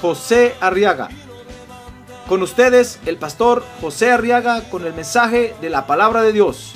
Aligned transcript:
José 0.00 0.54
Arriaga. 0.60 1.08
Con 2.28 2.42
ustedes, 2.42 2.98
el 3.06 3.16
pastor 3.16 3.64
José 3.80 4.10
Arriaga 4.10 4.62
con 4.68 4.84
el 4.84 4.92
mensaje 4.92 5.54
de 5.60 5.70
la 5.70 5.86
palabra 5.86 6.22
de 6.22 6.32
Dios. 6.32 6.74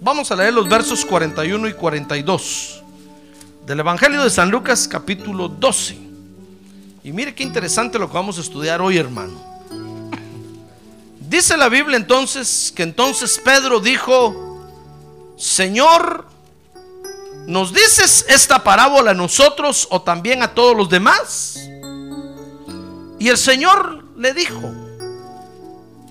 Vamos 0.00 0.30
a 0.30 0.36
leer 0.36 0.52
los 0.52 0.68
versos 0.68 1.02
41 1.06 1.66
y 1.66 1.72
42 1.72 2.82
del 3.64 3.80
Evangelio 3.80 4.22
de 4.22 4.28
San 4.28 4.50
Lucas 4.50 4.86
capítulo 4.86 5.48
12. 5.48 6.13
Y 7.04 7.12
mire 7.12 7.34
qué 7.34 7.42
interesante 7.42 7.98
lo 7.98 8.08
que 8.08 8.14
vamos 8.14 8.38
a 8.38 8.40
estudiar 8.40 8.80
hoy, 8.80 8.96
hermano. 8.96 9.38
Dice 11.20 11.54
la 11.58 11.68
Biblia 11.68 11.98
entonces 11.98 12.72
que 12.74 12.82
entonces 12.82 13.38
Pedro 13.44 13.78
dijo, 13.78 14.64
Señor, 15.36 16.26
¿nos 17.46 17.74
dices 17.74 18.24
esta 18.26 18.64
parábola 18.64 19.10
a 19.10 19.14
nosotros 19.14 19.86
o 19.90 20.00
también 20.00 20.42
a 20.42 20.54
todos 20.54 20.74
los 20.74 20.88
demás? 20.88 21.58
Y 23.18 23.28
el 23.28 23.36
Señor 23.36 24.06
le 24.16 24.32
dijo, 24.32 24.74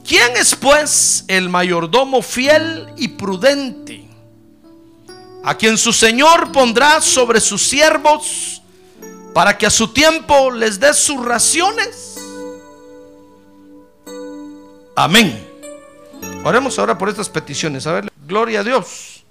¿quién 0.08 0.38
es 0.38 0.54
pues 0.54 1.26
el 1.28 1.50
mayordomo 1.50 2.22
fiel 2.22 2.94
y 2.98 3.08
prudente? 3.08 4.08
A 5.44 5.58
quien 5.58 5.76
su 5.80 5.92
Señor 5.92 6.52
pondrá 6.52 7.02
sobre 7.02 7.42
sus 7.42 7.64
siervos 7.64 8.63
para 9.34 9.58
que 9.58 9.66
a 9.66 9.70
su 9.70 9.88
tiempo 9.90 10.52
les 10.52 10.80
dé 10.80 10.94
sus 10.94 11.24
raciones. 11.26 12.20
Amén. 14.96 15.50
Oremos 16.44 16.78
ahora 16.78 16.98
por 16.98 17.10
estas 17.10 17.30
peticiones. 17.30 17.88
A 17.88 18.02
gloria 18.28 18.60
a 18.60 18.64
Dios. 18.64 19.24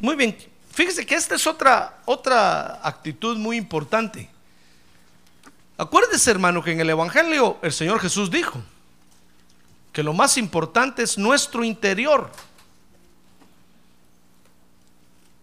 Muy 0.00 0.16
bien. 0.16 0.36
Fíjese 0.70 1.04
que 1.04 1.16
esta 1.16 1.34
es 1.34 1.46
otra, 1.46 1.98
otra 2.04 2.80
actitud 2.86 3.36
muy 3.36 3.56
importante. 3.56 4.30
Acuérdese, 5.76 6.30
hermano, 6.30 6.62
que 6.62 6.72
en 6.72 6.80
el 6.80 6.90
Evangelio 6.90 7.58
el 7.62 7.72
Señor 7.72 8.00
Jesús 8.00 8.30
dijo 8.30 8.62
que 9.92 10.02
lo 10.02 10.12
más 10.12 10.38
importante 10.38 11.02
es 11.02 11.18
nuestro 11.18 11.64
interior. 11.64 12.30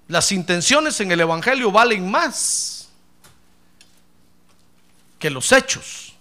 Las 0.08 0.32
intenciones 0.32 1.00
en 1.02 1.12
el 1.12 1.22
Evangelio 1.22 1.72
valen 1.72 2.10
más 2.10 2.90
que 5.18 5.30
los 5.30 5.52
hechos. 5.52 6.14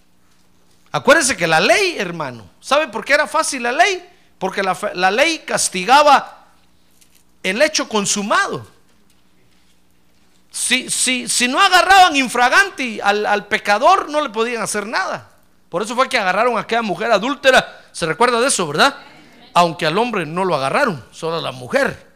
Acuérdense 0.91 1.37
que 1.37 1.47
la 1.47 1.61
ley, 1.61 1.97
hermano, 1.99 2.49
¿sabe 2.61 2.89
por 2.89 3.05
qué 3.05 3.15
era 3.15 3.27
fácil 3.27 3.65
la 3.65 3.73
ley? 3.73 4.09
Porque 4.39 4.63
la, 4.63 4.79
la 4.95 5.11
ley 5.11 5.41
castigaba 5.41 6.47
el 7.43 7.61
hecho 7.61 7.89
consumado. 7.89 8.67
Si, 10.51 10.89
si, 10.89 11.29
si 11.29 11.49
no 11.49 11.61
agarraban 11.61 12.15
infraganti 12.15 13.01
al, 13.01 13.27
al, 13.27 13.49
pecador, 13.49 14.09
no 14.09 14.21
le 14.21 14.31
podían 14.31 14.63
hacer 14.63 14.87
nada. 14.87 15.29
Por 15.69 15.83
eso 15.83 15.97
fue 15.97 16.09
que 16.09 16.17
agarraron 16.17 16.57
a 16.57 16.61
aquella 16.61 16.83
mujer 16.83 17.11
adúltera. 17.11 17.83
¿Se 17.91 18.07
recuerda 18.07 18.41
de 18.41 18.47
eso, 18.47 18.67
verdad? 18.67 18.97
Aunque 19.53 19.87
al 19.87 19.99
hombre 19.99 20.25
no 20.25 20.45
lo 20.45 20.55
agarraron, 20.55 21.05
solo 21.11 21.39
a 21.39 21.43
la 21.43 21.51
mujer. 21.51 22.14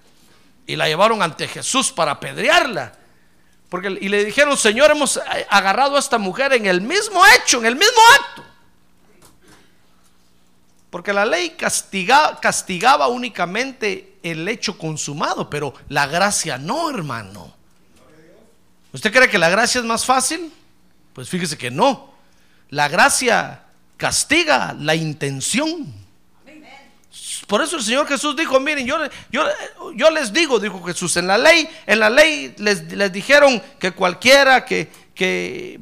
Y 0.69 0.77
la 0.77 0.87
llevaron 0.87 1.23
ante 1.23 1.49
Jesús 1.49 1.91
para 1.91 2.13
apedrearla. 2.13 2.93
Porque, 3.71 3.89
y 4.01 4.09
le 4.09 4.27
dijeron, 4.27 4.57
Señor, 4.57 4.91
hemos 4.91 5.19
agarrado 5.49 5.97
a 5.97 5.99
esta 5.99 6.19
mujer 6.19 6.53
en 6.53 6.67
el 6.67 6.83
mismo 6.83 7.21
hecho, 7.27 7.59
en 7.59 7.67
el 7.67 7.75
mismo 7.75 8.01
acto. 8.21 8.45
Porque 10.91 11.13
la 11.13 11.25
ley 11.25 11.51
castiga, 11.51 12.39
castigaba 12.41 13.09
únicamente 13.09 14.19
el 14.23 14.47
hecho 14.47 14.77
consumado, 14.77 15.49
pero 15.49 15.73
la 15.89 16.07
gracia 16.07 16.59
no, 16.59 16.91
hermano. 16.91 17.55
¿Usted 18.93 19.11
cree 19.11 19.31
que 19.31 19.39
la 19.39 19.49
gracia 19.49 19.81
es 19.81 19.87
más 19.87 20.05
fácil? 20.05 20.53
Pues 21.15 21.31
fíjese 21.31 21.57
que 21.57 21.71
no. 21.71 22.13
La 22.69 22.89
gracia 22.89 23.65
castiga 23.97 24.77
la 24.79 24.95
intención. 24.95 25.98
Por 27.49 27.63
eso 27.63 27.77
el 27.77 27.83
Señor 27.83 28.07
Jesús 28.07 28.37
dijo, 28.37 28.61
miren, 28.61 28.87
yo, 28.87 28.99
yo, 29.33 29.43
yo 29.95 30.11
les 30.11 30.35
digo, 30.35 30.61
dijo 30.61 30.83
Jesús, 30.85 31.17
en 31.17 31.27
la 31.27 31.39
ley, 31.39 31.67
en 31.87 31.99
la 31.99 32.11
ley 32.11 32.55
les, 32.59 32.93
les 32.93 33.11
dijeron 33.11 33.63
que 33.79 33.93
cualquiera 33.93 34.67
que, 34.67 34.93
que, 35.15 35.81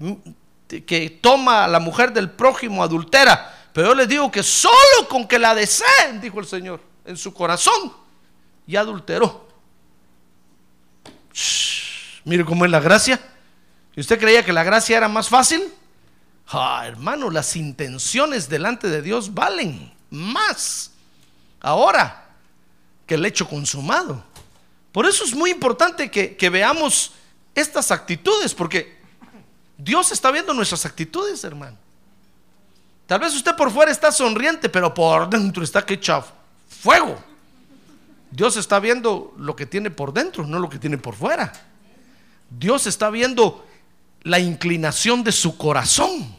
que 0.86 1.18
toma 1.20 1.64
a 1.64 1.68
la 1.68 1.80
mujer 1.80 2.12
del 2.12 2.30
prójimo 2.30 2.84
adultera, 2.84 3.68
pero 3.72 3.88
yo 3.88 3.94
les 3.96 4.06
digo 4.06 4.30
que 4.30 4.44
solo 4.44 5.08
con 5.08 5.26
que 5.26 5.40
la 5.40 5.56
deseen, 5.56 6.20
dijo 6.20 6.38
el 6.38 6.46
Señor, 6.46 6.80
en 7.04 7.16
su 7.16 7.34
corazón, 7.34 7.92
ya 8.64 8.82
adulteró. 8.82 9.48
Mire 12.22 12.44
cómo 12.44 12.64
es 12.64 12.70
la 12.70 12.78
gracia. 12.78 13.20
¿Y 13.96 14.00
usted 14.00 14.20
creía 14.20 14.44
que 14.44 14.52
la 14.52 14.62
gracia 14.62 14.96
era 14.96 15.08
más 15.08 15.28
fácil? 15.28 15.64
Ah, 16.46 16.84
hermano, 16.86 17.28
las 17.28 17.56
intenciones 17.56 18.48
delante 18.48 18.88
de 18.88 19.02
Dios 19.02 19.34
valen 19.34 19.92
más 20.10 20.92
ahora 21.66 22.24
que 23.06 23.16
el 23.16 23.26
hecho 23.26 23.48
consumado. 23.48 24.22
Por 24.92 25.04
eso 25.04 25.24
es 25.24 25.34
muy 25.34 25.50
importante 25.50 26.10
que, 26.10 26.48
veamos 26.48 27.12
estas 27.56 27.90
actitudes, 27.90 28.54
porque 28.54 28.96
Dios 29.76 30.12
está 30.12 30.30
viendo 30.30 30.54
nuestras 30.54 30.86
actitudes, 30.86 31.42
hermano. 31.42 31.76
Tal 33.06 33.18
vez 33.18 33.34
usted 33.34 33.56
por 33.56 33.72
fuera 33.72 33.90
está 33.90 34.12
sonriente, 34.12 34.68
pero 34.68 34.94
por 34.94 35.28
dentro 35.28 35.64
está 35.64 35.84
que 35.84 35.94
echa 35.94 36.24
fuego. 36.68 37.18
Dios 38.30 38.56
está 38.56 38.78
viendo 38.78 39.34
lo 39.36 39.56
que 39.56 39.66
tiene 39.66 39.90
por 39.90 40.12
dentro, 40.12 40.46
no 40.46 40.60
lo 40.60 40.70
que 40.70 40.78
tiene 40.78 40.98
por 40.98 41.16
fuera. 41.16 41.52
Dios 42.48 42.86
está 42.86 43.10
viendo 43.10 43.66
la 44.22 44.38
inclinación 44.38 45.24
de 45.24 45.32
su 45.32 45.56
corazón. 45.56 46.32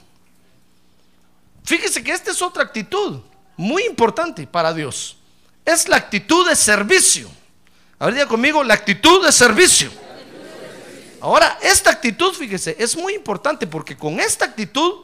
Fíjese 1.65 2.01
que 2.01 2.13
esta 2.13 2.31
es 2.31 2.41
otra 2.41 2.63
actitud 2.63 3.21
muy 3.57 3.83
importante 3.83 4.47
para 4.47 4.73
Dios. 4.73 5.17
Es 5.65 5.89
la 5.89 5.97
actitud 5.97 6.47
de 6.47 6.55
servicio. 6.55 7.29
Ahora 7.99 8.25
conmigo, 8.27 8.63
la 8.63 8.75
actitud 8.75 9.25
de 9.25 9.31
servicio. 9.31 9.91
Ahora, 11.19 11.57
esta 11.61 11.89
actitud, 11.89 12.31
fíjese, 12.33 12.75
es 12.79 12.95
muy 12.95 13.15
importante 13.15 13.65
porque 13.65 13.97
con 13.97 14.19
esta 14.19 14.45
actitud 14.45 15.01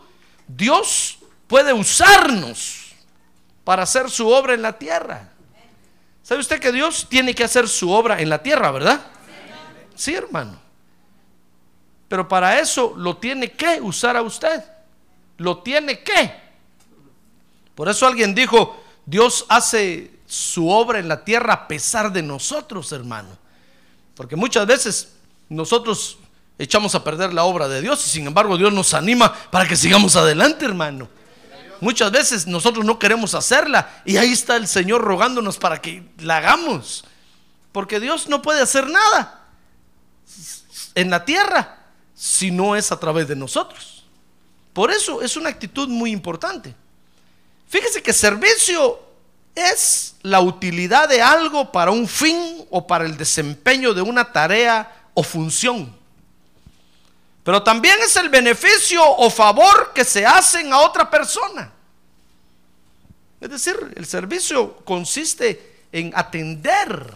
Dios 0.47 1.18
puede 1.47 1.74
usarnos 1.74 2.94
para 3.64 3.84
hacer 3.84 4.09
su 4.09 4.30
obra 4.30 4.53
en 4.53 4.62
la 4.62 4.78
tierra. 4.78 5.30
¿Sabe 6.22 6.40
usted 6.40 6.59
que 6.59 6.72
Dios 6.72 7.08
tiene 7.09 7.34
que 7.34 7.44
hacer 7.44 7.68
su 7.68 7.91
obra 7.91 8.22
en 8.22 8.30
la 8.30 8.41
tierra, 8.41 8.72
verdad? 8.72 9.02
Sí, 9.96 10.14
hermano. 10.14 10.62
Pero 12.08 12.28
para 12.28 12.59
eso 12.59 12.94
lo 12.96 13.17
tiene 13.17 13.52
que 13.52 13.82
usar 13.82 14.16
a 14.16 14.22
usted. 14.22 14.64
Lo 15.38 15.64
tiene 15.64 16.00
que. 16.03 16.42
Por 17.75 17.90
eso 17.90 18.05
alguien 18.05 18.35
dijo, 18.35 18.81
Dios 19.05 19.46
hace 19.49 20.11
su 20.28 20.70
obra 20.70 20.99
en 20.99 21.08
la 21.08 21.23
tierra 21.23 21.53
a 21.53 21.67
pesar 21.67 22.11
de 22.11 22.22
nosotros, 22.22 22.91
hermano. 22.91 23.37
Porque 24.16 24.35
muchas 24.35 24.66
veces 24.67 25.14
nosotros 25.49 26.17
echamos 26.58 26.96
a 26.96 27.03
perder 27.03 27.34
la 27.34 27.43
obra 27.43 27.67
de 27.67 27.81
Dios 27.81 28.05
y 28.08 28.09
sin 28.09 28.28
embargo 28.28 28.58
Dios 28.58 28.72
nos 28.72 28.93
anima 28.93 29.34
para 29.52 29.67
que 29.67 29.75
sigamos 29.75 30.16
adelante, 30.16 30.66
hermano. 30.66 31.09
Muchas 31.81 32.11
veces 32.11 32.47
nosotros 32.47 32.85
no 32.85 32.97
queremos 32.97 33.34
hacerla 33.34 34.02
y 34.05 34.17
ahí 34.17 34.31
está 34.31 34.55
el 34.55 34.67
Señor 34.67 35.02
rogándonos 35.02 35.58
para 35.58 35.81
que 35.81 36.03
la 36.19 36.37
hagamos. 36.37 37.03
Porque 37.72 37.99
Dios 37.99 38.29
no 38.29 38.41
puede 38.41 38.61
hacer 38.61 38.90
nada 38.90 39.47
en 40.96 41.09
la 41.09 41.26
tierra 41.26 41.79
si 42.14 42.52
no 42.52 42.76
es 42.76 42.91
a 42.91 42.99
través 42.99 43.28
de 43.28 43.35
nosotros. 43.35 44.05
Por 44.72 44.91
eso 44.91 45.22
es 45.22 45.35
una 45.35 45.49
actitud 45.49 45.90
muy 45.90 46.11
importante. 46.11 46.76
Fíjese 47.73 48.03
que 48.03 48.14
servicio 48.14 48.99
es 49.55 50.14
la 50.22 50.41
utilidad 50.41 51.09
de 51.09 51.23
algo 51.23 51.72
para 51.72 51.90
un 51.90 52.08
fin 52.08 52.67
o 52.70 52.85
para 52.85 53.03
el 53.03 53.17
desempeño 53.17 53.96
de 53.96 54.02
una 54.03 54.31
tarea 54.31 55.09
o 55.16 55.23
función. 55.23 55.91
pero 57.43 57.64
también 57.64 57.97
es 58.02 58.16
el 58.16 58.29
beneficio 58.29 59.03
o 59.03 59.28
favor 59.28 59.91
que 59.91 60.05
se 60.05 60.23
hacen 60.23 60.72
a 60.72 60.81
otra 60.81 61.09
persona. 61.09 61.73
Es 63.41 63.49
decir, 63.49 63.76
el 63.96 64.05
servicio 64.05 64.76
consiste 64.85 65.81
en 65.91 66.14
atender 66.16 67.11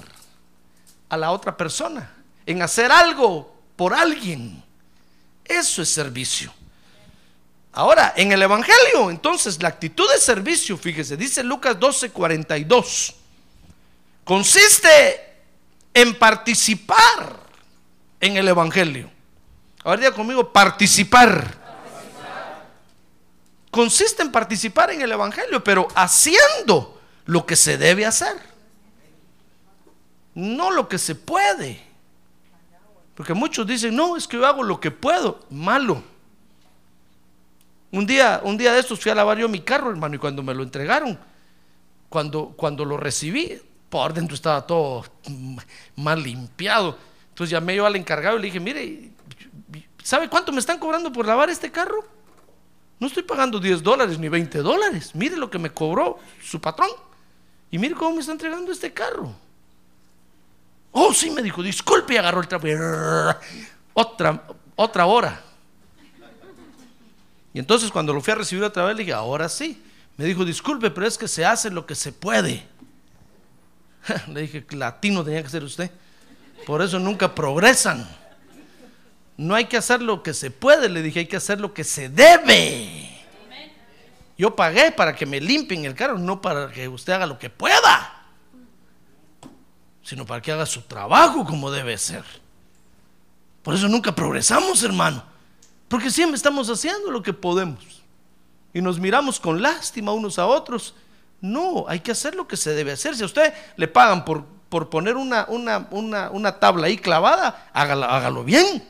a 1.08 1.18
la 1.18 1.30
otra 1.30 1.56
persona, 1.56 2.12
en 2.48 2.64
hacer 2.64 2.92
algo 2.92 3.56
por 3.76 3.94
alguien. 3.94 4.64
Eso 5.46 5.84
es 5.84 5.90
servicio. 5.90 6.52
Ahora, 7.78 8.12
en 8.18 8.32
el 8.32 8.42
Evangelio, 8.42 9.12
entonces, 9.12 9.62
la 9.62 9.70
actitud 9.70 10.12
de 10.12 10.18
servicio, 10.18 10.76
fíjese, 10.80 11.16
dice 11.16 11.44
Lucas 11.44 11.80
12, 11.80 12.10
42, 12.10 13.14
consiste 14.24 15.36
en 15.94 16.18
participar 16.18 17.40
en 18.20 18.36
el 18.36 18.48
Evangelio. 18.48 19.12
Ahora 19.84 19.98
diga 19.98 20.12
conmigo, 20.12 20.52
participar. 20.52 21.54
Consiste 23.70 24.24
en 24.24 24.32
participar 24.32 24.90
en 24.90 25.04
el 25.04 25.12
Evangelio, 25.12 25.64
pero 25.64 25.88
haciendo 25.94 27.00
lo 27.26 27.46
que 27.46 27.56
se 27.56 27.78
debe 27.78 28.08
hacer. 28.08 28.42
No 30.34 30.72
lo 30.72 30.90
que 30.90 30.98
se 30.98 31.14
puede. 31.14 31.80
Porque 33.14 33.36
muchos 33.36 33.68
dicen, 33.68 33.96
no, 33.96 34.18
es 34.18 34.28
que 34.28 34.38
yo 34.38 34.48
hago 34.48 34.64
lo 34.64 34.80
que 34.80 34.90
puedo. 34.90 35.46
Malo. 35.52 36.17
Un 37.92 38.06
día, 38.06 38.42
un 38.44 38.58
día 38.58 38.74
de 38.74 38.80
estos 38.80 39.00
fui 39.00 39.12
a 39.12 39.16
lavar 39.16 39.38
yo 39.38 39.48
mi 39.48 39.62
carro, 39.62 39.90
hermano, 39.90 40.16
y 40.16 40.20
cuando 40.20 40.44
me 40.44 40.54
lo 40.54 40.64
entregaron, 40.64 41.18
cuando, 42.10 42.54
cuando 42.56 42.84
lo 42.86 42.98
recibí, 42.98 43.62
por 43.90 44.14
dentro 44.14 44.36
estaba 44.36 44.66
todo 44.66 45.06
mal 45.96 46.22
limpiado. 46.22 46.98
Entonces 47.30 47.52
llamé 47.52 47.76
yo 47.76 47.86
al 47.86 47.96
encargado 47.96 48.38
y 48.38 48.42
le 48.42 48.46
dije, 48.48 48.60
mire, 48.60 49.12
¿Sabe 50.08 50.30
cuánto 50.30 50.54
me 50.54 50.60
están 50.60 50.80
cobrando 50.80 51.12
por 51.12 51.26
lavar 51.26 51.50
este 51.50 51.70
carro? 51.70 52.02
No 52.98 53.08
estoy 53.08 53.24
pagando 53.24 53.60
10 53.60 53.84
dólares 53.84 54.18
ni 54.18 54.30
20 54.30 54.60
dólares. 54.60 55.14
Mire 55.14 55.36
lo 55.36 55.50
que 55.50 55.60
me 55.60 55.70
cobró 55.70 56.18
su 56.42 56.62
patrón. 56.62 56.90
Y 57.70 57.78
mire 57.78 57.94
cómo 57.94 58.14
me 58.14 58.22
está 58.22 58.32
entregando 58.32 58.72
este 58.72 58.94
carro. 58.94 59.36
Oh, 60.94 61.14
sí, 61.14 61.30
me 61.30 61.42
dijo, 61.42 61.62
disculpe, 61.62 62.14
y 62.14 62.18
agarró 62.18 62.40
el 62.40 62.48
trapo. 62.48 62.68
Otra, 63.94 64.44
otra 64.78 65.06
hora. 65.08 65.44
Y 67.58 67.60
entonces 67.60 67.90
cuando 67.90 68.14
lo 68.14 68.22
fui 68.22 68.34
a 68.34 68.36
recibir 68.36 68.64
otra 68.64 68.86
vez, 68.86 68.96
le 68.96 69.02
dije, 69.02 69.14
ahora 69.14 69.50
sí. 69.50 69.82
Me 70.16 70.26
dijo, 70.26 70.46
disculpe, 70.46 70.92
pero 70.92 71.08
es 71.08 71.18
que 71.18 71.28
se 71.28 71.44
hace 71.44 71.72
lo 71.72 71.88
que 71.88 71.96
se 71.96 72.12
puede. 72.12 72.64
Le 74.28 74.42
dije, 74.42 74.64
latino 74.70 75.24
tenía 75.24 75.42
que 75.42 75.50
ser 75.50 75.64
usted. 75.64 75.90
Por 76.68 76.84
eso 76.84 77.00
nunca 77.00 77.34
progresan. 77.34 78.08
No 79.38 79.56
hay 79.56 79.66
que 79.66 79.76
hacer 79.76 80.04
lo 80.04 80.22
que 80.22 80.36
se 80.36 80.52
puede, 80.52 80.88
le 80.88 81.02
dije, 81.02 81.22
hay 81.22 81.26
que 81.26 81.38
hacer 81.38 81.60
lo 81.60 81.74
que 81.74 81.84
se 81.84 82.10
debe. 82.10 83.26
Yo 84.38 84.56
pagué 84.56 84.92
para 84.92 85.16
que 85.16 85.26
me 85.26 85.42
limpien 85.42 85.84
el 85.86 85.96
carro, 85.96 86.20
no 86.20 86.40
para 86.40 86.72
que 86.72 86.88
usted 86.88 87.14
haga 87.14 87.26
lo 87.26 87.40
que 87.40 87.50
pueda, 87.50 88.24
sino 90.04 90.28
para 90.28 90.44
que 90.44 90.52
haga 90.52 90.68
su 90.68 90.84
trabajo 90.84 91.44
como 91.44 91.72
debe 91.72 91.98
ser. 91.98 92.24
Por 93.64 93.74
eso 93.74 93.88
nunca 93.88 94.14
progresamos, 94.14 94.84
hermano, 94.84 95.37
porque 95.88 96.12
siempre 96.12 96.36
estamos 96.36 96.70
haciendo 96.70 97.12
lo 97.12 97.22
que 97.22 97.34
podemos 97.34 98.04
y 98.74 98.82
nos 98.82 99.00
miramos 99.00 99.40
con 99.40 99.62
lástima 99.62 100.12
unos 100.14 100.40
a 100.40 100.46
otros. 100.46 100.94
No, 101.40 101.86
hay 101.88 102.00
que 102.00 102.12
hacer 102.12 102.36
lo 102.36 102.48
que 102.48 102.58
se 102.58 102.74
debe 102.74 102.92
hacer. 102.92 103.16
Si 103.16 103.24
a 103.24 103.28
usted 103.28 103.54
le 103.76 103.88
pagan 103.88 104.26
por, 104.26 104.44
por 104.70 104.90
poner 104.90 105.16
una, 105.16 105.46
una, 105.50 105.88
una, 106.32 106.60
tabla 106.60 106.88
ahí 106.88 106.98
clavada, 106.98 107.70
hágalo 107.74 108.44
bien 108.44 108.84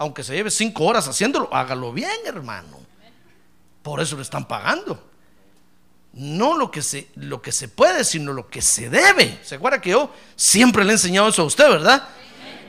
aunque 0.00 0.24
se 0.24 0.34
lleve 0.34 0.50
cinco 0.50 0.84
horas 0.84 1.06
haciéndolo, 1.08 1.50
hágalo 1.52 1.92
bien, 1.92 2.10
hermano. 2.24 2.80
Por 3.82 4.00
eso 4.00 4.16
le 4.16 4.22
están 4.22 4.48
pagando. 4.48 4.98
No 6.14 6.56
lo 6.56 6.70
que 6.70 6.80
se, 6.80 7.10
lo 7.16 7.42
que 7.42 7.52
se 7.52 7.68
puede, 7.68 8.02
sino 8.04 8.32
lo 8.32 8.48
que 8.48 8.62
se 8.62 8.88
debe. 8.88 9.38
¿Se 9.44 9.56
acuerda 9.56 9.78
que 9.78 9.90
yo 9.90 10.10
siempre 10.36 10.84
le 10.84 10.90
he 10.90 10.94
enseñado 10.94 11.28
eso 11.28 11.42
a 11.42 11.44
usted, 11.44 11.68
verdad? 11.68 12.08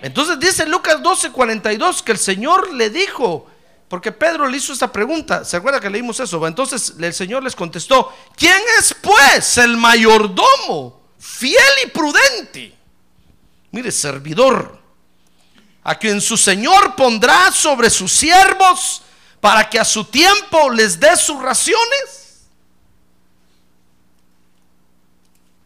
Entonces 0.02 0.42
dice 0.42 0.66
Lucas 0.66 1.02
12, 1.02 1.31
42 1.31 2.04
que 2.04 2.12
el 2.12 2.18
Señor 2.18 2.74
le 2.74 2.90
dijo, 2.90 3.48
porque 3.92 4.14
Pedro 4.14 4.48
le 4.48 4.56
hizo 4.56 4.72
esta 4.72 4.90
pregunta, 4.90 5.44
¿se 5.44 5.58
acuerda 5.58 5.82
que 5.82 5.90
leímos 5.90 6.18
eso? 6.22 6.48
Entonces 6.48 6.94
el 6.98 7.14
Señor 7.14 7.44
les 7.44 7.54
contestó, 7.54 8.10
¿quién 8.38 8.58
es 8.80 8.96
pues 9.02 9.58
el 9.58 9.76
mayordomo, 9.76 11.02
fiel 11.20 11.62
y 11.84 11.90
prudente? 11.90 12.74
Mire, 13.70 13.92
servidor 13.92 14.80
a 15.84 15.96
quien 15.96 16.22
su 16.22 16.38
Señor 16.38 16.96
pondrá 16.96 17.52
sobre 17.52 17.90
sus 17.90 18.14
siervos 18.14 19.02
para 19.42 19.70
que 19.70 19.78
a 19.78 19.84
su 19.84 20.06
tiempo 20.06 20.70
les 20.70 20.98
dé 20.98 21.18
sus 21.18 21.42
raciones. 21.42 22.46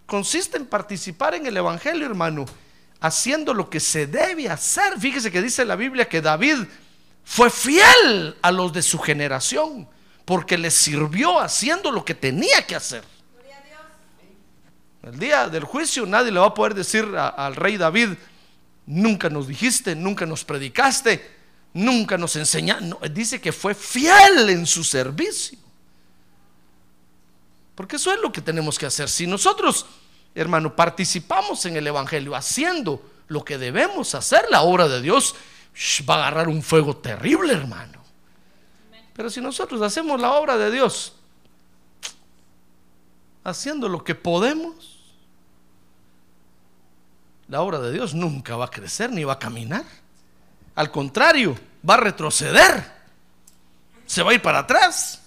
Consiste 0.08 0.58
en 0.58 0.66
participar 0.66 1.36
en 1.36 1.46
el 1.46 1.58
Evangelio, 1.58 2.08
hermano, 2.08 2.46
haciendo 3.02 3.54
lo 3.54 3.70
que 3.70 3.80
se 3.80 4.08
debe 4.08 4.50
hacer. 4.50 5.00
Fíjese 5.00 5.32
que 5.32 5.44
dice 5.44 5.64
la 5.64 5.76
Biblia 5.76 6.10
que 6.10 6.24
David 6.24 6.66
fue 7.26 7.50
fiel 7.50 8.38
a 8.42 8.52
los 8.52 8.72
de 8.72 8.82
su 8.82 9.00
generación, 9.00 9.90
porque 10.24 10.58
les 10.58 10.74
sirvió 10.74 11.40
haciendo 11.40 11.92
lo 11.92 12.06
que 12.06 12.16
tenía 12.16 12.66
que 12.66 12.76
hacer. 12.76 13.04
El 15.04 15.20
día 15.20 15.50
del 15.50 15.66
juicio 15.66 16.06
nadie 16.06 16.32
le 16.32 16.40
va 16.40 16.48
a 16.48 16.54
poder 16.54 16.74
decir 16.74 17.06
al 17.16 17.56
rey 17.56 17.78
David, 17.78 18.12
Nunca 18.88 19.30
nos 19.30 19.48
dijiste, 19.48 19.96
nunca 19.96 20.26
nos 20.26 20.44
predicaste, 20.44 21.36
nunca 21.74 22.18
nos 22.18 22.36
enseñaste. 22.36 23.10
dice 23.10 23.42
que 23.42 23.52
fue 23.52 23.74
fiel 23.74 24.50
en 24.50 24.66
su 24.66 24.84
servicio. 24.84 25.58
Porque 27.74 27.96
eso 27.96 28.14
es 28.14 28.20
lo 28.22 28.32
que 28.32 28.42
tenemos 28.42 28.78
que 28.78 28.86
hacer. 28.86 29.10
Si 29.10 29.26
nosotros, 29.26 29.86
hermano, 30.36 30.76
participamos 30.76 31.66
en 31.66 31.78
el 31.78 31.88
Evangelio 31.88 32.36
haciendo 32.36 33.04
lo 33.28 33.44
que 33.44 33.58
debemos 33.58 34.14
hacer, 34.14 34.46
la 34.52 34.62
obra 34.62 34.88
de 34.88 35.02
Dios 35.02 35.36
va 36.08 36.16
a 36.16 36.18
agarrar 36.20 36.48
un 36.48 36.62
fuego 36.62 36.96
terrible, 36.98 37.54
hermano. 37.54 38.04
Pero 39.14 39.30
si 39.30 39.42
nosotros 39.42 39.82
hacemos 39.82 40.20
la 40.20 40.34
obra 40.34 40.58
de 40.58 40.72
Dios 40.72 41.14
haciendo 43.44 43.88
lo 43.88 44.04
que 44.04 44.16
podemos, 44.16 45.00
la 47.48 47.62
obra 47.62 47.80
de 47.80 47.92
Dios 47.92 48.14
nunca 48.14 48.56
va 48.56 48.66
a 48.66 48.72
crecer 48.72 49.12
ni 49.12 49.24
va 49.24 49.34
a 49.34 49.40
caminar. 49.40 49.86
Al 50.76 50.92
contrario, 50.92 51.58
va 51.88 51.94
a 51.94 51.98
retroceder. 51.98 52.94
Se 54.06 54.24
va 54.24 54.32
a 54.32 54.34
ir 54.34 54.42
para 54.42 54.60
atrás. 54.60 55.22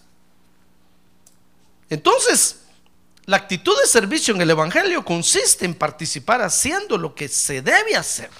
Entonces, 1.89 2.65
la 3.25 3.37
actitud 3.37 3.79
de 3.81 3.87
servicio 3.87 4.35
en 4.35 4.41
el 4.41 4.51
Evangelio 4.51 5.05
consiste 5.05 5.65
en 5.65 5.75
participar 5.75 6.43
haciendo 6.43 6.99
lo 6.99 7.15
que 7.15 7.29
se 7.29 7.63
debe 7.63 7.97
hacer. 7.97 8.31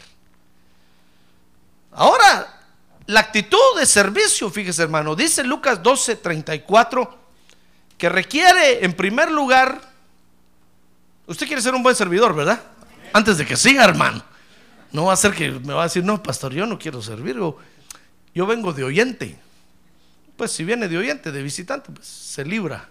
Ahora, 1.99 2.61
la 3.07 3.21
actitud 3.21 3.59
de 3.77 3.85
servicio, 3.85 4.49
fíjese 4.51 4.83
hermano, 4.83 5.17
dice 5.17 5.43
Lucas 5.43 5.83
12, 5.83 6.17
34, 6.17 7.19
que 7.99 8.09
requiere 8.09 8.85
en 8.85 8.93
primer 8.93 9.31
lugar, 9.31 9.81
usted 11.27 11.47
quiere 11.47 11.61
ser 11.61 11.75
un 11.75 11.83
buen 11.83 11.97
servidor, 11.97 12.35
¿verdad? 12.37 12.63
antes 13.13 13.39
de 13.39 13.47
que 13.47 13.57
siga, 13.57 13.85
hermano. 13.85 14.23
No 14.93 15.07
va 15.07 15.13
a 15.13 15.17
ser 15.17 15.35
que 15.35 15.51
me 15.51 15.75
va 15.75 15.83
a 15.83 15.85
decir, 15.87 16.05
no, 16.05 16.23
pastor, 16.23 16.53
yo 16.53 16.67
no 16.67 16.79
quiero 16.79 17.03
servir. 17.03 17.37
Yo 18.35 18.47
vengo 18.47 18.73
de 18.73 18.85
oyente. 18.85 19.39
Pues 20.37 20.53
si 20.53 20.65
viene 20.65 20.89
de 20.89 20.97
oyente, 20.97 21.33
de 21.33 21.43
visitante, 21.43 21.91
pues 21.91 22.07
se 22.07 22.45
libra. 22.45 22.89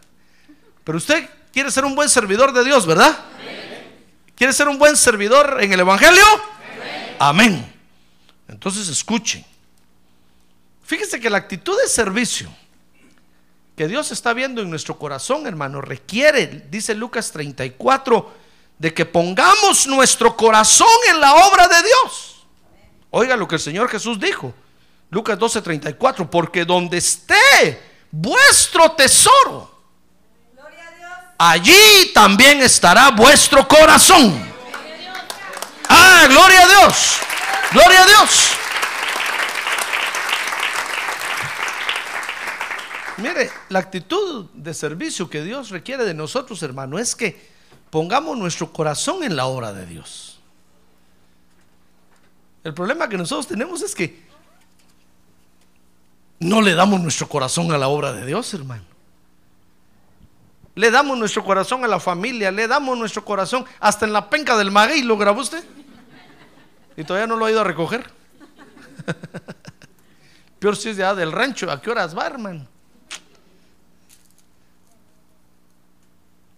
Pero 0.83 0.97
usted 0.97 1.29
quiere 1.51 1.71
ser 1.71 1.85
un 1.85 1.95
buen 1.95 2.09
servidor 2.09 2.51
de 2.51 2.63
Dios, 2.63 2.85
¿verdad? 2.85 3.17
¿Quiere 4.35 4.53
ser 4.53 4.67
un 4.67 4.77
buen 4.77 4.95
servidor 4.95 5.57
en 5.61 5.73
el 5.73 5.79
Evangelio? 5.79 6.25
Amén. 7.19 7.76
Entonces 8.47 8.87
escuche. 8.87 9.45
Fíjese 10.83 11.19
que 11.19 11.29
la 11.29 11.37
actitud 11.37 11.77
de 11.81 11.89
servicio 11.89 12.49
que 13.75 13.87
Dios 13.87 14.11
está 14.11 14.33
viendo 14.33 14.61
en 14.61 14.69
nuestro 14.69 14.97
corazón, 14.97 15.45
hermano, 15.45 15.81
requiere, 15.81 16.65
dice 16.71 16.95
Lucas 16.95 17.31
34, 17.31 18.33
de 18.79 18.93
que 18.93 19.05
pongamos 19.05 19.85
nuestro 19.85 20.35
corazón 20.35 20.87
en 21.09 21.21
la 21.21 21.35
obra 21.35 21.67
de 21.67 21.83
Dios. 21.83 22.45
Oiga 23.11 23.35
lo 23.35 23.47
que 23.47 23.55
el 23.55 23.61
Señor 23.61 23.89
Jesús 23.89 24.19
dijo. 24.19 24.53
Lucas 25.09 25.37
12:34, 25.37 26.29
porque 26.29 26.65
donde 26.65 26.97
esté 26.97 27.81
vuestro 28.11 28.91
tesoro, 28.91 29.71
allí 31.37 32.11
también 32.13 32.61
estará 32.61 33.11
vuestro 33.11 33.67
corazón. 33.67 34.43
Ah, 35.87 36.25
gloria 36.27 36.63
a 36.63 36.67
Dios. 36.67 37.19
Gloria 37.71 38.03
a 38.03 38.05
Dios. 38.05 38.57
Mire, 43.17 43.49
la 43.69 43.79
actitud 43.79 44.45
de 44.53 44.73
servicio 44.73 45.29
que 45.29 45.43
Dios 45.43 45.69
requiere 45.69 46.05
de 46.05 46.13
nosotros, 46.13 46.61
hermano, 46.61 46.99
es 46.99 47.15
que 47.15 47.49
pongamos 47.89 48.37
nuestro 48.37 48.71
corazón 48.71 49.23
en 49.23 49.35
la 49.35 49.47
obra 49.47 49.73
de 49.73 49.85
Dios. 49.85 50.39
El 52.63 52.73
problema 52.73 53.09
que 53.09 53.17
nosotros 53.17 53.47
tenemos 53.47 53.81
es 53.81 53.95
que 53.95 54.27
no 56.39 56.61
le 56.61 56.75
damos 56.75 57.01
nuestro 57.01 57.27
corazón 57.27 57.71
a 57.71 57.77
la 57.77 57.87
obra 57.87 58.13
de 58.13 58.25
Dios, 58.25 58.53
hermano. 58.53 58.83
Le 60.75 60.91
damos 60.91 61.17
nuestro 61.17 61.43
corazón 61.43 61.83
a 61.83 61.87
la 61.87 61.99
familia, 61.99 62.51
le 62.51 62.67
damos 62.67 62.95
nuestro 62.97 63.25
corazón 63.25 63.65
hasta 63.79 64.05
en 64.05 64.13
la 64.13 64.29
penca 64.29 64.55
del 64.55 64.69
maguey, 64.69 65.01
¿lo 65.01 65.17
grabó 65.17 65.41
usted? 65.41 65.63
Y 66.97 67.03
todavía 67.03 67.27
no 67.27 67.37
lo 67.37 67.45
ha 67.45 67.51
ido 67.51 67.61
a 67.61 67.63
recoger. 67.63 68.09
Peor 70.59 70.75
si 70.75 70.89
es 70.89 70.97
ya 70.97 71.13
del 71.13 71.31
rancho, 71.31 71.69
¿a 71.69 71.79
qué 71.79 71.91
horas 71.91 72.17
va, 72.17 72.25
hermano? 72.25 72.67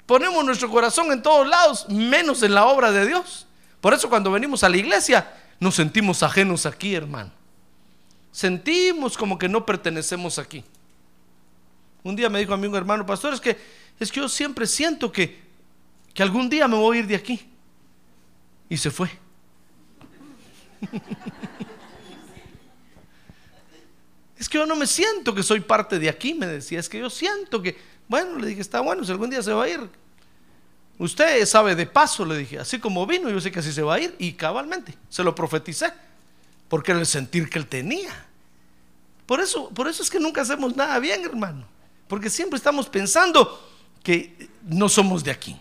Ponemos 0.05 0.43
nuestro 0.43 0.69
corazón 0.69 1.11
en 1.11 1.21
todos 1.21 1.45
lados, 1.47 1.87
menos 1.89 2.41
en 2.41 2.55
la 2.55 2.65
obra 2.65 2.91
de 2.91 3.05
Dios. 3.05 3.45
Por 3.81 3.93
eso 3.93 4.09
cuando 4.09 4.31
venimos 4.31 4.63
a 4.63 4.69
la 4.69 4.77
iglesia 4.77 5.31
nos 5.59 5.75
sentimos 5.75 6.23
ajenos 6.23 6.65
aquí, 6.65 6.95
hermano. 6.95 7.31
Sentimos 8.31 9.17
como 9.17 9.37
que 9.37 9.49
no 9.49 9.65
pertenecemos 9.65 10.39
aquí. 10.39 10.63
Un 12.01 12.15
día 12.15 12.29
me 12.29 12.39
dijo 12.39 12.53
a 12.53 12.57
mí 12.57 12.65
un 12.65 12.75
hermano, 12.75 13.05
pastor, 13.05 13.33
es 13.33 13.41
que, 13.41 13.57
es 13.99 14.09
que 14.11 14.21
yo 14.21 14.29
siempre 14.29 14.65
siento 14.65 15.11
que, 15.11 15.43
que 16.13 16.23
algún 16.23 16.49
día 16.49 16.67
me 16.67 16.77
voy 16.77 16.97
a 16.97 16.99
ir 17.01 17.07
de 17.07 17.15
aquí. 17.15 17.47
Y 18.69 18.77
se 18.77 18.89
fue. 18.89 19.09
Es 24.37 24.47
que 24.47 24.57
yo 24.57 24.65
no 24.65 24.75
me 24.75 24.87
siento 24.87 25.35
que 25.35 25.43
soy 25.43 25.59
parte 25.59 25.99
de 25.99 26.09
aquí, 26.09 26.33
me 26.33 26.47
decía. 26.47 26.79
Es 26.79 26.87
que 26.87 26.99
yo 26.99 27.09
siento 27.09 27.61
que, 27.61 27.77
bueno, 28.07 28.39
le 28.39 28.47
dije, 28.47 28.61
está 28.61 28.79
bueno, 28.79 29.03
si 29.03 29.11
algún 29.11 29.29
día 29.29 29.43
se 29.43 29.51
va 29.53 29.65
a 29.65 29.69
ir. 29.69 29.81
Usted 30.97 31.45
sabe 31.45 31.75
de 31.75 31.85
paso, 31.85 32.25
le 32.25 32.37
dije, 32.37 32.59
así 32.59 32.79
como 32.79 33.05
vino, 33.05 33.29
yo 33.29 33.39
sé 33.39 33.51
que 33.51 33.59
así 33.59 33.71
se 33.71 33.81
va 33.81 33.95
a 33.95 33.99
ir. 33.99 34.15
Y 34.19 34.33
cabalmente, 34.33 34.93
se 35.09 35.23
lo 35.23 35.35
profeticé, 35.35 35.91
porque 36.67 36.91
era 36.91 36.99
el 36.99 37.05
sentir 37.05 37.49
que 37.49 37.59
él 37.59 37.67
tenía. 37.67 38.25
Por 39.25 39.39
eso, 39.39 39.69
por 39.69 39.87
eso 39.87 40.03
es 40.03 40.09
que 40.09 40.19
nunca 40.19 40.41
hacemos 40.41 40.75
nada 40.75 40.99
bien, 40.99 41.23
hermano. 41.23 41.65
Porque 42.07 42.29
siempre 42.29 42.57
estamos 42.57 42.89
pensando 42.89 43.69
que 44.01 44.49
no 44.63 44.89
somos 44.89 45.23
de 45.23 45.31
aquí. 45.31 45.59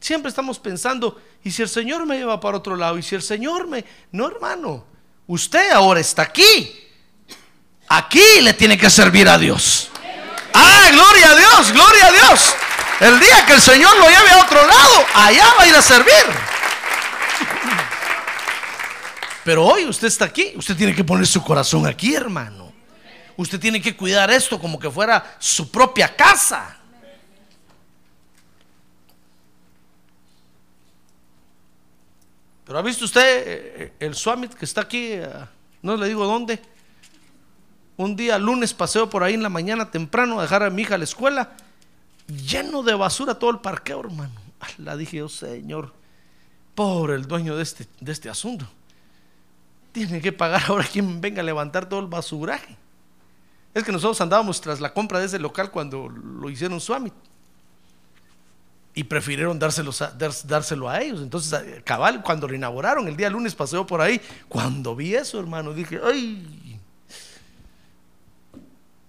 Siempre 0.00 0.28
estamos 0.28 0.58
pensando, 0.58 1.20
¿y 1.42 1.50
si 1.50 1.62
el 1.62 1.68
Señor 1.68 2.06
me 2.06 2.18
lleva 2.18 2.38
para 2.38 2.58
otro 2.58 2.76
lado? 2.76 2.98
¿Y 2.98 3.02
si 3.02 3.14
el 3.14 3.22
Señor 3.22 3.66
me... 3.66 3.84
No, 4.12 4.28
hermano, 4.28 4.84
usted 5.26 5.70
ahora 5.70 6.00
está 6.00 6.22
aquí. 6.22 6.84
Aquí 7.88 8.40
le 8.42 8.52
tiene 8.54 8.76
que 8.76 8.90
servir 8.90 9.28
a 9.28 9.38
Dios. 9.38 9.90
Ah, 10.52 10.88
gloria 10.92 11.30
a 11.30 11.36
Dios, 11.36 11.72
gloria 11.72 12.06
a 12.06 12.12
Dios. 12.12 12.54
El 13.00 13.20
día 13.20 13.44
que 13.46 13.52
el 13.54 13.60
Señor 13.60 13.96
lo 13.98 14.08
lleve 14.08 14.30
a 14.30 14.38
otro 14.38 14.66
lado, 14.66 15.06
allá 15.14 15.44
va 15.58 15.64
a 15.64 15.66
ir 15.66 15.74
a 15.76 15.82
servir. 15.82 16.12
Pero 19.44 19.64
hoy 19.64 19.84
usted 19.84 20.08
está 20.08 20.24
aquí, 20.24 20.52
usted 20.56 20.76
tiene 20.76 20.94
que 20.94 21.04
poner 21.04 21.26
su 21.26 21.42
corazón 21.42 21.86
aquí, 21.86 22.14
hermano. 22.14 22.72
Usted 23.36 23.60
tiene 23.60 23.80
que 23.80 23.94
cuidar 23.96 24.30
esto 24.30 24.58
como 24.58 24.78
que 24.78 24.90
fuera 24.90 25.36
su 25.38 25.70
propia 25.70 26.16
casa. 26.16 26.75
Pero 32.66 32.78
ha 32.78 32.82
visto 32.82 33.04
usted 33.04 33.42
eh, 33.46 33.92
el 34.00 34.14
summit 34.14 34.52
que 34.52 34.64
está 34.64 34.82
aquí, 34.82 35.12
eh, 35.12 35.30
no 35.82 35.96
le 35.96 36.08
digo 36.08 36.26
dónde. 36.26 36.60
Un 37.96 38.16
día 38.16 38.38
lunes 38.38 38.74
paseo 38.74 39.08
por 39.08 39.22
ahí 39.22 39.34
en 39.34 39.42
la 39.42 39.48
mañana 39.48 39.90
temprano 39.90 40.38
a 40.38 40.42
dejar 40.42 40.64
a 40.64 40.70
mi 40.70 40.82
hija 40.82 40.96
a 40.96 40.98
la 40.98 41.04
escuela 41.04 41.56
lleno 42.26 42.82
de 42.82 42.94
basura 42.94 43.38
todo 43.38 43.50
el 43.50 43.60
parqueo, 43.60 44.00
hermano. 44.00 44.34
La 44.78 44.96
dije 44.96 45.18
yo, 45.18 45.28
Señor, 45.28 45.92
pobre 46.74 47.14
el 47.14 47.26
dueño 47.26 47.56
de 47.56 47.62
este, 47.62 47.86
de 48.00 48.12
este 48.12 48.28
asunto. 48.28 48.66
Tiene 49.92 50.20
que 50.20 50.32
pagar 50.32 50.64
ahora 50.68 50.84
quien 50.84 51.20
venga 51.20 51.40
a 51.40 51.44
levantar 51.44 51.88
todo 51.88 52.00
el 52.00 52.06
basuraje. 52.06 52.76
Es 53.74 53.84
que 53.84 53.92
nosotros 53.92 54.20
andábamos 54.20 54.60
tras 54.60 54.80
la 54.80 54.92
compra 54.92 55.20
de 55.20 55.26
ese 55.26 55.38
local 55.38 55.70
cuando 55.70 56.08
lo 56.08 56.50
hicieron 56.50 56.80
Summit. 56.80 57.14
Y 58.96 59.04
prefirieron 59.04 59.58
dárselo 59.58 59.92
a, 60.00 60.10
dárselo 60.44 60.88
a 60.88 61.02
ellos. 61.02 61.20
Entonces, 61.20 61.82
cabal, 61.84 62.22
cuando 62.22 62.48
lo 62.48 62.54
inauguraron, 62.54 63.06
el 63.06 63.16
día 63.16 63.30
lunes 63.30 63.54
paseo 63.54 63.86
por 63.86 64.00
ahí. 64.00 64.18
Cuando 64.48 64.96
vi 64.96 65.14
eso, 65.14 65.38
hermano, 65.38 65.74
dije, 65.74 66.00
¡ay! 66.02 66.80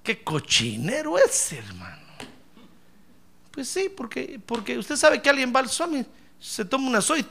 ¡Qué 0.04 0.24
cochinero 0.24 1.18
es, 1.18 1.54
hermano! 1.54 2.06
Pues 3.50 3.70
sí, 3.70 3.90
porque, 3.90 4.40
porque 4.46 4.78
usted 4.78 4.98
sabe 4.98 5.22
que 5.22 5.30
alguien 5.30 5.54
va 5.56 5.62
al 5.62 5.70
Swami, 5.70 6.06
se 6.38 6.66
toma 6.66 6.90
una 6.90 7.02
soy, 7.02 7.26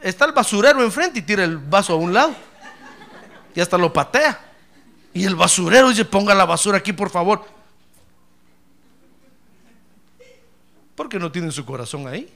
está 0.00 0.24
el 0.24 0.32
basurero 0.32 0.82
enfrente 0.82 1.18
y 1.18 1.22
tira 1.22 1.44
el 1.44 1.58
vaso 1.58 1.94
a 1.94 1.96
un 1.96 2.14
lado. 2.14 2.34
Y 3.54 3.60
hasta 3.60 3.76
lo 3.76 3.92
patea. 3.92 4.40
Y 5.12 5.24
el 5.24 5.34
basurero 5.34 5.88
dice, 5.88 6.04
ponga 6.04 6.32
la 6.32 6.44
basura 6.44 6.78
aquí, 6.78 6.92
por 6.92 7.10
favor. 7.10 7.44
Porque 10.98 11.20
no 11.20 11.30
tienen 11.30 11.52
su 11.52 11.64
corazón 11.64 12.08
ahí. 12.08 12.28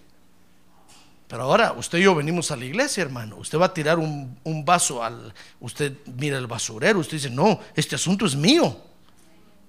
Pero 1.26 1.42
ahora 1.42 1.72
usted 1.72 1.98
y 1.98 2.02
yo 2.02 2.14
venimos 2.14 2.52
a 2.52 2.56
la 2.56 2.64
iglesia, 2.64 3.02
hermano. 3.02 3.34
Usted 3.38 3.58
va 3.58 3.66
a 3.66 3.74
tirar 3.74 3.98
un, 3.98 4.64
vaso 4.64 5.02
al... 5.02 5.34
Usted 5.58 5.92
mira 6.06 6.38
el 6.38 6.46
basurero, 6.46 7.00
usted 7.00 7.16
dice, 7.16 7.28
no, 7.28 7.58
este 7.74 7.96
asunto 7.96 8.24
es 8.24 8.36
mío. 8.36 8.80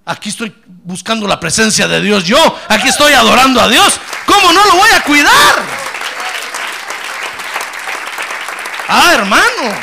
Aquí 0.05 0.29
estoy 0.29 0.53
buscando 0.67 1.27
la 1.27 1.39
presencia 1.39 1.87
de 1.87 2.01
Dios. 2.01 2.23
Yo 2.23 2.37
aquí 2.69 2.87
estoy 2.87 3.13
adorando 3.13 3.59
a 3.59 3.67
Dios. 3.67 3.99
¿Cómo 4.27 4.53
no 4.53 4.63
lo 4.63 4.75
voy 4.75 4.89
a 4.91 5.03
cuidar? 5.03 5.55
Ah, 8.89 9.11
hermano. 9.15 9.75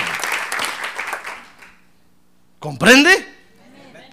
¿Comprende? 2.61 3.27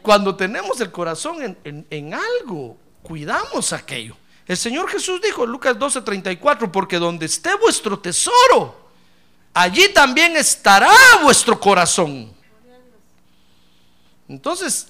Cuando 0.02 0.36
tenemos 0.36 0.82
el 0.82 0.90
corazón 0.90 1.56
en, 1.64 2.14
algo, 2.16 2.78
cuidamos 3.04 3.74
aquello. 3.74 4.18
El 4.48 4.56
Señor 4.56 4.90
Jesús 4.90 5.22
dijo 5.22 5.44
en 5.44 5.52
Lucas 5.52 5.78
12:34, 5.78 6.72
porque 6.72 6.98
donde 6.98 7.26
esté 7.26 7.54
vuestro 7.56 8.00
tesoro, 8.00 8.90
allí 9.54 9.90
también 9.94 10.38
estará 10.38 10.92
vuestro 11.22 11.60
corazón. 11.60 12.32
Entonces, 14.30 14.90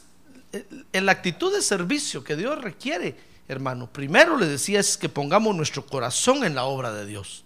en 0.94 1.06
la 1.06 1.12
actitud 1.12 1.54
de 1.54 1.62
servicio 1.62 2.24
que 2.24 2.36
Dios 2.36 2.62
requiere, 2.62 3.18
hermano, 3.48 3.88
primero 3.88 4.38
le 4.38 4.46
decía 4.46 4.80
es 4.80 4.98
que 4.98 5.10
pongamos 5.10 5.56
nuestro 5.56 5.86
corazón 5.86 6.44
en 6.44 6.56
la 6.56 6.66
obra 6.66 6.92
de 6.92 7.06
Dios. 7.06 7.44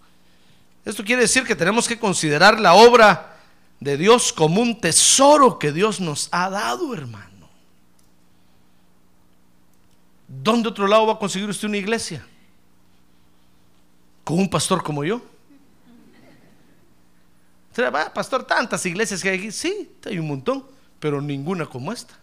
Esto 0.84 1.04
quiere 1.04 1.22
decir 1.22 1.44
que 1.44 1.56
tenemos 1.56 1.86
que 1.86 1.98
considerar 1.98 2.60
la 2.60 2.74
obra 2.74 3.36
de 3.80 3.96
Dios 3.96 4.32
como 4.32 4.60
un 4.60 4.80
tesoro 4.80 5.58
que 5.58 5.72
Dios 5.72 6.00
nos 6.00 6.28
ha 6.30 6.50
dado, 6.50 6.92
hermano. 6.94 7.31
¿Dónde 10.34 10.70
otro 10.70 10.86
lado 10.86 11.06
va 11.06 11.12
a 11.12 11.18
conseguir 11.18 11.46
usted 11.50 11.68
una 11.68 11.76
iglesia? 11.76 12.24
¿Con 14.24 14.38
un 14.38 14.48
pastor 14.48 14.82
como 14.82 15.04
yo? 15.04 15.20
Pastor, 18.14 18.44
tantas 18.44 18.84
iglesias 18.86 19.22
que 19.22 19.28
hay 19.28 19.38
aquí. 19.38 19.52
Sí, 19.52 19.90
hay 20.06 20.18
un 20.18 20.26
montón, 20.26 20.64
pero 20.98 21.20
ninguna 21.20 21.66
como 21.66 21.92
esta. 21.92 22.18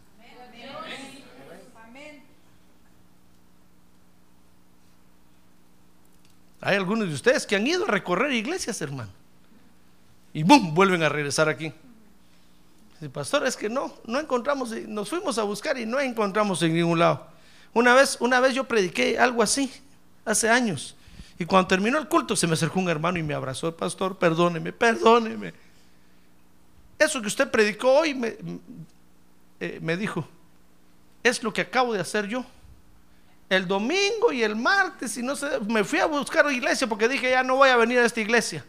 Hay 6.61 6.75
algunos 6.75 7.07
de 7.07 7.13
ustedes 7.13 7.45
que 7.45 7.55
han 7.55 7.65
ido 7.65 7.85
a 7.85 7.87
recorrer 7.87 8.33
iglesias, 8.33 8.81
hermano. 8.81 9.11
Y 10.33 10.41
boom, 10.41 10.73
vuelven 10.73 11.03
a 11.03 11.09
regresar 11.09 11.47
aquí. 11.47 11.71
Pastor, 13.13 13.45
es 13.45 13.55
que 13.55 13.69
no, 13.69 13.93
no 14.05 14.19
encontramos, 14.19 14.71
nos 14.71 15.09
fuimos 15.09 15.37
a 15.37 15.43
buscar 15.43 15.77
y 15.77 15.85
no 15.85 15.99
encontramos 15.99 16.61
en 16.63 16.73
ningún 16.73 16.99
lado. 16.99 17.38
Una 17.73 17.93
vez, 17.93 18.17
una 18.19 18.39
vez 18.39 18.53
yo 18.53 18.63
prediqué 18.63 19.17
algo 19.19 19.43
así, 19.43 19.71
hace 20.25 20.49
años. 20.49 20.95
Y 21.37 21.45
cuando 21.45 21.67
terminó 21.67 21.97
el 21.97 22.07
culto, 22.07 22.35
se 22.35 22.47
me 22.47 22.53
acercó 22.53 22.79
un 22.79 22.89
hermano 22.89 23.17
y 23.17 23.23
me 23.23 23.33
abrazó, 23.33 23.75
pastor, 23.75 24.17
perdóneme, 24.17 24.73
perdóneme. 24.73 25.53
Eso 26.97 27.21
que 27.21 27.27
usted 27.27 27.49
predicó 27.49 27.93
hoy 27.93 28.13
me, 28.13 28.35
eh, 29.59 29.97
dijo, 29.97 30.27
es 31.23 31.41
lo 31.41 31.53
que 31.53 31.61
acabo 31.61 31.93
de 31.93 32.01
hacer 32.01 32.27
yo 32.27 32.45
el 33.49 33.67
domingo 33.67 34.31
y 34.31 34.43
el 34.43 34.55
martes 34.55 35.17
y 35.17 35.23
no 35.23 35.35
sé, 35.35 35.59
me 35.67 35.83
fui 35.83 35.99
a 35.99 36.05
buscar 36.05 36.45
una 36.45 36.53
iglesia 36.53 36.87
porque 36.87 37.07
dije 37.07 37.31
ya 37.31 37.43
no 37.43 37.55
voy 37.55 37.69
a 37.69 37.77
venir 37.77 37.99
a 37.99 38.05
esta 38.05 38.21
iglesia. 38.21 38.63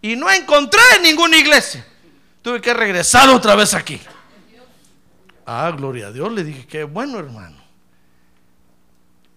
Y 0.00 0.14
no 0.14 0.30
encontré 0.30 0.80
ninguna 1.02 1.36
iglesia. 1.38 1.84
Tuve 2.42 2.60
que 2.60 2.72
regresar 2.72 3.28
otra 3.30 3.56
vez 3.56 3.74
aquí. 3.74 4.00
Ah, 5.44 5.72
gloria 5.74 6.08
a 6.08 6.12
Dios, 6.12 6.30
le 6.30 6.44
dije, 6.44 6.66
qué 6.66 6.84
bueno 6.84 7.18
hermano. 7.18 7.57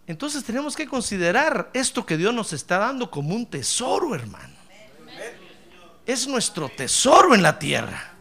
Entonces 0.08 0.44
tenemos 0.44 0.76
que 0.76 0.88
considerar 0.88 1.70
esto 1.74 2.06
que 2.06 2.18
Dios 2.18 2.34
nos 2.34 2.54
está 2.54 2.78
dando 2.78 3.10
como 3.10 3.36
un 3.36 3.46
tesoro, 3.46 4.16
hermano. 4.16 4.56
Es 6.06 6.28
nuestro 6.28 6.70
tesoro 6.70 7.36
en 7.36 7.44
la 7.44 7.58
tierra. 7.58 8.14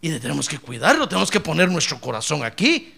Y 0.00 0.10
tenemos 0.18 0.48
que 0.48 0.58
cuidarlo, 0.58 1.08
tenemos 1.08 1.30
que 1.30 1.40
poner 1.40 1.70
nuestro 1.70 2.00
corazón 2.00 2.44
aquí. 2.44 2.94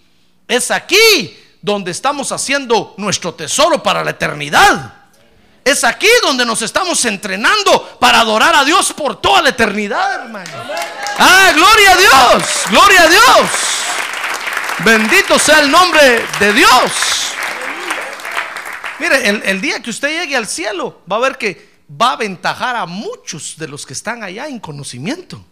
Es 0.47 0.71
aquí 0.71 1.37
donde 1.63 1.91
estamos 1.91 2.33
haciendo 2.33 2.95
nuestro 2.97 3.35
tesoro 3.35 3.83
para 3.83 4.05
la 4.05 4.11
eternidad. 4.11 4.95
Es 5.65 5.85
aquí 5.85 6.09
donde 6.23 6.47
nos 6.47 6.63
estamos 6.63 7.05
entrenando 7.05 7.99
para 8.01 8.21
adorar 8.21 8.55
a 8.55 8.65
Dios 8.65 8.93
por 8.93 9.21
toda 9.21 9.43
la 9.43 9.51
eternidad, 9.51 10.25
hermano. 10.25 10.51
Ah, 11.19 11.53
gloria 11.55 11.93
a 11.93 11.97
Dios, 11.97 12.51
gloria 12.71 13.03
a 13.03 13.09
Dios. 13.09 13.80
Bendito 14.85 15.39
sea 15.39 15.61
el 15.61 15.71
nombre 15.71 16.23
de 16.39 16.53
Dios. 16.55 17.35
Mire, 18.99 19.29
el, 19.29 19.61
día 19.61 19.81
que 19.81 19.91
usted 19.91 20.09
llegue 20.09 20.37
al 20.37 20.47
cielo, 20.47 21.03
va 21.11 21.17
a 21.17 21.21
ver 21.21 21.37
que 21.37 21.69
va 21.91 22.11
a 22.11 22.13
aventajar 22.13 22.77
a 22.77 22.87
muchos 22.87 23.57
de 23.59 23.69
los 23.69 23.85
que 23.85 23.93
están 23.93 24.23
allá 24.23 24.49
en 24.49 24.59
conocimiento. 24.59 25.45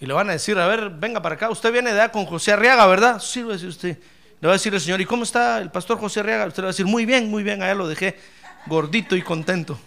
Y 0.00 0.06
le 0.06 0.14
van 0.14 0.30
a 0.30 0.32
decir, 0.32 0.58
a 0.58 0.66
ver, 0.66 0.90
venga 0.90 1.20
para 1.20 1.34
acá, 1.34 1.50
usted 1.50 1.70
viene 1.72 1.92
de 1.92 2.00
allá 2.00 2.12
con 2.12 2.24
José 2.24 2.52
Arriaga, 2.52 2.86
¿verdad? 2.86 3.20
Sí, 3.20 3.40
lo 3.40 3.48
decir 3.48 3.68
usted. 3.68 3.98
Le 4.40 4.48
va 4.48 4.54
a 4.54 4.56
decir 4.56 4.72
el 4.74 4.80
Señor, 4.80 5.00
¿y 5.00 5.06
cómo 5.06 5.24
está 5.24 5.58
el 5.58 5.70
pastor 5.70 5.98
José 5.98 6.20
Arriaga? 6.20 6.46
Usted 6.46 6.62
le 6.62 6.66
va 6.66 6.70
a 6.70 6.72
decir, 6.72 6.86
muy 6.86 7.04
bien, 7.04 7.30
muy 7.30 7.42
bien, 7.42 7.62
allá 7.62 7.74
lo 7.74 7.88
dejé 7.88 8.18
gordito 8.66 9.16
y 9.16 9.22
contento. 9.22 9.78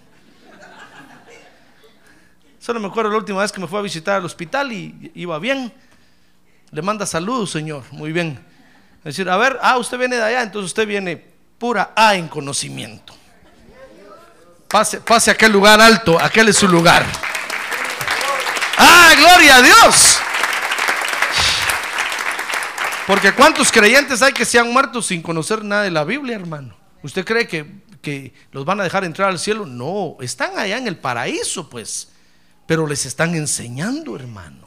Solo 2.60 2.80
me 2.80 2.88
acuerdo 2.88 3.12
la 3.12 3.18
última 3.18 3.42
vez 3.42 3.52
que 3.52 3.62
me 3.62 3.68
fue 3.68 3.80
a 3.80 3.82
visitar 3.82 4.16
al 4.16 4.26
hospital 4.26 4.72
y 4.72 5.12
iba 5.16 5.40
bien. 5.40 5.72
Le 6.72 6.82
manda 6.82 7.06
saludos, 7.06 7.52
Señor, 7.52 7.84
muy 7.92 8.12
bien. 8.12 8.40
Es 9.00 9.16
decir, 9.16 9.30
a 9.30 9.38
ver, 9.38 9.58
ah, 9.62 9.78
usted 9.78 9.98
viene 9.98 10.18
de 10.18 10.24
allá, 10.24 10.44
entonces 10.44 10.68
usted 10.68 10.86
viene 10.88 11.16
pura 11.58 11.94
A 11.96 12.16
en 12.16 12.28
conocimiento. 12.28 13.16
Pase, 14.68 15.00
pase 15.00 15.32
a 15.32 15.34
aquel 15.34 15.52
lugar 15.52 15.80
alto, 15.80 16.20
aquel 16.20 16.50
es 16.50 16.58
su 16.58 16.68
lugar. 16.68 17.06
Ah, 18.78 19.14
gloria 19.18 19.56
a 19.56 19.62
Dios. 19.62 20.20
Porque 23.08 23.32
cuántos 23.32 23.72
creyentes 23.72 24.22
hay 24.22 24.34
que 24.34 24.44
se 24.44 24.60
han 24.60 24.72
muerto 24.74 25.02
sin 25.02 25.22
conocer 25.22 25.64
nada 25.64 25.84
de 25.84 25.92
la 25.92 26.04
Biblia, 26.04 26.36
hermano. 26.36 26.76
¿Usted 27.02 27.24
cree 27.24 27.48
que, 27.48 27.82
que 28.02 28.34
los 28.52 28.66
van 28.66 28.82
a 28.82 28.84
dejar 28.84 29.06
entrar 29.06 29.30
al 29.30 29.40
cielo? 29.40 29.66
No, 29.66 30.18
están 30.20 30.60
allá 30.60 30.78
en 30.78 30.88
el 30.88 30.98
paraíso, 30.98 31.70
pues. 31.70 32.10
Pero 32.66 32.86
les 32.86 33.06
están 33.06 33.34
enseñando, 33.34 34.18
hermano. 34.18 34.67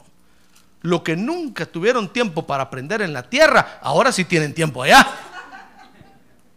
Lo 0.81 1.03
que 1.03 1.15
nunca 1.15 1.65
tuvieron 1.65 2.11
tiempo 2.11 2.45
para 2.45 2.63
aprender 2.63 3.01
en 3.01 3.13
la 3.13 3.29
tierra, 3.29 3.79
ahora 3.81 4.11
sí 4.11 4.25
tienen 4.25 4.53
tiempo 4.53 4.81
allá. 4.81 5.07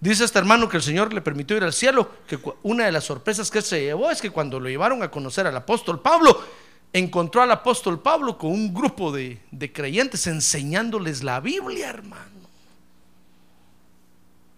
Dice 0.01 0.25
este 0.25 0.39
hermano 0.39 0.69
que 0.69 0.77
el 0.77 0.83
Señor 0.83 1.13
le 1.13 1.21
permitió 1.21 1.57
ir 1.57 1.65
al 1.65 1.73
cielo, 1.73 2.11
que 2.27 2.39
una 2.63 2.85
de 2.85 2.93
las 2.93 3.05
sorpresas 3.05 3.51
que 3.51 3.63
se 3.63 3.81
llevó 3.81 4.11
es 4.11 4.21
que 4.21 4.31
cuando 4.31 4.61
lo 4.61 4.69
llevaron 4.69 5.03
a 5.03 5.11
conocer 5.11 5.47
al 5.47 5.57
apóstol 5.57 6.01
Pablo, 6.01 6.43
encontró 6.93 7.43
al 7.43 7.51
apóstol 7.51 8.01
Pablo 8.01 8.37
con 8.39 8.51
un 8.51 8.73
grupo 8.73 9.11
de, 9.11 9.41
de 9.51 9.73
creyentes 9.73 10.27
enseñándoles 10.27 11.23
la 11.23 11.41
Biblia, 11.41 11.89
hermano. 11.89 12.35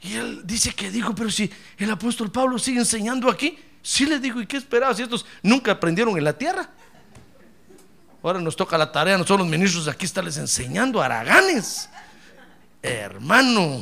Y 0.02 0.14
él 0.14 0.42
dice 0.44 0.72
que 0.72 0.90
dijo, 0.90 1.14
pero 1.14 1.30
si 1.30 1.50
el 1.78 1.90
apóstol 1.90 2.30
Pablo 2.30 2.58
sigue 2.58 2.80
enseñando 2.80 3.30
aquí, 3.30 3.58
sí 3.82 4.06
les 4.06 4.20
digo, 4.20 4.40
¿y 4.40 4.46
qué 4.46 4.56
esperabas? 4.56 4.96
Si 4.96 5.02
estos 5.02 5.26
nunca 5.42 5.72
aprendieron 5.72 6.16
en 6.16 6.24
la 6.24 6.36
tierra. 6.36 6.68
Ahora 8.26 8.40
nos 8.40 8.56
toca 8.56 8.76
la 8.76 8.90
tarea, 8.90 9.16
nosotros 9.16 9.38
los 9.38 9.48
ministros 9.48 9.84
de 9.84 9.92
aquí 9.92 10.04
estarles 10.04 10.36
enseñando 10.36 11.00
araganes. 11.00 11.88
Hermano. 12.82 13.80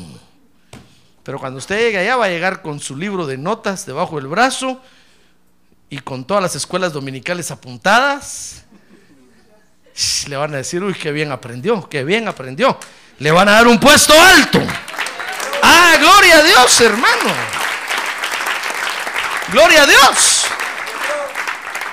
Pero 1.22 1.38
cuando 1.38 1.56
usted 1.56 1.78
llegue 1.78 1.96
allá 1.96 2.16
va 2.16 2.26
a 2.26 2.28
llegar 2.28 2.60
con 2.60 2.78
su 2.78 2.94
libro 2.94 3.24
de 3.24 3.38
notas 3.38 3.86
debajo 3.86 4.16
del 4.16 4.26
brazo 4.26 4.82
y 5.88 5.98
con 5.98 6.26
todas 6.26 6.42
las 6.42 6.54
escuelas 6.56 6.92
dominicales 6.92 7.50
apuntadas. 7.50 8.64
Le 10.28 10.36
van 10.36 10.52
a 10.52 10.58
decir, 10.58 10.82
uy, 10.82 10.92
qué 10.92 11.10
bien 11.10 11.32
aprendió, 11.32 11.88
qué 11.88 12.04
bien 12.04 12.28
aprendió. 12.28 12.78
Le 13.20 13.30
van 13.30 13.48
a 13.48 13.52
dar 13.52 13.66
un 13.66 13.80
puesto 13.80 14.12
alto. 14.12 14.60
Ah, 15.62 15.96
gloria 15.98 16.40
a 16.40 16.42
Dios, 16.42 16.80
hermano. 16.82 17.32
Gloria 19.50 19.84
a 19.84 19.86
Dios. 19.86 20.33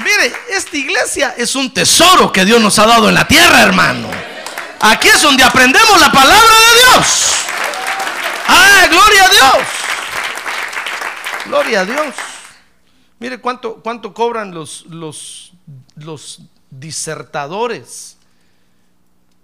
Mire, 0.04 0.34
esta 0.50 0.78
iglesia 0.78 1.36
es 1.38 1.56
un 1.56 1.74
tesoro 1.74 2.32
que 2.32 2.46
Dios 2.46 2.62
nos 2.62 2.78
ha 2.80 2.86
dado 2.86 3.10
en 3.10 3.16
la 3.16 3.28
tierra, 3.28 3.62
hermano. 3.62 4.10
Aquí 4.80 5.08
es 5.08 5.22
donde 5.22 5.44
aprendemos 5.44 6.00
la 6.00 6.12
palabra 6.12 6.36
de 6.42 6.80
Dios. 6.80 7.32
Ah, 8.48 8.88
gloria 8.90 9.26
a 9.26 9.30
Dios. 9.30 9.68
Gloria 11.46 11.82
a 11.82 11.86
Dios. 11.86 12.16
Mire 13.20 13.40
cuánto, 13.40 13.76
cuánto 13.76 14.14
cobran 14.14 14.54
los, 14.54 14.86
los, 14.88 15.54
los 15.96 16.40
disertadores 16.72 18.18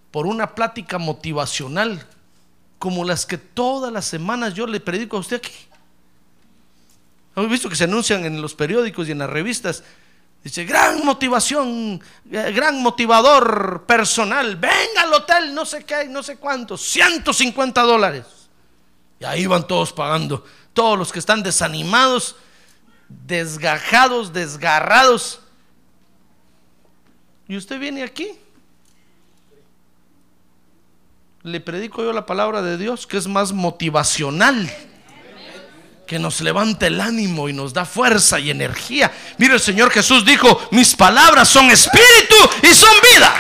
por 0.10 0.26
una 0.26 0.56
plática 0.56 0.98
motivacional 0.98 2.04
como 2.80 3.04
las 3.04 3.26
que 3.26 3.38
todas 3.38 3.92
las 3.92 4.06
semanas 4.06 4.54
yo 4.54 4.66
le 4.66 4.80
predico 4.80 5.18
a 5.18 5.20
usted 5.20 5.38
aquí. 5.38 5.54
Hemos 7.36 7.52
visto 7.52 7.70
que 7.70 7.76
se 7.76 7.84
anuncian 7.84 8.26
en 8.26 8.42
los 8.42 8.56
periódicos 8.56 9.08
y 9.08 9.12
en 9.12 9.20
las 9.20 9.30
revistas. 9.30 9.84
Dice, 10.48 10.64
gran 10.64 11.04
motivación, 11.04 12.02
eh, 12.32 12.54
gran 12.56 12.82
motivador 12.82 13.84
personal. 13.86 14.56
Venga 14.56 15.02
al 15.02 15.14
hotel, 15.14 15.54
no 15.54 15.66
sé 15.66 15.84
qué, 15.84 16.06
no 16.08 16.24
sé 16.24 16.38
cuánto, 16.38 16.78
150 16.78 17.82
dólares. 17.82 18.24
Y 19.20 19.26
ahí 19.26 19.46
van 19.46 19.68
todos 19.68 19.92
pagando. 19.92 20.46
Todos 20.72 20.98
los 20.98 21.12
que 21.12 21.20
están 21.20 21.44
desanimados, 21.44 22.38
desgajados, 23.10 24.32
desgarrados. 24.32 25.42
Y 27.50 27.58
usted 27.58 27.78
viene 27.78 28.04
aquí. 28.04 28.40
Le 31.44 31.60
predico 31.60 32.02
yo 32.02 32.14
la 32.14 32.26
palabra 32.26 32.62
de 32.62 32.78
Dios 32.78 33.06
que 33.06 33.18
es 33.18 33.28
más 33.28 33.52
motivacional. 33.52 34.74
Que 36.08 36.18
nos 36.18 36.40
levanta 36.40 36.88
el 36.88 37.02
ánimo 37.02 37.50
y 37.50 37.54
nos 37.54 37.74
da 37.74 37.84
fuerza 37.84 38.40
y 38.40 38.50
energía. 38.50 39.12
Mire, 39.38 39.56
el 39.56 39.60
Señor 39.60 39.92
Jesús 39.92 40.24
dijo, 40.24 40.70
mis 40.72 40.96
palabras 40.96 41.50
son 41.50 41.70
espíritu 41.70 42.36
y 42.64 42.74
son 42.74 42.96
vida. 43.14 43.36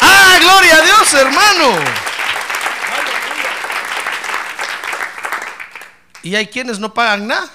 Ah, 0.00 0.38
gloria 0.40 0.76
a 0.76 0.82
Dios, 0.82 1.14
hermano. 1.14 2.08
Y 6.22 6.36
hay 6.36 6.46
quienes 6.46 6.78
no 6.78 6.94
pagan 6.94 7.26
nada, 7.26 7.50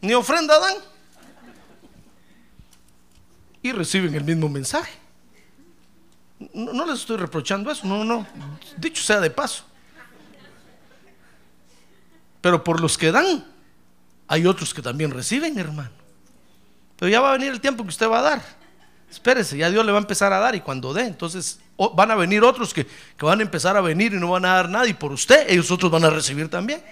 ni 0.00 0.14
ofrenda 0.14 0.58
dan, 0.58 0.76
y 3.62 3.72
reciben 3.72 4.14
el 4.14 4.24
mismo 4.24 4.48
mensaje. 4.48 4.92
No, 6.52 6.72
no 6.72 6.86
les 6.86 7.00
estoy 7.00 7.16
reprochando 7.16 7.70
eso, 7.70 7.86
no, 7.86 8.04
no, 8.04 8.26
dicho 8.76 9.02
sea 9.02 9.20
de 9.20 9.30
paso. 9.30 9.64
Pero 12.44 12.62
por 12.62 12.78
los 12.78 12.98
que 12.98 13.10
dan, 13.10 13.42
hay 14.28 14.44
otros 14.44 14.74
que 14.74 14.82
también 14.82 15.10
reciben, 15.10 15.58
hermano. 15.58 15.92
Pero 16.98 17.10
ya 17.10 17.22
va 17.22 17.30
a 17.30 17.32
venir 17.38 17.50
el 17.50 17.58
tiempo 17.58 17.84
que 17.84 17.88
usted 17.88 18.06
va 18.06 18.18
a 18.18 18.22
dar. 18.22 18.42
Espérese, 19.10 19.56
ya 19.56 19.70
Dios 19.70 19.82
le 19.82 19.92
va 19.92 19.96
a 19.96 20.02
empezar 20.02 20.30
a 20.30 20.38
dar 20.38 20.54
y 20.54 20.60
cuando 20.60 20.92
dé, 20.92 21.06
entonces 21.06 21.58
van 21.94 22.10
a 22.10 22.14
venir 22.14 22.44
otros 22.44 22.74
que, 22.74 22.84
que 22.84 23.24
van 23.24 23.40
a 23.40 23.42
empezar 23.42 23.78
a 23.78 23.80
venir 23.80 24.12
y 24.12 24.16
no 24.16 24.28
van 24.28 24.44
a 24.44 24.56
dar 24.56 24.68
nada 24.68 24.86
y 24.86 24.92
por 24.92 25.10
usted 25.10 25.46
ellos 25.48 25.70
otros 25.70 25.90
van 25.90 26.04
a 26.04 26.10
recibir 26.10 26.50
también. 26.50 26.84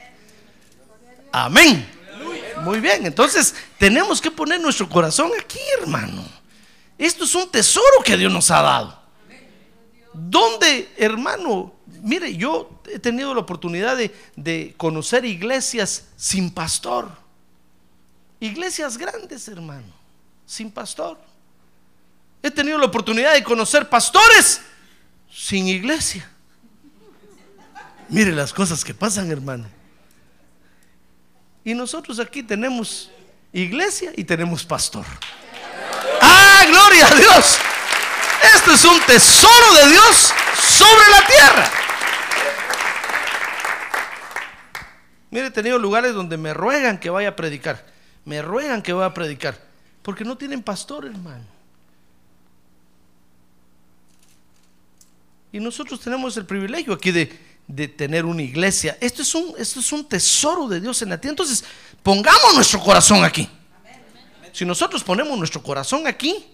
Amén. 1.31 1.87
Muy 2.63 2.81
bien, 2.81 3.05
entonces 3.05 3.55
tenemos 3.77 4.23
que 4.23 4.31
poner 4.31 4.59
nuestro 4.59 4.89
corazón 4.89 5.33
aquí, 5.39 5.61
hermano. 5.83 6.25
Esto 6.97 7.25
es 7.25 7.35
un 7.35 7.51
tesoro 7.51 8.03
que 8.03 8.17
Dios 8.17 8.33
nos 8.33 8.51
ha 8.51 8.63
dado. 8.63 9.03
¿Dónde, 10.15 10.95
hermano? 10.97 11.75
Mire, 12.03 12.35
yo 12.37 12.83
he 12.93 12.99
tenido 12.99 13.33
la 13.33 13.41
oportunidad 13.41 13.97
de, 13.97 14.13
de 14.35 14.75
conocer 14.77 15.25
iglesias 15.25 16.07
sin 16.17 16.51
pastor. 16.51 17.09
Iglesias 18.41 18.99
grandes, 18.99 19.47
hermano, 19.47 19.87
sin 20.45 20.69
pastor. 20.73 21.17
He 22.43 22.51
tenido 22.51 22.77
la 22.77 22.87
oportunidad 22.87 23.35
de 23.35 23.45
conocer 23.45 23.89
pastores 23.89 24.61
sin 25.33 25.69
iglesia. 25.69 26.29
Mire 28.09 28.33
las 28.33 28.53
cosas 28.53 28.85
que 28.85 28.93
pasan, 28.93 29.31
hermano. 29.31 29.67
Y 31.65 31.73
nosotros 31.73 32.19
aquí 32.19 32.43
tenemos 32.43 33.13
iglesia 33.53 34.11
y 34.17 34.25
tenemos 34.25 34.65
pastor. 34.65 35.07
¡Ah, 36.21 36.65
gloria 36.67 37.07
a 37.07 37.15
Dios! 37.15 37.59
Esto 38.57 38.73
es 38.73 38.85
un 38.85 39.01
tesoro 39.03 39.75
de 39.75 39.91
Dios 39.91 40.33
sobre 40.59 41.11
la 41.11 41.27
tierra. 41.29 41.82
Mire, 45.33 45.47
he 45.47 45.51
tenido 45.51 45.79
lugares 45.79 46.13
donde 46.13 46.37
me 46.37 46.53
ruegan 46.53 47.01
que 47.01 47.09
vaya 47.09 47.31
a 47.31 47.37
predicar. 47.37 47.87
Me 48.27 48.43
ruegan 48.43 48.83
que 48.83 48.93
vaya 48.93 49.07
a 49.07 49.15
predicar. 49.15 49.59
Porque 50.03 50.25
no 50.25 50.37
tienen 50.37 50.63
pastor, 50.63 51.07
hermano. 51.07 51.47
Y 55.51 55.59
nosotros 55.59 56.01
tenemos 56.01 56.37
el 56.37 56.45
privilegio 56.45 56.93
aquí 56.93 57.13
de, 57.13 57.33
de 57.67 57.89
tener 57.89 58.27
una 58.27 58.43
iglesia. 58.43 58.99
Esto 59.01 59.23
es, 59.23 59.35
un, 59.35 59.55
esto 59.57 59.81
es 59.81 59.91
un 59.91 60.07
tesoro 60.07 60.69
de 60.69 60.83
Dios 60.83 61.01
en 61.01 61.09
la 61.09 61.19
tierra. 61.19 61.33
Entonces, 61.33 61.65
pongamos 62.03 62.55
nuestro 62.55 62.81
corazón 62.81 63.25
aquí. 63.25 63.49
Si 64.53 64.67
nosotros 64.67 65.03
ponemos 65.03 65.39
nuestro 65.39 65.63
corazón 65.63 66.07
aquí, 66.07 66.45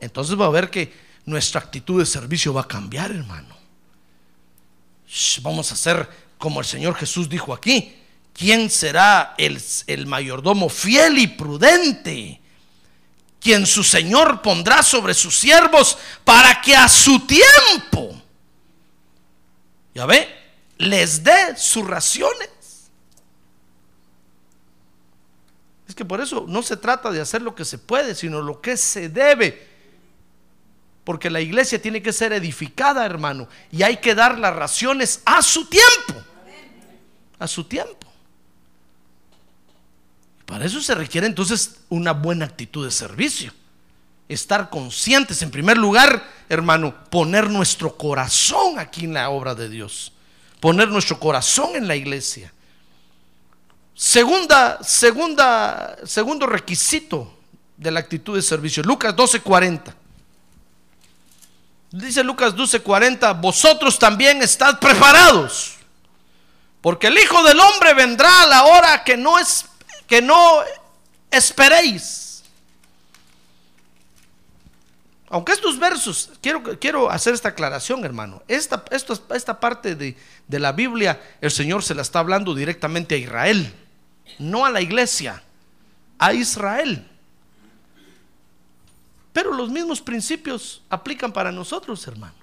entonces 0.00 0.40
va 0.40 0.46
a 0.46 0.50
ver 0.50 0.70
que 0.70 0.90
nuestra 1.26 1.60
actitud 1.60 2.00
de 2.00 2.06
servicio 2.06 2.54
va 2.54 2.62
a 2.62 2.68
cambiar, 2.68 3.10
hermano. 3.10 3.54
Vamos 5.42 5.70
a 5.70 5.76
ser 5.76 6.08
como 6.38 6.60
el 6.60 6.66
Señor 6.66 6.94
Jesús 6.94 7.28
dijo 7.28 7.52
aquí. 7.52 7.98
¿Quién 8.32 8.70
será 8.70 9.34
el, 9.36 9.62
el 9.86 10.06
mayordomo 10.06 10.68
fiel 10.68 11.18
y 11.18 11.26
prudente? 11.26 12.40
Quien 13.40 13.66
su 13.66 13.82
Señor 13.82 14.40
pondrá 14.40 14.82
sobre 14.82 15.14
sus 15.14 15.36
siervos 15.36 15.98
para 16.24 16.60
que 16.60 16.76
a 16.76 16.88
su 16.88 17.26
tiempo 17.26 18.22
Ya 19.94 20.06
ve, 20.06 20.28
les 20.78 21.22
dé 21.22 21.56
sus 21.56 21.86
raciones. 21.86 22.48
Es 25.92 25.94
que 25.94 26.04
por 26.06 26.22
eso 26.22 26.46
no 26.48 26.62
se 26.62 26.78
trata 26.78 27.10
de 27.10 27.20
hacer 27.20 27.42
lo 27.42 27.54
que 27.54 27.66
se 27.66 27.76
puede, 27.76 28.14
sino 28.14 28.40
lo 28.40 28.62
que 28.62 28.78
se 28.78 29.10
debe. 29.10 29.68
Porque 31.04 31.28
la 31.28 31.40
iglesia 31.40 31.82
tiene 31.82 32.02
que 32.02 32.14
ser 32.14 32.32
edificada, 32.32 33.04
hermano. 33.04 33.48
Y 33.70 33.82
hay 33.82 33.98
que 33.98 34.14
dar 34.14 34.38
las 34.38 34.56
raciones 34.56 35.20
a 35.26 35.42
su 35.42 35.66
tiempo. 35.66 36.14
A 37.38 37.46
su 37.46 37.64
tiempo. 37.64 38.01
Para 40.52 40.66
eso 40.66 40.82
se 40.82 40.94
requiere 40.94 41.26
entonces 41.26 41.76
una 41.88 42.12
buena 42.12 42.44
actitud 42.44 42.84
de 42.84 42.90
servicio. 42.90 43.54
Estar 44.28 44.68
conscientes, 44.68 45.40
en 45.40 45.50
primer 45.50 45.78
lugar, 45.78 46.28
hermano, 46.46 46.94
poner 47.08 47.48
nuestro 47.48 47.96
corazón 47.96 48.78
aquí 48.78 49.06
en 49.06 49.14
la 49.14 49.30
obra 49.30 49.54
de 49.54 49.70
Dios. 49.70 50.12
Poner 50.60 50.88
nuestro 50.88 51.18
corazón 51.18 51.74
en 51.74 51.88
la 51.88 51.96
iglesia. 51.96 52.52
Segunda, 53.94 54.78
segunda, 54.84 55.96
segundo 56.04 56.44
requisito 56.44 57.34
de 57.78 57.90
la 57.90 58.00
actitud 58.00 58.36
de 58.36 58.42
servicio. 58.42 58.82
Lucas 58.82 59.16
12:40. 59.16 59.94
Dice 61.92 62.22
Lucas 62.22 62.54
12:40, 62.54 63.40
vosotros 63.40 63.98
también 63.98 64.42
estad 64.42 64.78
preparados, 64.78 65.76
porque 66.82 67.06
el 67.06 67.16
Hijo 67.16 67.42
del 67.42 67.58
Hombre 67.58 67.94
vendrá 67.94 68.42
a 68.42 68.46
la 68.46 68.64
hora 68.64 69.02
que 69.02 69.16
no 69.16 69.38
es 69.38 69.64
que 70.12 70.20
no 70.20 70.60
esperéis. 71.30 72.44
Aunque 75.30 75.52
estos 75.52 75.78
versos, 75.78 76.32
quiero, 76.42 76.62
quiero 76.78 77.10
hacer 77.10 77.32
esta 77.32 77.48
aclaración, 77.48 78.04
hermano. 78.04 78.42
Esta, 78.46 78.84
esta, 78.90 79.58
parte 79.58 79.94
de, 79.94 80.14
de 80.46 80.58
la 80.58 80.72
Biblia, 80.72 81.18
el 81.40 81.50
Señor 81.50 81.82
se 81.82 81.94
la 81.94 82.02
está 82.02 82.18
hablando 82.18 82.54
directamente 82.54 83.14
a 83.14 83.18
Israel, 83.18 83.74
no 84.38 84.66
a 84.66 84.70
la 84.70 84.82
iglesia, 84.82 85.42
a 86.18 86.34
Israel. 86.34 87.08
Pero 89.32 89.54
los 89.54 89.70
mismos 89.70 90.02
principios 90.02 90.82
aplican 90.90 91.32
para 91.32 91.50
nosotros, 91.50 92.06
hermano. 92.06 92.34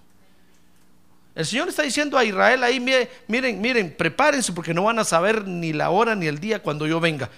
El 1.35 1.45
Señor 1.45 1.69
está 1.69 1.83
diciendo 1.83 2.17
a 2.17 2.25
Israel 2.25 2.63
ahí, 2.63 2.79
miren, 2.79 3.61
miren, 3.61 3.95
prepárense 3.95 4.53
porque 4.53 4.73
no 4.73 4.85
van 4.85 4.97
a 4.97 5.03
saber 5.03 5.47
ni 5.47 5.71
la 5.71 5.91
hora 5.91 6.15
ni 6.15 6.25
el 6.25 6.39
día 6.39 6.63
cuando 6.63 6.87
yo 6.87 6.99
venga. 6.99 7.29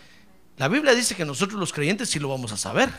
La 0.57 0.67
Biblia 0.67 0.93
dice 0.93 1.15
que 1.15 1.25
nosotros 1.25 1.59
los 1.59 1.73
creyentes 1.73 2.09
sí 2.09 2.19
lo 2.19 2.29
vamos 2.29 2.51
a 2.51 2.57
saber. 2.57 2.89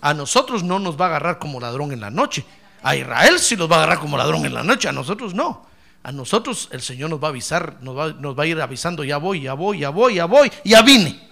A 0.00 0.14
nosotros 0.14 0.62
no 0.62 0.78
nos 0.78 1.00
va 1.00 1.06
a 1.06 1.08
agarrar 1.08 1.38
como 1.38 1.60
ladrón 1.60 1.92
en 1.92 2.00
la 2.00 2.10
noche. 2.10 2.44
A 2.82 2.94
Israel 2.96 3.38
sí 3.38 3.56
los 3.56 3.70
va 3.70 3.76
a 3.76 3.78
agarrar 3.80 3.98
como 3.98 4.18
ladrón 4.18 4.44
en 4.44 4.52
la 4.52 4.62
noche, 4.62 4.88
a 4.88 4.92
nosotros 4.92 5.34
no. 5.34 5.66
A 6.02 6.12
nosotros 6.12 6.68
el 6.70 6.82
Señor 6.82 7.08
nos 7.08 7.22
va 7.22 7.28
a 7.28 7.30
avisar, 7.30 7.78
nos 7.80 7.96
va, 7.96 8.12
nos 8.12 8.38
va 8.38 8.42
a 8.42 8.46
ir 8.46 8.60
avisando, 8.60 9.04
ya 9.04 9.16
voy, 9.16 9.40
ya 9.40 9.54
voy, 9.54 9.78
ya 9.78 9.88
voy, 9.88 10.16
ya 10.16 10.26
voy, 10.26 10.52
ya 10.62 10.82
vine. 10.82 11.28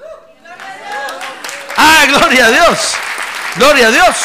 Ah, 1.77 2.07
gloria 2.09 2.47
a 2.47 2.51
Dios. 2.51 2.95
Gloria 3.57 3.89
a 3.89 3.91
Dios. 3.91 4.17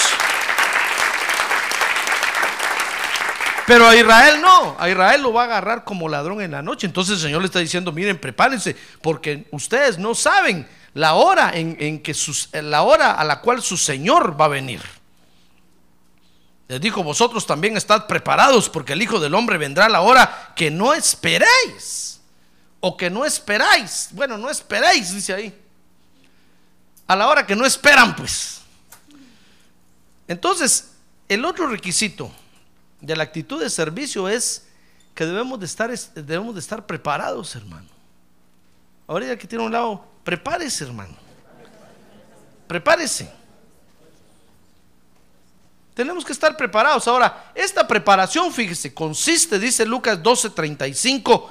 Pero 3.66 3.86
a 3.86 3.96
Israel 3.98 4.40
no, 4.42 4.78
a 4.80 4.90
Israel 4.90 5.22
lo 5.22 5.34
va 5.34 5.42
a 5.42 5.46
agarrar 5.46 5.84
como 5.84 6.08
ladrón 6.08 6.42
en 6.42 6.52
la 6.52 6.62
noche. 6.62 6.88
Entonces 6.88 7.16
el 7.16 7.22
Señor 7.22 7.42
le 7.42 7.48
está 7.48 7.60
diciendo, 7.60 7.92
miren, 7.92 8.18
prepárense, 8.18 8.78
porque 9.02 9.46
ustedes 9.52 9.98
no 9.98 10.16
saben 10.16 10.66
la 10.98 11.14
hora 11.14 11.52
en, 11.54 12.02
que 12.02 12.16
sus, 12.16 12.50
la 12.54 12.82
hora 12.82 13.12
a 13.12 13.24
la 13.24 13.40
cual 13.42 13.62
su 13.62 13.78
Señor 13.78 14.40
va 14.40 14.46
a 14.46 14.48
venir. 14.48 14.82
Les 16.68 16.82
dijo, 16.82 17.04
vosotros 17.04 17.46
también 17.46 17.78
estad 17.78 18.08
preparados, 18.08 18.68
porque 18.68 18.94
el 18.94 19.02
Hijo 19.04 19.20
del 19.20 19.36
Hombre 19.36 19.60
vendrá 19.60 19.86
a 19.86 19.90
la 19.90 20.02
hora 20.02 20.54
que 20.56 20.72
no 20.72 20.96
esperéis. 20.96 22.20
O 22.80 22.98
que 22.98 23.12
no 23.12 23.26
esperáis. 23.26 24.10
Bueno, 24.12 24.40
no 24.40 24.50
esperéis, 24.50 25.14
dice 25.14 25.34
ahí. 25.36 25.62
A 27.06 27.16
la 27.16 27.28
hora 27.28 27.46
que 27.46 27.56
no 27.56 27.66
esperan, 27.66 28.16
pues. 28.16 28.62
Entonces, 30.28 30.94
el 31.30 31.46
otro 31.46 31.68
requisito 31.68 32.32
de 33.02 33.16
la 33.16 33.24
actitud 33.24 33.62
de 33.62 33.70
servicio 33.70 34.28
es 34.28 34.66
que 35.14 35.28
debemos 35.28 35.60
de 35.60 35.68
estar, 35.68 35.96
debemos 36.16 36.56
de 36.56 36.60
estar 36.60 36.88
preparados, 36.88 37.56
hermano. 37.56 37.88
Ahorita 39.06 39.38
que 39.38 39.48
tiene 39.48 39.64
un 39.64 39.72
lado, 39.72 40.16
prepárese, 40.28 40.84
hermano. 40.84 41.16
Prepárese. 42.68 43.32
Tenemos 45.94 46.26
que 46.26 46.34
estar 46.34 46.58
preparados. 46.58 47.08
Ahora, 47.08 47.54
esta 47.56 47.88
preparación, 47.88 48.52
fíjese, 48.52 48.94
consiste, 48.94 49.58
dice 49.58 49.86
Lucas 49.86 50.22
12:35, 50.22 51.50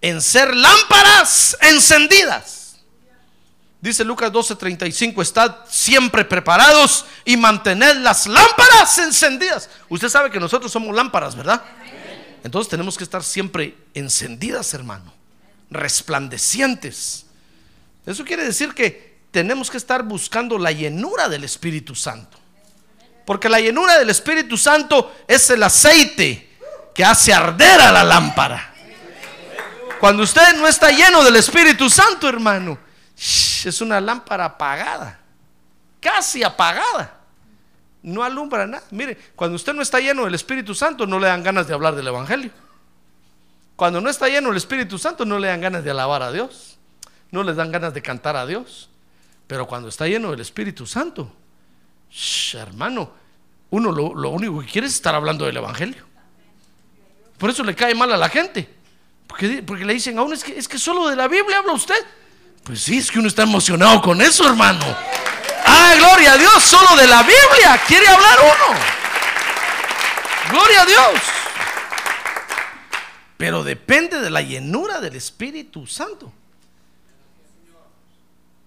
en 0.00 0.22
ser 0.22 0.56
lámparas 0.56 1.54
encendidas. 1.60 2.76
Dice 3.78 4.02
Lucas 4.02 4.32
12:35, 4.32 5.20
estad 5.20 5.56
siempre 5.68 6.24
preparados 6.24 7.04
y 7.26 7.36
mantened 7.36 7.98
las 7.98 8.26
lámparas 8.26 8.96
encendidas. 9.00 9.68
Usted 9.90 10.08
sabe 10.08 10.30
que 10.30 10.40
nosotros 10.40 10.72
somos 10.72 10.96
lámparas, 10.96 11.36
¿verdad? 11.36 11.62
Entonces 12.42 12.70
tenemos 12.70 12.96
que 12.96 13.04
estar 13.04 13.22
siempre 13.22 13.76
encendidas, 13.92 14.72
hermano, 14.72 15.12
resplandecientes. 15.68 17.26
Eso 18.06 18.24
quiere 18.24 18.44
decir 18.44 18.74
que 18.74 19.14
tenemos 19.30 19.70
que 19.70 19.76
estar 19.76 20.02
buscando 20.02 20.58
la 20.58 20.72
llenura 20.72 21.28
del 21.28 21.44
Espíritu 21.44 21.94
Santo. 21.94 22.38
Porque 23.24 23.48
la 23.48 23.60
llenura 23.60 23.98
del 23.98 24.10
Espíritu 24.10 24.56
Santo 24.56 25.12
es 25.26 25.48
el 25.50 25.62
aceite 25.62 26.56
que 26.94 27.04
hace 27.04 27.32
arder 27.32 27.80
a 27.80 27.90
la 27.90 28.04
lámpara. 28.04 28.74
Cuando 29.98 30.22
usted 30.22 30.54
no 30.56 30.68
está 30.68 30.90
lleno 30.90 31.24
del 31.24 31.36
Espíritu 31.36 31.88
Santo, 31.88 32.28
hermano, 32.28 32.78
es 33.16 33.80
una 33.80 34.00
lámpara 34.00 34.44
apagada, 34.44 35.18
casi 36.00 36.42
apagada. 36.42 37.20
No 38.02 38.22
alumbra 38.22 38.66
nada. 38.66 38.84
Mire, 38.90 39.16
cuando 39.34 39.56
usted 39.56 39.72
no 39.72 39.80
está 39.80 39.98
lleno 39.98 40.24
del 40.24 40.34
Espíritu 40.34 40.74
Santo, 40.74 41.06
no 41.06 41.18
le 41.18 41.26
dan 41.26 41.42
ganas 41.42 41.66
de 41.66 41.72
hablar 41.72 41.94
del 41.94 42.06
Evangelio. 42.06 42.50
Cuando 43.76 44.00
no 44.02 44.10
está 44.10 44.28
lleno 44.28 44.48
del 44.48 44.58
Espíritu 44.58 44.98
Santo, 44.98 45.24
no 45.24 45.38
le 45.38 45.48
dan 45.48 45.62
ganas 45.62 45.82
de 45.82 45.90
alabar 45.90 46.22
a 46.22 46.30
Dios. 46.30 46.78
No 47.30 47.42
le 47.42 47.54
dan 47.54 47.72
ganas 47.72 47.94
de 47.94 48.02
cantar 48.02 48.36
a 48.36 48.46
Dios. 48.46 48.88
Pero 49.46 49.66
cuando 49.66 49.88
está 49.88 50.06
lleno 50.06 50.30
del 50.30 50.40
Espíritu 50.40 50.86
Santo, 50.86 51.30
hermano, 52.54 53.12
uno 53.70 53.92
lo, 53.92 54.28
único 54.30 54.60
que 54.60 54.66
quiere 54.66 54.86
es 54.86 54.94
estar 54.94 55.14
hablando 55.14 55.44
del 55.44 55.56
Evangelio. 55.56 56.04
Por 57.38 57.50
eso 57.50 57.64
le 57.64 57.74
cae 57.74 57.94
mal 57.94 58.12
a 58.12 58.16
la 58.16 58.28
gente. 58.28 58.72
Porque, 59.26 59.62
porque 59.62 59.84
le 59.84 59.94
dicen 59.94 60.18
a 60.18 60.22
uno, 60.22 60.34
es 60.34 60.44
que, 60.44 60.56
es 60.56 60.68
que 60.68 60.78
solo 60.78 61.08
de 61.08 61.16
la 61.16 61.28
Biblia 61.28 61.58
habla 61.58 61.72
usted. 61.72 62.02
Pues 62.62 62.80
sí, 62.80 62.98
es 62.98 63.10
que 63.10 63.18
uno 63.18 63.28
está 63.28 63.42
emocionado 63.42 64.00
con 64.00 64.22
eso, 64.22 64.46
hermano. 64.46 64.84
Ah, 65.66 65.94
gloria 65.98 66.32
a 66.34 66.38
Dios, 66.38 66.62
solo 66.62 66.96
de 66.96 67.06
la 67.06 67.22
Biblia 67.22 67.80
quiere 67.86 68.06
hablar 68.06 68.38
uno. 68.40 68.78
Gloria 70.50 70.82
a 70.82 70.86
Dios. 70.86 71.20
Pero 73.36 73.64
depende 73.64 74.20
de 74.20 74.30
la 74.30 74.40
llenura 74.40 75.00
del 75.00 75.16
Espíritu 75.16 75.86
Santo. 75.86 76.32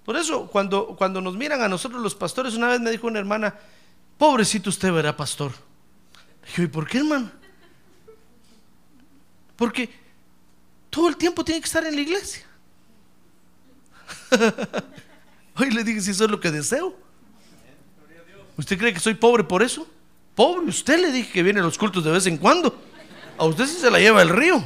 Por 0.08 0.16
eso, 0.16 0.48
cuando, 0.48 0.96
cuando 0.96 1.20
nos 1.20 1.36
miran 1.36 1.62
a 1.62 1.68
nosotros 1.68 2.02
los 2.02 2.16
pastores, 2.16 2.54
una 2.54 2.70
vez 2.70 2.80
me 2.80 2.92
dijo 2.92 3.08
una 3.08 3.20
hermana, 3.20 3.54
pobrecito 4.18 4.70
usted 4.70 4.90
verá, 4.94 5.18
pastor. 5.18 5.52
dije, 6.46 6.64
¿y 6.64 6.68
por 6.68 6.88
qué, 6.88 7.00
hermano? 7.00 7.30
Porque 9.58 9.90
todo 10.90 11.10
el 11.10 11.18
tiempo 11.18 11.44
tiene 11.44 11.60
que 11.60 11.66
estar 11.66 11.86
en 11.86 11.94
la 11.94 12.00
iglesia. 12.00 12.46
Hoy 15.58 15.72
le 15.72 15.84
dije 15.84 16.00
si 16.00 16.12
eso 16.12 16.24
es 16.24 16.32
lo 16.32 16.40
que 16.40 16.52
deseo. 16.52 16.96
¿Usted 18.56 18.78
cree 18.78 18.94
que 18.94 19.02
soy 19.02 19.16
pobre 19.16 19.44
por 19.44 19.62
eso? 19.62 19.86
Pobre, 20.36 20.70
usted 20.70 21.02
le 21.02 21.12
dije 21.12 21.34
que 21.34 21.44
viene 21.44 21.60
a 21.60 21.64
los 21.64 21.78
cultos 21.78 22.06
de 22.06 22.12
vez 22.12 22.26
en 22.28 22.38
cuando. 22.38 22.82
A 23.38 23.44
usted 23.44 23.66
sí 23.66 23.76
se 23.76 23.92
la 23.92 24.00
lleva 24.00 24.22
el 24.22 24.30
río. 24.30 24.64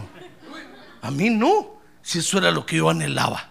A 1.02 1.10
mí 1.10 1.32
no. 1.32 1.82
Si 2.04 2.20
eso 2.20 2.38
era 2.38 2.52
lo 2.52 2.64
que 2.64 2.78
yo 2.78 2.92
anhelaba. 2.92 3.51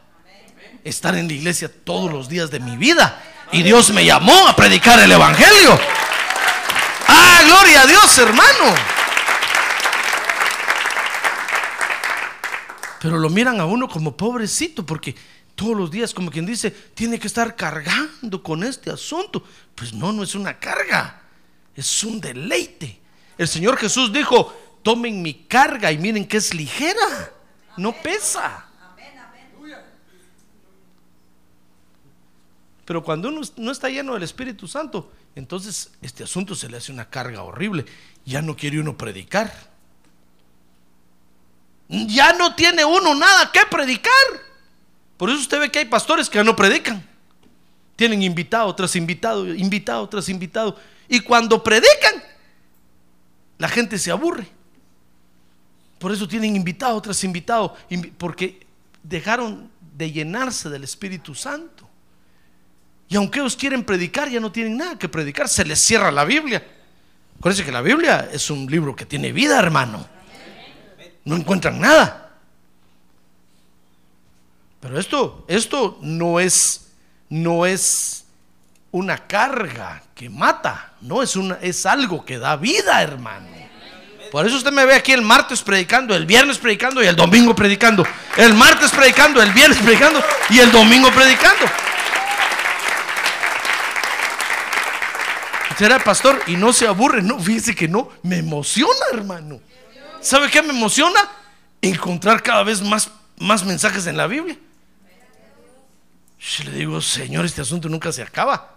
Estar 0.85 1.15
en 1.17 1.29
la 1.29 1.35
iglesia 1.35 1.71
todos 1.85 2.13
los 2.13 2.29
días 2.29 2.51
de 2.51 2.61
mi 2.61 2.77
vida. 2.77 3.23
Y 3.53 3.63
Dios 3.63 3.91
me 3.91 4.05
llamó 4.05 4.47
a 4.47 4.57
predicar 4.57 4.99
el 5.01 5.13
Evangelio. 5.13 5.79
Ah, 7.09 7.41
gloria 7.45 7.83
a 7.83 7.87
Dios, 7.87 8.19
hermano. 8.19 8.75
Pero 13.01 13.19
lo 13.19 13.31
miran 13.31 13.61
a 13.61 13.65
uno 13.65 13.89
como 13.89 14.17
pobrecito 14.17 14.85
porque 14.85 15.15
todos 15.55 15.77
los 15.77 15.91
días, 15.91 16.15
como 16.15 16.31
quien 16.31 16.47
dice, 16.47 16.71
tiene 16.71 17.19
que 17.19 17.27
estar 17.27 17.57
cargando 17.57 18.43
con 18.43 18.63
este 18.63 18.91
asunto. 18.91 19.43
Pues 19.75 19.93
no, 19.93 20.13
no 20.13 20.23
es 20.23 20.35
una 20.35 20.59
carga, 20.59 21.21
es 21.75 22.05
un 22.05 22.21
deleite. 22.21 23.01
El 23.37 23.49
Señor 23.49 23.77
Jesús 23.77 24.13
dijo, 24.13 24.55
tomen 24.83 25.21
mi 25.23 25.35
carga 25.35 25.91
y 25.91 25.99
miren 25.99 26.27
que 26.27 26.37
es 26.37 26.55
ligera, 26.55 27.33
no 27.77 27.93
pesa. 27.93 28.70
Pero 32.91 33.05
cuando 33.05 33.29
uno 33.29 33.43
no 33.57 33.71
está 33.71 33.89
lleno 33.89 34.15
del 34.15 34.25
Espíritu 34.25 34.67
Santo, 34.67 35.13
entonces 35.37 35.93
este 36.03 36.25
asunto 36.25 36.57
se 36.57 36.69
le 36.69 36.77
hace 36.77 36.91
una 36.91 37.09
carga 37.09 37.45
horrible. 37.45 37.85
Ya 38.27 38.43
no 38.43 38.57
quiere 38.57 38.81
uno 38.81 38.99
predicar. 38.99 39.55
Ya 41.89 42.33
no 42.33 42.57
tiene 42.57 42.85
uno 42.85 43.15
nada 43.15 43.53
que 43.53 43.61
predicar. 43.71 44.13
Por 45.17 45.31
eso 45.31 45.39
usted 45.39 45.61
ve 45.61 45.71
que 45.71 45.79
hay 45.79 45.85
pastores 45.85 46.29
que 46.29 46.43
no 46.43 46.57
predican. 46.57 47.09
Tienen 47.95 48.25
invitado 48.25 48.75
tras 48.75 48.97
invitado, 48.97 49.47
invitado 49.47 50.09
tras 50.09 50.29
invitado. 50.29 50.77
Y 51.07 51.21
cuando 51.21 51.63
predican, 51.63 52.25
la 53.59 53.69
gente 53.69 53.99
se 53.99 54.11
aburre. 54.11 54.49
Por 56.01 56.11
eso 56.11 56.27
tienen 56.27 56.57
invitado 56.57 57.01
tras 57.01 57.23
invitado, 57.23 57.77
porque 58.19 58.67
dejaron 59.05 59.71
de 59.97 60.11
llenarse 60.11 60.69
del 60.69 60.83
Espíritu 60.83 61.37
Santo. 61.37 61.90
Y 63.11 63.17
aunque 63.17 63.41
ellos 63.41 63.57
quieren 63.57 63.83
predicar, 63.83 64.31
ya 64.31 64.39
no 64.39 64.53
tienen 64.53 64.77
nada 64.77 64.97
que 64.97 65.09
predicar, 65.09 65.49
se 65.49 65.65
les 65.65 65.81
cierra 65.81 66.13
la 66.13 66.25
Biblia. 66.25 66.65
Acuérdense 67.39 67.65
que 67.65 67.73
la 67.73 67.83
Biblia 67.83 68.29
es 68.33 68.51
un 68.51 68.67
libro 68.67 68.95
que 68.95 69.05
tiene 69.05 69.33
vida, 69.33 69.59
hermano. 69.59 70.07
No 71.25 71.35
encuentran 71.35 71.81
nada. 71.81 72.31
Pero 74.79 74.97
esto, 74.97 75.45
esto 75.49 75.99
no 76.03 76.39
es, 76.39 76.93
no 77.29 77.67
es 77.67 78.27
una 78.93 79.27
carga 79.27 80.05
que 80.15 80.31
mata, 80.31 80.93
no 81.01 81.21
es 81.21 81.35
una, 81.35 81.59
es 81.61 81.85
algo 81.87 82.25
que 82.25 82.39
da 82.39 82.55
vida, 82.55 83.03
hermano. 83.03 83.49
Por 84.31 84.47
eso 84.47 84.57
usted 84.57 84.71
me 84.71 84.87
ve 84.87 84.95
aquí 84.95 85.11
el 85.11 85.23
martes 85.23 85.63
predicando, 85.63 86.15
el 86.15 86.27
viernes 86.27 86.59
predicando 86.59 87.03
y 87.03 87.09
el 87.09 87.17
domingo 87.17 87.57
predicando. 87.57 88.07
El 88.37 88.55
martes 88.55 88.93
predicando, 88.93 89.43
el 89.43 89.53
viernes 89.53 89.79
predicando 89.79 90.23
y 90.49 90.61
el 90.61 90.71
domingo 90.71 91.11
predicando. 91.11 91.67
Será 95.81 95.99
pastor 95.99 96.39
y 96.47 96.59
no 96.59 96.75
se 96.75 96.87
aburre, 96.87 97.23
no, 97.23 97.41
fíjese 97.41 97.75
que 97.75 97.89
no, 97.89 98.11
me 98.23 98.37
emociona, 98.37 99.01
hermano. 99.15 99.63
¿Sabe 100.21 100.51
qué 100.51 100.61
me 100.61 100.75
emociona? 100.75 101.19
Encontrar 101.81 102.43
cada 102.43 102.63
vez 102.65 102.83
más, 102.83 103.11
más 103.39 103.65
mensajes 103.65 104.07
en 104.07 104.19
la 104.19 104.27
Biblia. 104.27 104.59
Yo 106.39 106.65
le 106.65 106.73
digo, 106.73 107.01
Señor, 107.01 107.47
este 107.47 107.63
asunto 107.63 107.89
nunca 107.89 108.13
se 108.13 108.21
acaba. 108.21 108.75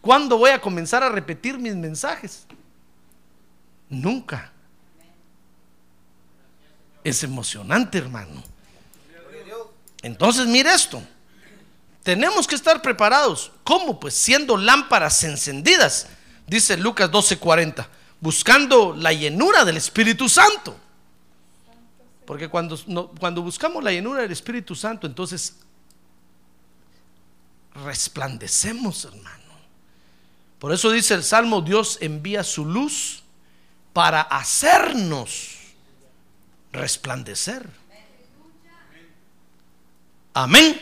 ¿Cuándo 0.00 0.38
voy 0.38 0.50
a 0.50 0.60
comenzar 0.60 1.04
a 1.04 1.08
repetir 1.08 1.56
mis 1.56 1.76
mensajes? 1.76 2.48
Nunca. 3.88 4.50
Es 7.04 7.22
emocionante, 7.22 7.96
hermano. 7.98 8.42
Entonces, 10.02 10.48
mire 10.48 10.74
esto. 10.74 11.00
Tenemos 12.02 12.48
que 12.48 12.56
estar 12.56 12.82
preparados. 12.82 13.52
¿Cómo? 13.62 14.00
Pues 14.00 14.14
siendo 14.14 14.56
lámparas 14.56 15.22
encendidas, 15.22 16.08
dice 16.50 16.76
Lucas 16.76 17.10
12:40, 17.10 17.86
buscando 18.20 18.94
la 18.94 19.12
llenura 19.12 19.64
del 19.64 19.76
Espíritu 19.76 20.28
Santo. 20.28 20.76
Porque 22.26 22.48
cuando, 22.48 22.76
cuando 23.18 23.42
buscamos 23.42 23.82
la 23.82 23.92
llenura 23.92 24.22
del 24.22 24.32
Espíritu 24.32 24.74
Santo, 24.74 25.06
entonces 25.06 25.56
resplandecemos, 27.84 29.04
hermano. 29.04 29.30
Por 30.58 30.72
eso 30.72 30.90
dice 30.90 31.14
el 31.14 31.22
Salmo, 31.22 31.62
Dios 31.62 31.98
envía 32.00 32.42
su 32.42 32.64
luz 32.64 33.22
para 33.92 34.20
hacernos 34.20 35.56
resplandecer. 36.72 37.68
Amén. 40.34 40.78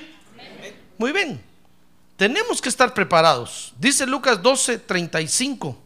Muy 0.99 1.13
bien. 1.13 1.48
Tenemos 2.19 2.61
que 2.61 2.69
estar 2.69 2.93
preparados. 2.93 3.73
Dice 3.79 4.05
Lucas 4.05 4.43
12, 4.43 4.79
35. 4.81 5.79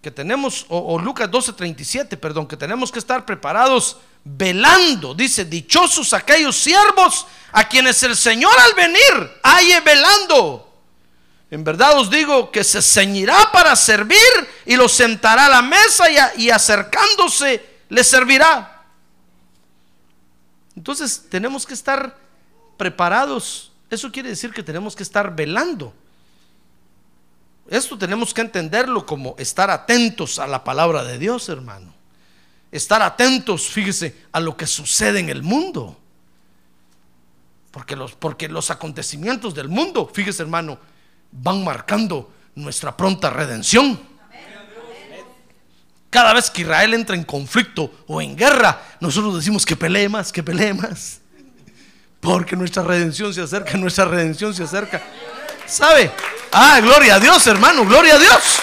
Que 0.00 0.10
tenemos, 0.10 0.64
o, 0.70 0.98
Lucas 0.98 1.30
12, 1.30 1.52
37, 1.52 2.16
perdón, 2.16 2.48
que 2.48 2.56
tenemos 2.56 2.90
que 2.90 2.98
estar 2.98 3.26
preparados 3.26 3.98
velando. 4.24 5.14
Dice, 5.14 5.44
dichosos 5.44 6.14
aquellos 6.14 6.56
siervos 6.56 7.26
a 7.52 7.68
quienes 7.68 8.02
el 8.04 8.16
Señor 8.16 8.58
al 8.58 8.72
venir 8.72 9.30
haye 9.42 9.80
velando. 9.80 10.72
En 11.50 11.62
verdad 11.62 11.98
os 11.98 12.08
digo 12.08 12.50
que 12.50 12.64
se 12.64 12.80
ceñirá 12.80 13.52
para 13.52 13.76
servir 13.76 14.16
y 14.64 14.76
los 14.76 14.92
sentará 14.92 15.44
a 15.44 15.50
la 15.50 15.62
mesa 15.62 16.06
y 16.38 16.48
acercándose 16.48 17.82
le 17.90 18.02
servirá. 18.02 18.86
Entonces 20.74 21.26
tenemos 21.28 21.66
que 21.66 21.74
estar 21.74 22.16
preparados. 22.78 23.69
Eso 23.90 24.12
quiere 24.12 24.28
decir 24.28 24.52
que 24.52 24.62
tenemos 24.62 24.94
que 24.94 25.02
estar 25.02 25.34
velando. 25.34 25.92
Esto 27.68 27.98
tenemos 27.98 28.32
que 28.32 28.40
entenderlo 28.40 29.04
como 29.04 29.34
estar 29.38 29.70
atentos 29.70 30.38
a 30.38 30.46
la 30.46 30.62
palabra 30.62 31.02
de 31.04 31.18
Dios, 31.18 31.48
hermano. 31.48 31.92
Estar 32.70 33.02
atentos, 33.02 33.66
fíjese, 33.68 34.16
a 34.30 34.40
lo 34.40 34.56
que 34.56 34.66
sucede 34.66 35.18
en 35.18 35.28
el 35.28 35.42
mundo. 35.42 35.98
Porque 37.72 37.96
los, 37.96 38.12
porque 38.12 38.48
los 38.48 38.70
acontecimientos 38.70 39.54
del 39.54 39.68
mundo, 39.68 40.10
fíjese 40.12 40.42
hermano, 40.42 40.78
van 41.32 41.64
marcando 41.64 42.32
nuestra 42.54 42.96
pronta 42.96 43.30
redención. 43.30 44.00
Cada 46.10 46.34
vez 46.34 46.50
que 46.50 46.62
Israel 46.62 46.94
entra 46.94 47.14
en 47.14 47.22
conflicto 47.22 48.04
o 48.08 48.20
en 48.20 48.36
guerra, 48.36 48.82
nosotros 49.00 49.36
decimos 49.36 49.64
que 49.64 49.76
pelee 49.76 50.08
que 50.32 50.42
pelee. 50.42 50.74
Porque 52.20 52.54
nuestra 52.54 52.82
redención 52.82 53.32
se 53.32 53.40
acerca, 53.42 53.76
nuestra 53.78 54.04
redención 54.04 54.54
se 54.54 54.64
acerca. 54.64 55.02
¿Sabe? 55.66 56.10
Ah, 56.52 56.80
gloria 56.80 57.14
a 57.14 57.20
Dios, 57.20 57.46
hermano, 57.46 57.84
gloria 57.84 58.16
a 58.16 58.18
Dios. 58.18 58.60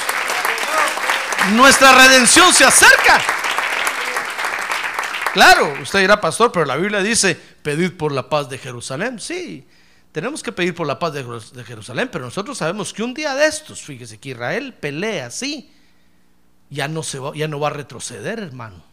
Nuestra 1.53 1.93
redención 1.93 2.53
se 2.53 2.65
acerca. 2.65 3.21
Claro, 5.33 5.73
usted 5.81 5.99
dirá, 5.99 6.19
pastor, 6.19 6.51
pero 6.51 6.65
la 6.65 6.75
Biblia 6.75 7.01
dice, 7.01 7.35
pedid 7.35 7.91
por 7.93 8.11
la 8.11 8.27
paz 8.27 8.49
de 8.49 8.57
Jerusalén. 8.57 9.19
Sí, 9.19 9.67
tenemos 10.11 10.41
que 10.41 10.51
pedir 10.51 10.73
por 10.73 10.87
la 10.87 10.97
paz 10.97 11.13
de, 11.13 11.23
Jerusalén, 11.63 12.09
pero 12.11 12.25
nosotros 12.25 12.57
sabemos 12.57 12.91
que 12.91 13.03
un 13.03 13.13
día 13.13 13.35
de 13.35 13.45
estos, 13.45 13.81
fíjese 13.81 14.17
que 14.17 14.29
Israel 14.29 14.73
pelea, 14.73 15.29
sí, 15.29 15.71
ya 16.69 16.87
no, 16.87 17.03
se 17.03 17.19
va, 17.19 17.33
ya 17.35 17.47
no 17.47 17.59
va 17.59 17.67
a 17.67 17.71
retroceder, 17.71 18.39
hermano. 18.39 18.83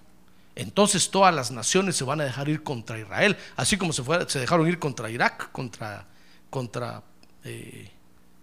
Entonces 0.57 1.11
todas 1.11 1.35
las 1.35 1.51
naciones 1.51 1.97
se 1.97 2.05
van 2.05 2.21
a 2.21 2.25
dejar 2.25 2.49
ir 2.49 2.63
contra 2.63 2.99
Israel, 2.99 3.37
así 3.57 3.77
como 3.77 3.93
se, 3.93 4.03
se 4.29 4.39
dejaron 4.39 4.69
ir 4.69 4.79
contra 4.79 5.11
Irak, 5.11 5.51
contra, 5.51 6.07
contra 6.49 7.03
eh, 7.45 7.91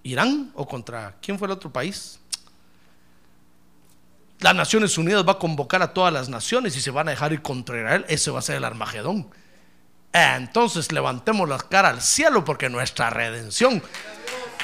Irán 0.03 0.51
o 0.55 0.67
contra, 0.67 1.15
¿quién 1.21 1.39
fue 1.39 1.47
el 1.47 1.53
otro 1.53 1.71
país? 1.71 2.19
Las 4.39 4.55
Naciones 4.55 4.97
Unidas 4.97 5.25
va 5.25 5.33
a 5.33 5.39
convocar 5.39 5.81
a 5.81 5.93
todas 5.93 6.11
las 6.11 6.27
naciones 6.27 6.75
y 6.75 6.81
se 6.81 6.91
van 6.91 7.07
a 7.07 7.11
dejar 7.11 7.31
ir 7.31 7.41
contra 7.43 7.77
Israel. 7.77 8.05
Ese 8.09 8.31
va 8.31 8.39
a 8.39 8.41
ser 8.41 8.55
el 8.55 8.63
Armagedón. 8.63 9.29
Entonces 10.11 10.91
levantemos 10.91 11.47
la 11.47 11.59
cara 11.59 11.89
al 11.89 12.01
cielo 12.01 12.43
porque 12.43 12.67
nuestra 12.67 13.11
redención 13.11 13.81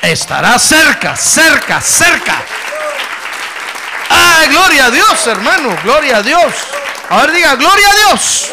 estará 0.01 0.57
cerca, 0.57 1.15
cerca, 1.15 1.79
cerca 1.79 2.43
gloria 4.49 4.85
a 4.85 4.91
Dios, 4.91 5.27
hermano, 5.27 5.77
gloria 5.83 6.17
a 6.17 6.23
Dios. 6.23 6.53
A 7.09 7.21
ver, 7.21 7.35
diga, 7.35 7.55
gloria 7.55 7.89
a 7.89 7.95
Dios. 7.95 8.51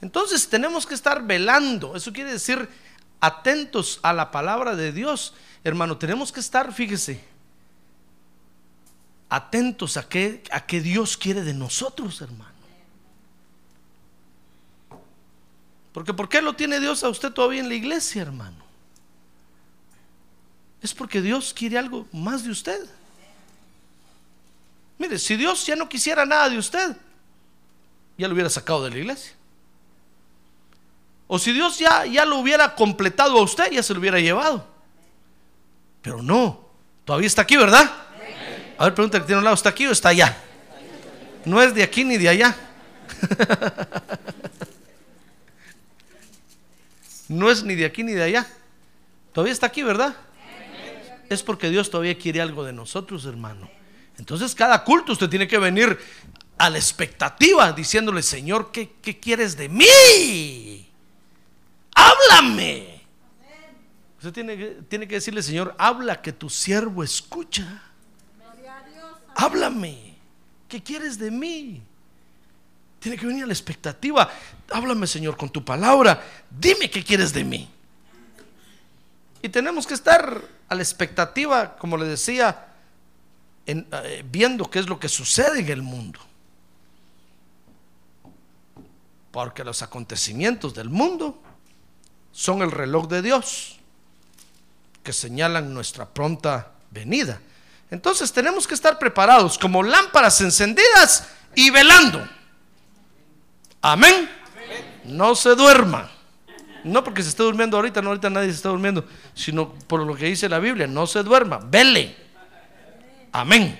Entonces 0.00 0.48
tenemos 0.48 0.86
que 0.86 0.94
estar 0.94 1.22
velando. 1.22 1.94
Eso 1.94 2.12
quiere 2.12 2.32
decir 2.32 2.68
atentos 3.20 4.00
a 4.02 4.12
la 4.12 4.30
palabra 4.30 4.74
de 4.74 4.92
Dios. 4.92 5.34
Hermano, 5.62 5.98
tenemos 5.98 6.32
que 6.32 6.40
estar, 6.40 6.72
fíjese, 6.72 7.22
atentos 9.28 9.96
a 9.96 10.08
qué, 10.08 10.42
a 10.50 10.66
qué 10.66 10.80
Dios 10.80 11.16
quiere 11.16 11.42
de 11.42 11.54
nosotros, 11.54 12.20
hermano. 12.20 12.50
Porque 15.92 16.14
¿por 16.14 16.28
qué 16.28 16.40
lo 16.40 16.54
tiene 16.54 16.80
Dios 16.80 17.04
a 17.04 17.10
usted 17.10 17.30
todavía 17.30 17.60
en 17.60 17.68
la 17.68 17.74
iglesia, 17.74 18.22
hermano? 18.22 18.64
Es 20.80 20.94
porque 20.94 21.20
Dios 21.20 21.52
quiere 21.54 21.78
algo 21.78 22.06
más 22.12 22.42
de 22.42 22.50
usted. 22.50 22.88
Mire, 25.02 25.18
si 25.18 25.36
Dios 25.36 25.66
ya 25.66 25.74
no 25.74 25.88
quisiera 25.88 26.24
nada 26.24 26.48
de 26.48 26.56
usted, 26.56 26.96
ya 28.16 28.28
lo 28.28 28.34
hubiera 28.34 28.48
sacado 28.48 28.84
de 28.84 28.90
la 28.90 28.98
iglesia. 28.98 29.32
O 31.26 31.40
si 31.40 31.52
Dios 31.52 31.76
ya, 31.76 32.06
ya 32.06 32.24
lo 32.24 32.38
hubiera 32.38 32.76
completado 32.76 33.36
a 33.36 33.42
usted, 33.42 33.72
ya 33.72 33.82
se 33.82 33.94
lo 33.94 33.98
hubiera 33.98 34.20
llevado. 34.20 34.64
Pero 36.02 36.22
no, 36.22 36.68
todavía 37.04 37.26
está 37.26 37.42
aquí, 37.42 37.56
¿verdad? 37.56 37.90
A 38.78 38.84
ver, 38.84 38.94
pregunta 38.94 39.18
que 39.18 39.26
tiene 39.26 39.38
un 39.38 39.44
lado, 39.44 39.56
¿está 39.56 39.70
aquí 39.70 39.88
o 39.88 39.90
está 39.90 40.10
allá? 40.10 40.40
No 41.44 41.60
es 41.60 41.74
de 41.74 41.82
aquí 41.82 42.04
ni 42.04 42.16
de 42.16 42.28
allá. 42.28 42.56
no 47.28 47.50
es 47.50 47.64
ni 47.64 47.74
de 47.74 47.86
aquí 47.86 48.04
ni 48.04 48.12
de 48.12 48.22
allá. 48.22 48.46
Todavía 49.32 49.52
está 49.52 49.66
aquí, 49.66 49.82
¿verdad? 49.82 50.14
Es 51.28 51.42
porque 51.42 51.70
Dios 51.70 51.90
todavía 51.90 52.16
quiere 52.16 52.40
algo 52.40 52.62
de 52.62 52.72
nosotros, 52.72 53.26
hermano. 53.26 53.81
Entonces 54.18 54.54
cada 54.54 54.84
culto 54.84 55.12
usted 55.12 55.28
tiene 55.28 55.48
que 55.48 55.58
venir 55.58 55.98
a 56.58 56.70
la 56.70 56.78
expectativa 56.78 57.72
diciéndole, 57.72 58.22
Señor, 58.22 58.70
¿qué, 58.70 58.88
quieres 59.20 59.56
de 59.56 59.68
mí? 59.68 60.88
Háblame. 61.94 63.02
Usted 64.18 64.32
tiene 64.32 64.56
que, 64.56 64.66
tiene 64.88 65.08
que 65.08 65.16
decirle, 65.16 65.42
Señor, 65.42 65.74
habla 65.78 66.22
que 66.22 66.32
tu 66.32 66.48
siervo 66.48 67.02
escucha. 67.02 67.82
Háblame. 69.34 70.14
¿Qué 70.68 70.82
quieres 70.82 71.18
de 71.18 71.30
mí? 71.30 71.82
Tiene 73.00 73.18
que 73.18 73.26
venir 73.26 73.42
a 73.42 73.46
la 73.46 73.52
expectativa. 73.52 74.30
Háblame, 74.70 75.08
Señor, 75.08 75.36
con 75.36 75.50
tu 75.50 75.64
palabra. 75.64 76.22
Dime 76.48 76.88
qué 76.88 77.02
quieres 77.02 77.32
de 77.32 77.42
mí. 77.42 77.68
Y 79.42 79.48
tenemos 79.48 79.86
que 79.86 79.94
estar 79.94 80.40
a 80.68 80.74
la 80.76 80.82
expectativa, 80.82 81.76
como 81.76 81.96
le 81.96 82.04
decía, 82.04 82.71
eh, 83.66 84.24
viendo 84.30 84.68
qué 84.70 84.80
es 84.80 84.88
lo 84.88 84.98
que 84.98 85.08
sucede 85.08 85.60
en 85.60 85.68
el 85.68 85.82
mundo. 85.82 86.20
Porque 89.30 89.64
los 89.64 89.82
acontecimientos 89.82 90.74
del 90.74 90.90
mundo 90.90 91.40
son 92.32 92.62
el 92.62 92.70
reloj 92.70 93.08
de 93.08 93.22
Dios 93.22 93.78
que 95.02 95.12
señalan 95.12 95.72
nuestra 95.72 96.06
pronta 96.06 96.72
venida. 96.90 97.40
Entonces 97.90 98.32
tenemos 98.32 98.66
que 98.66 98.74
estar 98.74 98.98
preparados 98.98 99.58
como 99.58 99.82
lámparas 99.82 100.40
encendidas 100.40 101.28
y 101.54 101.70
velando. 101.70 102.26
Amén. 103.80 104.30
No 105.04 105.34
se 105.34 105.54
duerma. 105.54 106.10
No 106.84 107.04
porque 107.04 107.22
se 107.22 107.28
esté 107.28 107.42
durmiendo 107.42 107.76
ahorita, 107.76 108.02
no 108.02 108.08
ahorita 108.08 108.30
nadie 108.30 108.48
se 108.48 108.56
está 108.56 108.70
durmiendo, 108.70 109.06
sino 109.34 109.72
por 109.86 110.04
lo 110.04 110.16
que 110.16 110.26
dice 110.26 110.48
la 110.48 110.58
Biblia, 110.58 110.86
no 110.86 111.06
se 111.06 111.22
duerma, 111.22 111.58
vele. 111.58 112.21
Amén. 113.32 113.78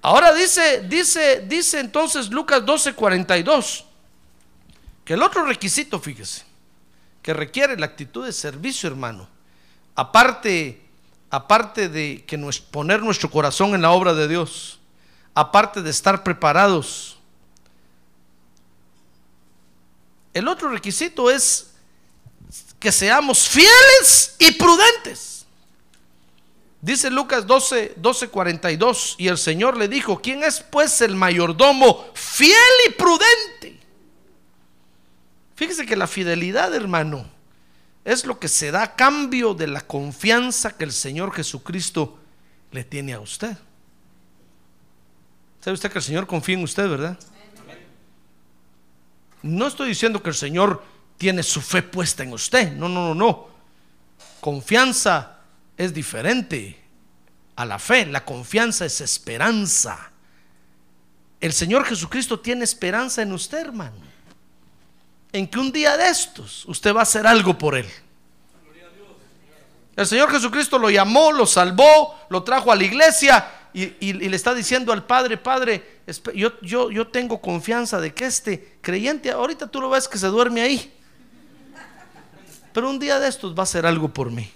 Ahora 0.00 0.32
dice, 0.32 0.82
dice, 0.88 1.44
dice 1.46 1.80
entonces 1.80 2.30
Lucas 2.30 2.62
12:42 2.62 3.84
que 5.04 5.14
el 5.14 5.22
otro 5.22 5.44
requisito, 5.44 5.98
fíjese, 5.98 6.44
que 7.20 7.34
requiere 7.34 7.76
la 7.76 7.86
actitud 7.86 8.24
de 8.24 8.32
servicio, 8.32 8.88
hermano, 8.88 9.28
aparte, 9.96 10.80
aparte 11.30 11.88
de 11.88 12.24
que 12.26 12.38
poner 12.70 13.02
nuestro 13.02 13.30
corazón 13.30 13.74
en 13.74 13.82
la 13.82 13.90
obra 13.90 14.14
de 14.14 14.28
Dios, 14.28 14.78
aparte 15.34 15.82
de 15.82 15.90
estar 15.90 16.22
preparados 16.22 17.20
El 20.32 20.48
otro 20.48 20.70
requisito 20.70 21.30
es 21.30 21.70
que 22.78 22.92
seamos 22.92 23.48
fieles 23.48 24.36
y 24.38 24.52
prudentes. 24.52 25.39
Dice 26.82 27.10
Lucas 27.10 27.46
12, 27.46 27.94
12, 27.96 28.28
42, 28.28 29.16
y 29.18 29.28
el 29.28 29.36
Señor 29.36 29.76
le 29.76 29.86
dijo, 29.86 30.20
¿quién 30.22 30.42
es 30.42 30.60
pues 30.60 31.02
el 31.02 31.14
mayordomo 31.14 32.06
fiel 32.14 32.54
y 32.88 32.92
prudente? 32.92 33.80
Fíjese 35.56 35.84
que 35.84 35.94
la 35.94 36.06
fidelidad, 36.06 36.74
hermano, 36.74 37.26
es 38.02 38.24
lo 38.24 38.38
que 38.38 38.48
se 38.48 38.70
da 38.70 38.82
a 38.82 38.96
cambio 38.96 39.52
de 39.52 39.66
la 39.66 39.82
confianza 39.82 40.74
que 40.74 40.84
el 40.84 40.92
Señor 40.92 41.34
Jesucristo 41.34 42.18
le 42.72 42.82
tiene 42.82 43.12
a 43.12 43.20
usted. 43.20 43.56
¿Sabe 45.60 45.74
usted 45.74 45.92
que 45.92 45.98
el 45.98 46.04
Señor 46.04 46.26
confía 46.26 46.56
en 46.56 46.64
usted, 46.64 46.88
verdad? 46.88 47.18
No 49.42 49.66
estoy 49.66 49.88
diciendo 49.88 50.22
que 50.22 50.30
el 50.30 50.34
Señor 50.34 50.82
tiene 51.18 51.42
su 51.42 51.60
fe 51.60 51.82
puesta 51.82 52.22
en 52.22 52.32
usted. 52.32 52.72
No, 52.72 52.88
no, 52.88 53.08
no, 53.08 53.14
no. 53.14 53.48
Confianza 54.40 55.39
es 55.80 55.94
diferente 55.94 56.78
a 57.56 57.64
la 57.64 57.78
fe. 57.78 58.04
La 58.04 58.22
confianza 58.22 58.84
es 58.84 59.00
esperanza. 59.00 60.10
El 61.40 61.54
Señor 61.54 61.86
Jesucristo 61.86 62.38
tiene 62.38 62.64
esperanza 62.64 63.22
en 63.22 63.32
usted, 63.32 63.60
hermano. 63.60 63.96
En 65.32 65.48
que 65.48 65.58
un 65.58 65.72
día 65.72 65.96
de 65.96 66.08
estos 66.08 66.66
usted 66.66 66.94
va 66.94 67.00
a 67.00 67.04
hacer 67.04 67.26
algo 67.26 67.56
por 67.56 67.74
Él. 67.74 67.88
El 69.96 70.06
Señor 70.06 70.30
Jesucristo 70.30 70.78
lo 70.78 70.90
llamó, 70.90 71.32
lo 71.32 71.46
salvó, 71.46 72.14
lo 72.28 72.42
trajo 72.42 72.70
a 72.70 72.76
la 72.76 72.84
iglesia 72.84 73.50
y, 73.72 74.12
le 74.12 74.36
está 74.36 74.54
diciendo 74.54 74.92
al 74.92 75.06
Padre, 75.06 75.38
Padre, 75.38 76.00
yo, 76.34 76.60
yo, 76.60 77.08
tengo 77.08 77.40
confianza 77.40 78.02
de 78.02 78.12
que 78.12 78.26
este 78.26 78.76
creyente, 78.82 79.30
ahorita 79.30 79.66
tú 79.68 79.80
lo 79.80 79.88
ves 79.88 80.08
que 80.08 80.18
se 80.18 80.26
duerme 80.26 80.60
ahí, 80.60 80.92
pero 82.74 82.90
un 82.90 82.98
día 82.98 83.18
de 83.18 83.28
estos 83.28 83.54
va 83.54 83.60
a 83.60 83.62
hacer 83.62 83.86
algo 83.86 84.08
por 84.08 84.30
mí. 84.30 84.50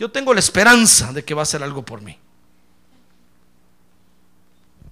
Yo 0.00 0.10
tengo 0.10 0.32
la 0.32 0.40
esperanza 0.40 1.12
de 1.12 1.22
que 1.22 1.34
va 1.34 1.42
a 1.42 1.44
hacer 1.44 1.62
algo 1.62 1.84
por 1.84 2.00
mí. 2.00 2.18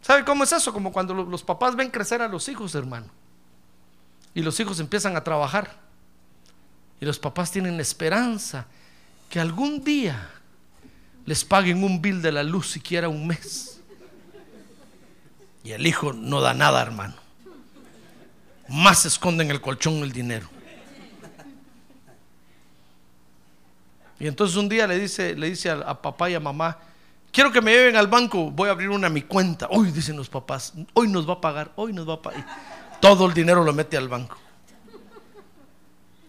¿Sabe 0.02 0.22
cómo 0.22 0.44
es 0.44 0.52
eso? 0.52 0.70
Como 0.70 0.92
cuando 0.92 1.14
los 1.14 1.42
papás 1.42 1.74
ven 1.74 1.90
crecer 1.90 2.20
a 2.20 2.28
los 2.28 2.46
hijos, 2.50 2.74
hermano. 2.74 3.06
Y 4.34 4.42
los 4.42 4.60
hijos 4.60 4.80
empiezan 4.80 5.16
a 5.16 5.24
trabajar. 5.24 5.78
Y 7.00 7.06
los 7.06 7.18
papás 7.18 7.50
tienen 7.50 7.76
la 7.76 7.82
esperanza 7.82 8.66
que 9.30 9.40
algún 9.40 9.82
día 9.82 10.30
les 11.24 11.42
paguen 11.42 11.82
un 11.82 12.02
bill 12.02 12.20
de 12.20 12.32
la 12.32 12.42
luz 12.42 12.70
siquiera 12.70 13.08
un 13.08 13.26
mes. 13.26 13.80
Y 15.64 15.72
el 15.72 15.86
hijo 15.86 16.12
no 16.12 16.42
da 16.42 16.52
nada, 16.52 16.82
hermano. 16.82 17.14
Más 18.68 19.06
esconde 19.06 19.42
en 19.42 19.50
el 19.52 19.62
colchón 19.62 19.94
el 20.02 20.12
dinero. 20.12 20.50
Y 24.20 24.26
entonces 24.26 24.56
un 24.56 24.68
día 24.68 24.86
le 24.86 24.98
dice, 24.98 25.34
le 25.34 25.50
dice 25.50 25.70
a, 25.70 26.00
papá 26.00 26.28
y 26.28 26.34
a 26.34 26.40
mamá, 26.40 26.78
quiero 27.30 27.52
que 27.52 27.60
me 27.60 27.72
lleven 27.72 27.96
al 27.96 28.08
banco, 28.08 28.50
voy 28.50 28.68
a 28.68 28.72
abrir 28.72 28.90
una 28.90 29.08
mi 29.08 29.22
cuenta. 29.22 29.68
Hoy 29.70 29.92
dicen 29.92 30.16
los 30.16 30.28
papás, 30.28 30.72
hoy 30.94 31.08
nos 31.08 31.28
va 31.28 31.34
a 31.34 31.40
pagar, 31.40 31.72
hoy 31.76 31.92
nos 31.92 32.08
va 32.08 32.14
a 32.14 32.22
pagar. 32.22 32.44
Todo 33.00 33.26
el 33.26 33.34
dinero 33.34 33.62
lo 33.62 33.72
mete 33.72 33.96
al 33.96 34.08
banco. 34.08 34.36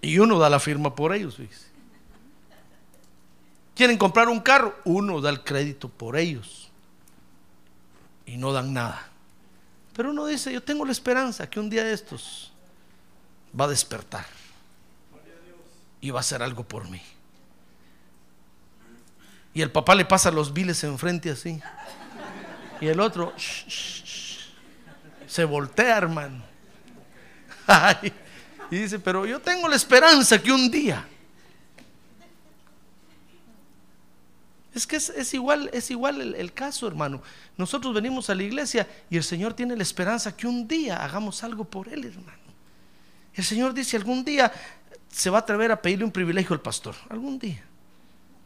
Y 0.02 0.20
uno 0.20 0.38
da 0.38 0.50
la 0.50 0.60
firma 0.60 0.94
por 0.96 1.14
ellos, 1.14 1.38
dice. 1.38 1.68
Quieren 3.76 3.98
comprar 3.98 4.28
un 4.30 4.40
carro, 4.40 4.76
uno 4.84 5.20
da 5.22 5.30
el 5.30 5.44
crédito 5.44 5.90
por 5.90 6.18
ellos 6.18 6.70
y 8.26 8.38
no 8.38 8.54
dan 8.54 8.74
nada. 8.74 9.08
Pero 9.96 10.12
uno 10.12 10.26
dice, 10.26 10.54
yo 10.54 10.62
tengo 10.62 10.86
la 10.86 10.92
esperanza 10.92 11.50
que 11.50 11.60
un 11.60 11.70
día 11.70 11.84
de 11.84 11.94
estos 11.94 12.52
va 13.60 13.66
a 13.66 13.68
despertar 13.70 14.26
y 16.00 16.12
va 16.12 16.20
a 16.20 16.22
hacer 16.22 16.44
algo 16.44 16.64
por 16.64 16.90
mí. 16.90 17.02
Y 19.60 19.62
el 19.62 19.72
papá 19.72 19.94
le 19.94 20.06
pasa 20.06 20.32
los 20.32 20.54
biles 20.54 20.82
enfrente 20.86 21.32
así. 21.32 21.62
Y 22.80 22.88
el 22.88 22.98
otro 23.02 23.34
se 25.28 25.44
voltea, 25.44 25.98
hermano. 25.98 26.42
y 28.72 28.78
dice, 28.78 29.00
pero 29.00 29.26
yo 29.26 29.42
tengo 29.42 29.68
la 29.68 29.76
esperanza 29.76 30.42
que 30.42 30.54
un 30.54 30.72
día 30.72 31.06
Es 34.74 34.88
que 34.88 34.96
es, 34.96 35.34
igual, 35.34 35.70
es 35.74 35.92
igual 35.92 36.22
el, 36.22 36.36
el, 36.36 36.54
caso, 36.54 36.88
hermano. 36.88 37.22
Nosotros 37.58 37.94
venimos 37.94 38.30
a 38.30 38.36
la 38.36 38.44
iglesia 38.44 38.88
y 39.10 39.18
el 39.18 39.26
Señor 39.26 39.56
tiene 39.56 39.76
la 39.76 39.84
esperanza 39.84 40.38
que 40.38 40.48
un 40.48 40.70
día 40.70 41.04
hagamos 41.04 41.44
algo 41.44 41.66
por 41.66 41.90
Él, 41.90 42.06
hermano. 42.06 42.38
El 43.34 43.44
Señor 43.44 43.74
dice, 43.74 43.98
algún 43.98 44.24
día 44.24 44.54
se 45.10 45.30
va 45.30 45.40
a 45.40 45.42
atrever 45.42 45.74
a 45.74 45.82
pedirle 45.82 46.06
un 46.06 46.14
privilegio 46.14 46.54
al 46.54 46.62
pastor. 46.62 46.96
Algún 47.10 47.38
día. 47.38 47.66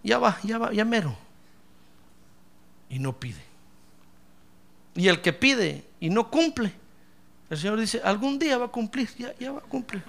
Ya 0.04 0.20
va, 0.20 0.38
ya 0.44 0.58
va, 0.58 0.74
ya 0.74 0.86
mero. 0.86 1.18
Y 2.90 3.00
no 3.00 3.18
pide. 3.18 3.42
Y 4.96 5.08
el 5.08 5.22
que 5.22 5.34
pide 5.34 5.84
y 6.00 6.10
no 6.10 6.30
cumple, 6.30 6.74
el 7.50 7.58
Señor 7.58 7.80
dice, 7.80 8.02
algún 8.04 8.38
día 8.38 8.58
va 8.58 8.66
a 8.66 8.68
cumplir, 8.68 9.10
ya, 9.40 9.52
va 9.52 9.60
a 9.60 9.62
cumplir. 9.62 10.04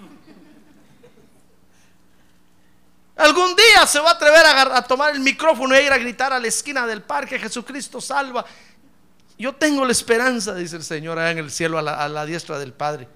Algún 3.15 3.55
día 3.55 3.87
se 3.87 3.99
va 3.99 4.11
a 4.11 4.13
atrever 4.13 4.45
a, 4.45 4.81
tomar 4.83 5.13
el 5.13 5.21
micrófono 5.21 5.73
e 5.73 5.83
ir 5.83 5.91
a 5.91 5.97
gritar 5.97 6.33
a 6.33 6.39
la 6.39 6.47
esquina 6.47 6.85
del 6.85 7.01
parque, 7.01 7.39
Jesucristo 7.39 8.01
salva. 8.01 8.45
Yo 9.37 9.55
tengo 9.55 9.85
la 9.85 9.91
esperanza, 9.91 10.53
dice 10.53 10.75
el 10.75 10.83
Señor, 10.83 11.17
allá 11.17 11.31
en 11.31 11.37
el 11.37 11.51
cielo, 11.51 11.77
a 11.77 12.03
a 12.03 12.09
la 12.09 12.25
diestra 12.25 12.59
del 12.59 12.73
Padre. 12.73 13.07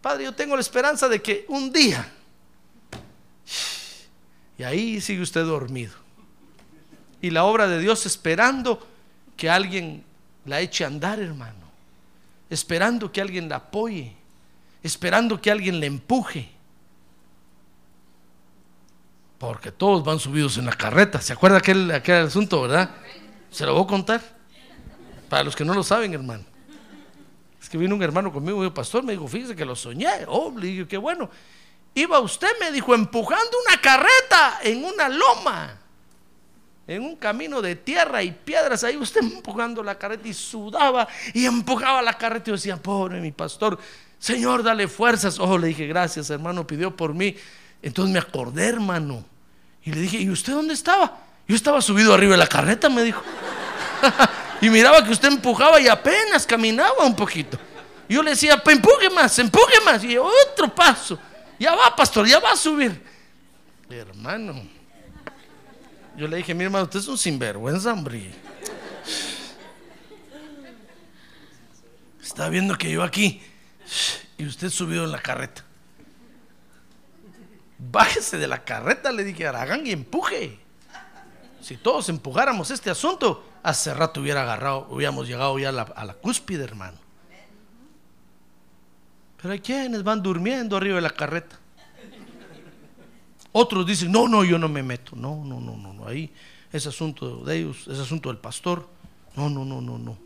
Padre, 0.00 0.24
yo 0.24 0.34
tengo 0.34 0.56
la 0.56 0.62
esperanza 0.62 1.08
de 1.08 1.20
que 1.20 1.44
un 1.48 1.72
día, 1.72 2.10
y 4.60 4.62
ahí 4.62 5.00
sigue 5.00 5.22
usted 5.22 5.46
dormido, 5.46 5.94
y 7.22 7.30
la 7.30 7.44
obra 7.44 7.66
de 7.66 7.78
Dios 7.78 8.04
esperando 8.04 8.86
que 9.34 9.48
alguien 9.48 10.04
la 10.44 10.60
eche 10.60 10.84
a 10.84 10.88
andar, 10.88 11.18
hermano, 11.18 11.64
esperando 12.50 13.10
que 13.10 13.22
alguien 13.22 13.48
la 13.48 13.56
apoye, 13.56 14.12
esperando 14.82 15.40
que 15.40 15.50
alguien 15.50 15.80
le 15.80 15.86
empuje 15.86 16.50
porque 19.38 19.72
todos 19.72 20.04
van 20.04 20.18
subidos 20.18 20.58
en 20.58 20.66
la 20.66 20.72
carreta. 20.74 21.18
¿Se 21.22 21.32
acuerda 21.32 21.56
aquel, 21.56 21.90
aquel 21.92 22.26
asunto, 22.26 22.60
verdad? 22.60 22.90
Se 23.50 23.64
lo 23.64 23.72
voy 23.72 23.84
a 23.84 23.86
contar. 23.86 24.20
Para 25.30 25.44
los 25.44 25.56
que 25.56 25.64
no 25.64 25.72
lo 25.72 25.82
saben, 25.82 26.12
hermano. 26.12 26.44
Es 27.58 27.70
que 27.70 27.78
vino 27.78 27.94
un 27.94 28.02
hermano 28.02 28.30
conmigo 28.30 28.58
y 28.58 28.64
dijo, 28.64 28.74
pastor, 28.74 29.02
me 29.02 29.12
dijo, 29.12 29.26
fíjese 29.26 29.56
que 29.56 29.64
lo 29.64 29.74
soñé. 29.74 30.26
Oh, 30.28 30.52
le 30.54 30.66
dije, 30.66 30.86
qué 30.86 30.98
bueno. 30.98 31.30
Iba 31.94 32.20
usted, 32.20 32.48
me 32.60 32.70
dijo, 32.70 32.94
empujando 32.94 33.50
una 33.66 33.80
carreta 33.80 34.60
en 34.62 34.84
una 34.84 35.08
loma. 35.08 35.76
En 36.86 37.02
un 37.02 37.16
camino 37.16 37.62
de 37.62 37.76
tierra 37.76 38.22
y 38.22 38.32
piedras, 38.32 38.82
ahí 38.84 38.96
usted 38.96 39.20
empujando 39.22 39.82
la 39.82 39.96
carreta 39.98 40.26
y 40.28 40.34
sudaba 40.34 41.06
y 41.34 41.44
empujaba 41.44 42.02
la 42.02 42.14
carreta 42.14 42.50
y 42.50 42.52
decía, 42.54 42.76
pobre 42.76 43.20
mi 43.20 43.32
pastor, 43.32 43.78
Señor, 44.18 44.62
dale 44.62 44.86
fuerzas. 44.86 45.38
Oh, 45.38 45.56
le 45.56 45.68
dije, 45.68 45.86
gracias, 45.86 46.30
hermano, 46.30 46.66
pidió 46.66 46.94
por 46.94 47.14
mí. 47.14 47.34
Entonces 47.82 48.12
me 48.12 48.18
acordé, 48.18 48.66
hermano. 48.68 49.24
Y 49.82 49.92
le 49.92 50.00
dije, 50.00 50.18
¿y 50.18 50.28
usted 50.28 50.52
dónde 50.52 50.74
estaba? 50.74 51.18
Yo 51.48 51.56
estaba 51.56 51.80
subido 51.80 52.12
arriba 52.12 52.32
de 52.32 52.38
la 52.38 52.46
carreta, 52.46 52.88
me 52.88 53.02
dijo. 53.02 53.22
y 54.60 54.68
miraba 54.68 55.02
que 55.02 55.10
usted 55.10 55.28
empujaba 55.28 55.80
y 55.80 55.88
apenas 55.88 56.46
caminaba 56.46 57.04
un 57.04 57.16
poquito. 57.16 57.58
Yo 58.08 58.22
le 58.22 58.30
decía, 58.30 58.62
"Pa, 58.62 58.72
empuje 58.72 59.08
más, 59.08 59.38
empuje 59.38 59.80
más. 59.84 60.04
Y 60.04 60.18
otro 60.18 60.74
paso. 60.74 61.18
Ya 61.60 61.74
va, 61.74 61.94
pastor, 61.94 62.26
ya 62.26 62.40
va 62.40 62.52
a 62.52 62.56
subir. 62.56 63.04
Hermano. 63.90 64.62
Yo 66.16 66.26
le 66.26 66.38
dije, 66.38 66.54
mi 66.54 66.64
hermano, 66.64 66.84
usted 66.84 67.00
es 67.00 67.08
un 67.08 67.18
sinvergüenza, 67.18 67.92
hombre. 67.92 68.32
Está 72.22 72.48
viendo 72.48 72.78
que 72.78 72.90
yo 72.90 73.02
aquí 73.02 73.42
y 74.38 74.46
usted 74.46 74.70
subió 74.70 75.04
en 75.04 75.12
la 75.12 75.20
carreta. 75.20 75.62
Bájese 77.78 78.38
de 78.38 78.46
la 78.46 78.64
carreta, 78.64 79.12
le 79.12 79.22
dije 79.22 79.46
a 79.46 79.50
Aragán 79.50 79.86
y 79.86 79.90
empuje. 79.90 80.58
Si 81.60 81.76
todos 81.76 82.08
empujáramos 82.08 82.70
este 82.70 82.88
asunto, 82.88 83.44
hace 83.62 83.92
rato 83.92 84.22
hubiera 84.22 84.42
agarrado, 84.42 84.86
hubiéramos 84.88 85.28
llegado 85.28 85.58
ya 85.58 85.68
a 85.68 85.72
la, 85.72 85.82
a 85.82 86.06
la 86.06 86.14
cúspide, 86.14 86.64
hermano. 86.64 86.96
Pero 89.40 89.52
hay 89.52 89.60
quienes 89.60 90.02
van 90.02 90.22
durmiendo 90.22 90.76
arriba 90.76 90.96
de 90.96 91.02
la 91.02 91.10
carreta. 91.10 91.58
Otros 93.52 93.86
dicen, 93.86 94.12
no, 94.12 94.28
no, 94.28 94.44
yo 94.44 94.58
no 94.58 94.68
me 94.68 94.82
meto. 94.82 95.16
No, 95.16 95.42
no, 95.44 95.60
no, 95.60 95.76
no, 95.76 95.92
no. 95.92 96.06
Ahí 96.06 96.32
es 96.72 96.86
asunto 96.86 97.38
de 97.44 97.58
ellos, 97.58 97.88
es 97.88 97.98
asunto 97.98 98.28
del 98.28 98.38
pastor. 98.38 98.88
No, 99.36 99.48
no, 99.48 99.64
no, 99.64 99.80
no, 99.80 99.98
no. 99.98 100.16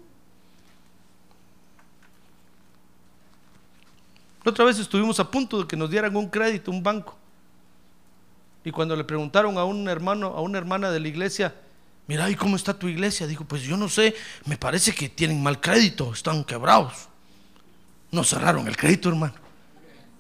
Otra 4.44 4.64
vez 4.64 4.78
estuvimos 4.78 5.18
a 5.20 5.30
punto 5.30 5.62
de 5.62 5.66
que 5.66 5.76
nos 5.76 5.90
dieran 5.90 6.14
un 6.16 6.28
crédito, 6.28 6.70
un 6.70 6.82
banco. 6.82 7.16
Y 8.62 8.70
cuando 8.70 8.94
le 8.96 9.04
preguntaron 9.04 9.56
a 9.56 9.64
un 9.64 9.88
hermano, 9.88 10.28
a 10.28 10.40
una 10.40 10.58
hermana 10.58 10.90
de 10.90 11.00
la 11.00 11.08
iglesia, 11.08 11.54
mira, 12.06 12.28
¿y 12.28 12.34
cómo 12.34 12.56
está 12.56 12.78
tu 12.78 12.88
iglesia? 12.88 13.26
Dijo, 13.26 13.44
pues 13.44 13.62
yo 13.62 13.76
no 13.76 13.88
sé, 13.88 14.14
me 14.44 14.58
parece 14.58 14.94
que 14.94 15.08
tienen 15.08 15.42
mal 15.42 15.60
crédito, 15.60 16.12
están 16.12 16.44
quebrados. 16.44 17.08
No 18.14 18.22
cerraron 18.24 18.66
el 18.68 18.76
crédito, 18.76 19.08
hermano. 19.08 19.34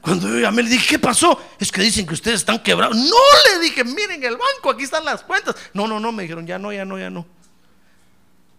Cuando 0.00 0.28
yo 0.28 0.38
llamé, 0.38 0.62
le 0.62 0.68
dije, 0.70 0.86
¿qué 0.86 0.98
pasó? 0.98 1.40
Es 1.58 1.72
que 1.72 1.80
dicen 1.80 2.06
que 2.06 2.12
ustedes 2.14 2.40
están 2.40 2.58
quebrados. 2.62 2.94
No, 2.96 3.16
le 3.52 3.60
dije, 3.60 3.84
miren 3.84 4.22
el 4.22 4.36
banco, 4.36 4.70
aquí 4.70 4.82
están 4.82 5.04
las 5.04 5.22
cuentas. 5.22 5.54
No, 5.72 5.86
no, 5.88 5.98
no, 5.98 6.12
me 6.12 6.24
dijeron, 6.24 6.46
ya 6.46 6.58
no, 6.58 6.72
ya 6.72 6.84
no, 6.84 6.98
ya 6.98 7.08
no. 7.08 7.24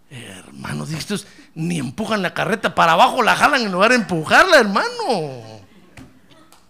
Hermano, 0.09 0.85
dije, 0.85 0.99
estos 0.99 1.27
ni 1.53 1.77
empujan 1.79 2.21
la 2.21 2.33
carreta 2.33 2.73
para 2.73 2.93
abajo, 2.93 3.21
la 3.21 3.35
jalan 3.35 3.61
en 3.63 3.71
lugar 3.71 3.89
de 3.91 3.97
empujarla, 3.97 4.57
hermano. 4.59 5.43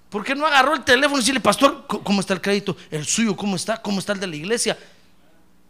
¿Por 0.10 0.24
qué 0.24 0.36
no 0.36 0.46
agarró 0.48 0.74
el 0.74 0.84
teléfono 0.84 1.18
y 1.18 1.20
decirle, 1.22 1.42
pastor, 1.42 1.86
¿cómo 1.88 2.22
está 2.22 2.34
el 2.34 2.42
crédito? 2.42 2.76
¿El 2.90 3.06
suyo 3.06 3.36
cómo 3.36 3.56
está? 3.56 3.82
¿Cómo 3.82 4.00
está 4.00 4.14
el 4.14 4.20
de 4.20 4.28
la 4.28 4.36
iglesia? 4.36 4.78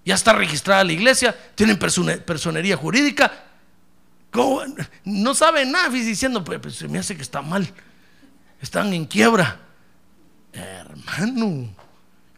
Ya 0.05 0.15
está 0.15 0.33
registrada 0.33 0.83
la 0.83 0.93
iglesia, 0.93 1.35
tienen 1.55 1.77
persone- 1.79 2.17
personería 2.19 2.77
jurídica. 2.77 3.31
No 5.03 5.33
saben 5.36 5.71
nada, 5.71 5.89
diciendo, 5.89 6.43
pues, 6.43 6.59
pues, 6.59 6.75
se 6.75 6.88
me 6.88 6.99
hace 6.99 7.15
que 7.15 7.21
está 7.21 7.41
mal. 7.41 7.67
Están 8.61 8.93
en 8.93 9.05
quiebra. 9.05 9.59
Hermano, 10.53 11.69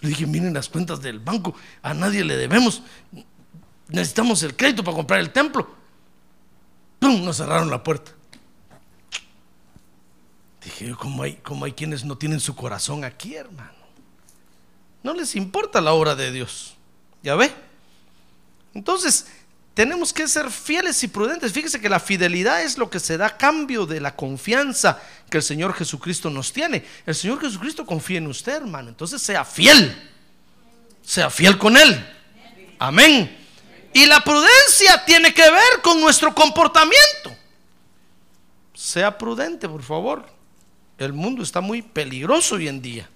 le 0.01 0.09
dije, 0.09 0.25
miren 0.25 0.53
las 0.53 0.69
cuentas 0.69 1.01
del 1.01 1.19
banco, 1.19 1.55
a 1.81 1.93
nadie 1.93 2.23
le 2.23 2.35
debemos. 2.37 2.81
Necesitamos 3.89 4.43
el 4.43 4.55
crédito 4.55 4.83
para 4.83 4.97
comprar 4.97 5.19
el 5.19 5.31
templo. 5.31 5.69
¡Pum! 6.99 7.23
Nos 7.23 7.37
cerraron 7.37 7.69
la 7.69 7.83
puerta. 7.83 8.11
Dije, 10.63 10.95
¿cómo 10.95 11.23
hay, 11.23 11.35
cómo 11.35 11.65
hay 11.65 11.71
quienes 11.71 12.03
no 12.03 12.17
tienen 12.17 12.39
su 12.39 12.55
corazón 12.55 13.03
aquí, 13.03 13.35
hermano? 13.35 13.71
No 15.03 15.13
les 15.13 15.35
importa 15.35 15.79
la 15.79 15.93
obra 15.93 16.15
de 16.15 16.31
Dios. 16.31 16.75
¿Ya 17.23 17.35
ve? 17.35 17.53
Entonces, 18.73 19.27
tenemos 19.78 20.11
que 20.11 20.28
ser 20.28 20.49
fieles 20.49 21.03
y 21.03 21.07
prudentes. 21.07 21.53
Fíjese 21.53 21.80
que 21.80 21.88
la 21.88 21.99
fidelidad 21.99 22.63
es 22.63 22.80
lo 22.80 22.89
que 22.89 22.99
se 22.99 23.15
da 23.15 23.28
a 23.28 23.38
cambio 23.38 23.86
de 23.86 24.01
la 24.01 24.15
confianza 24.15 24.99
que 25.30 25.38
el 25.38 25.43
Señor 25.43 25.71
Jesucristo 25.75 26.32
nos 26.32 26.51
tiene. 26.51 26.84
El 27.05 27.13
Señor 27.13 27.39
Jesucristo 27.39 27.86
confía 27.86 28.17
en 28.17 28.25
usted, 28.25 28.55
hermano. 28.55 28.89
Entonces, 28.89 29.21
sea 29.21 29.45
fiel. 29.45 29.95
Sea 31.03 31.30
fiel 31.30 31.59
con 31.59 31.78
Él. 31.78 31.95
Amén. 32.80 33.38
Y 33.93 34.07
la 34.07 34.19
prudencia 34.21 35.05
tiene 35.05 35.32
que 35.32 35.43
ver 35.43 35.82
con 35.84 36.01
nuestro 36.01 36.34
comportamiento. 36.34 37.38
Sea 38.73 39.15
prudente, 39.15 39.69
por 39.69 39.84
favor. 39.84 40.25
El 40.97 41.13
mundo 41.13 41.43
está 41.43 41.61
muy 41.61 41.84
peligroso 41.84 42.55
hoy 42.55 42.67
en 42.67 42.82
día. 42.82 43.07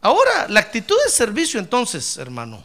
Ahora, 0.00 0.48
la 0.48 0.60
actitud 0.60 0.96
de 1.04 1.10
servicio 1.10 1.60
entonces, 1.60 2.16
hermano, 2.16 2.64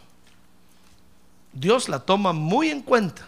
Dios 1.54 1.88
la 1.88 2.00
toma 2.00 2.34
muy 2.34 2.70
en 2.70 2.82
cuenta. 2.82 3.28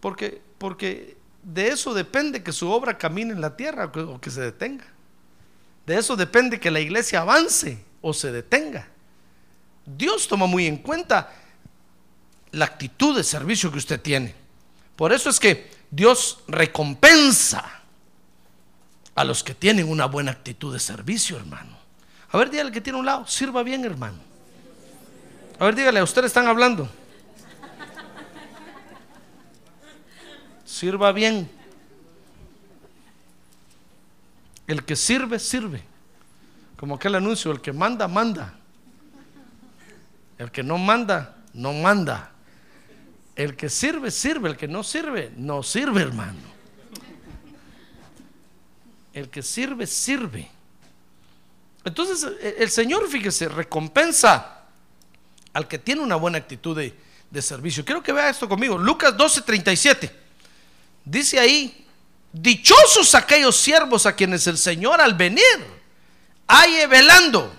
Porque, 0.00 0.42
porque 0.58 1.16
de 1.42 1.68
eso 1.68 1.94
depende 1.94 2.42
que 2.42 2.52
su 2.52 2.70
obra 2.70 2.98
camine 2.98 3.32
en 3.32 3.40
la 3.40 3.56
tierra 3.56 3.90
o 3.94 4.20
que, 4.20 4.30
se 4.30 4.40
detenga. 4.40 4.84
De 5.86 5.96
eso 5.96 6.16
depende 6.16 6.58
que 6.58 6.70
la 6.70 6.80
iglesia 6.80 7.20
avance 7.20 7.82
o 8.02 8.12
se 8.12 8.32
detenga. 8.32 8.88
Dios 9.86 10.26
toma 10.26 10.46
muy 10.46 10.66
en 10.66 10.78
cuenta 10.78 11.32
la 12.50 12.64
actitud 12.64 13.16
de 13.16 13.22
servicio 13.22 13.70
que 13.70 13.78
usted 13.78 14.00
tiene. 14.00 14.34
Por 14.96 15.12
eso 15.12 15.30
es 15.30 15.38
que 15.38 15.70
Dios 15.90 16.42
recompensa 16.48 17.82
a 19.14 19.24
los 19.24 19.44
que 19.44 19.54
tienen 19.54 19.88
una 19.88 20.06
buena 20.06 20.32
actitud 20.32 20.72
de 20.72 20.80
servicio, 20.80 21.36
hermano. 21.36 21.76
A 22.30 22.38
ver, 22.38 22.50
dígale 22.50 22.72
que 22.72 22.80
tiene 22.80 22.98
un 22.98 23.06
lado, 23.06 23.26
sirva 23.26 23.62
bien, 23.62 23.84
hermano. 23.84 24.33
A 25.58 25.66
ver, 25.66 25.76
dígale, 25.76 26.00
a 26.00 26.04
ustedes 26.04 26.26
están 26.26 26.48
hablando. 26.48 26.88
Sirva 30.64 31.12
bien. 31.12 31.48
El 34.66 34.84
que 34.84 34.96
sirve, 34.96 35.38
sirve. 35.38 35.84
Como 36.76 36.96
aquel 36.96 37.14
anuncio, 37.14 37.52
el 37.52 37.60
que 37.60 37.72
manda, 37.72 38.08
manda. 38.08 38.54
El 40.38 40.50
que 40.50 40.64
no 40.64 40.76
manda, 40.76 41.36
no 41.52 41.72
manda. 41.72 42.32
El 43.36 43.54
que 43.54 43.68
sirve, 43.68 44.10
sirve. 44.10 44.50
El 44.50 44.56
que 44.56 44.66
no 44.66 44.82
sirve, 44.82 45.32
no 45.36 45.62
sirve, 45.62 46.02
hermano. 46.02 46.54
El 49.12 49.30
que 49.30 49.42
sirve, 49.42 49.86
sirve. 49.86 50.50
Entonces, 51.84 52.26
el 52.58 52.70
Señor, 52.70 53.08
fíjese, 53.08 53.48
recompensa 53.48 54.53
al 55.54 55.66
que 55.66 55.78
tiene 55.78 56.02
una 56.02 56.16
buena 56.16 56.36
actitud 56.36 56.76
de, 56.76 56.94
de 57.30 57.42
servicio. 57.42 57.84
Quiero 57.84 58.02
que 58.02 58.12
vea 58.12 58.28
esto 58.28 58.46
conmigo. 58.48 58.76
Lucas 58.76 59.16
12:37. 59.16 60.10
Dice 61.06 61.38
ahí, 61.38 61.86
dichosos 62.32 63.14
aquellos 63.14 63.56
siervos 63.56 64.04
a 64.04 64.14
quienes 64.14 64.46
el 64.46 64.58
Señor 64.58 65.00
al 65.00 65.14
venir 65.14 65.74
halle 66.46 66.86
velando. 66.86 67.52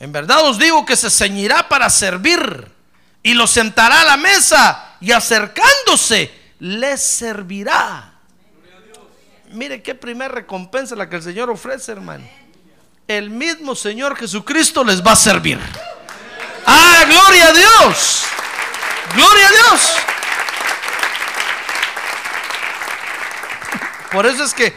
En 0.00 0.12
verdad 0.12 0.44
os 0.46 0.58
digo 0.58 0.84
que 0.84 0.96
se 0.96 1.10
ceñirá 1.10 1.68
para 1.68 1.88
servir 1.88 2.70
y 3.22 3.34
los 3.34 3.50
sentará 3.50 4.02
a 4.02 4.04
la 4.04 4.16
mesa 4.16 4.96
y 5.00 5.12
acercándose 5.12 6.30
les 6.58 7.00
servirá. 7.02 8.12
Mire 9.50 9.82
qué 9.82 9.94
primera 9.94 10.34
recompensa 10.34 10.96
la 10.96 11.08
que 11.08 11.16
el 11.16 11.22
Señor 11.22 11.48
ofrece, 11.48 11.92
hermano. 11.92 12.26
El 13.06 13.30
mismo 13.30 13.74
Señor 13.74 14.16
Jesucristo 14.16 14.82
les 14.82 15.02
va 15.02 15.12
a 15.12 15.16
servir. 15.16 15.60
Gloria 17.06 17.48
a 17.48 17.52
Dios. 17.52 18.24
Gloria 19.14 19.48
a 19.48 19.50
Dios. 19.50 19.96
Por 24.12 24.26
eso 24.26 24.44
es 24.44 24.54
que 24.54 24.72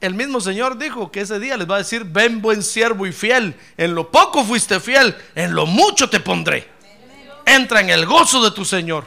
el 0.00 0.14
mismo 0.14 0.40
Señor 0.40 0.76
dijo 0.76 1.10
que 1.10 1.20
ese 1.20 1.38
día 1.38 1.56
les 1.56 1.70
va 1.70 1.76
a 1.76 1.78
decir, 1.78 2.04
ven 2.04 2.42
buen 2.42 2.62
siervo 2.62 3.06
y 3.06 3.12
fiel, 3.12 3.58
en 3.76 3.94
lo 3.94 4.10
poco 4.10 4.44
fuiste 4.44 4.80
fiel, 4.80 5.16
en 5.34 5.54
lo 5.54 5.66
mucho 5.66 6.10
te 6.10 6.20
pondré. 6.20 6.68
Entra 7.44 7.80
en 7.80 7.90
el 7.90 8.06
gozo 8.06 8.42
de 8.42 8.50
tu 8.50 8.64
Señor. 8.64 9.06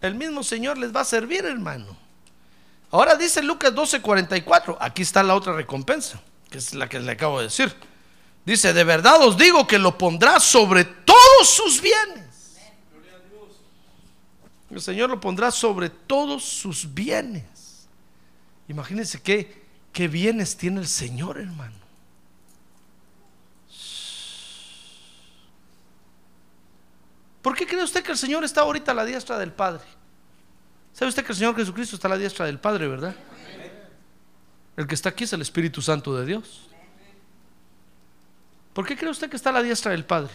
El 0.00 0.14
mismo 0.16 0.42
Señor 0.42 0.76
les 0.76 0.94
va 0.94 1.00
a 1.00 1.04
servir, 1.04 1.44
hermano. 1.44 1.96
Ahora 2.90 3.14
dice 3.14 3.42
Lucas 3.42 3.72
12:44, 3.74 4.76
aquí 4.80 5.02
está 5.02 5.22
la 5.22 5.34
otra 5.34 5.52
recompensa, 5.52 6.20
que 6.50 6.58
es 6.58 6.74
la 6.74 6.88
que 6.88 6.98
le 6.98 7.12
acabo 7.12 7.38
de 7.38 7.44
decir. 7.44 7.74
Dice, 8.46 8.72
de 8.72 8.84
verdad 8.84 9.20
os 9.22 9.36
digo 9.36 9.66
que 9.66 9.76
lo 9.76 9.98
pondrá 9.98 10.38
sobre 10.38 10.84
todos 10.84 11.50
sus 11.50 11.82
bienes. 11.82 12.56
El 14.70 14.80
Señor 14.80 15.10
lo 15.10 15.20
pondrá 15.20 15.50
sobre 15.50 15.90
todos 15.90 16.44
sus 16.44 16.94
bienes. 16.94 17.88
Imagínense 18.68 19.20
qué, 19.20 19.64
qué 19.92 20.06
bienes 20.06 20.56
tiene 20.56 20.80
el 20.80 20.86
Señor, 20.86 21.38
hermano. 21.38 21.74
¿Por 27.42 27.56
qué 27.56 27.66
cree 27.66 27.82
usted 27.82 28.04
que 28.04 28.12
el 28.12 28.18
Señor 28.18 28.44
está 28.44 28.60
ahorita 28.60 28.92
a 28.92 28.94
la 28.94 29.04
diestra 29.04 29.38
del 29.38 29.52
Padre? 29.52 29.82
¿Sabe 30.92 31.08
usted 31.08 31.24
que 31.24 31.32
el 31.32 31.38
Señor 31.38 31.56
Jesucristo 31.56 31.96
está 31.96 32.06
a 32.06 32.10
la 32.10 32.18
diestra 32.18 32.46
del 32.46 32.60
Padre, 32.60 32.86
verdad? 32.86 33.14
El 34.76 34.86
que 34.86 34.94
está 34.94 35.08
aquí 35.08 35.24
es 35.24 35.32
el 35.32 35.42
Espíritu 35.42 35.82
Santo 35.82 36.16
de 36.16 36.26
Dios. 36.26 36.68
¿Por 38.76 38.86
qué 38.86 38.94
cree 38.94 39.10
usted 39.10 39.30
que 39.30 39.36
está 39.36 39.48
a 39.48 39.52
la 39.54 39.62
diestra 39.62 39.92
del 39.92 40.04
Padre? 40.04 40.34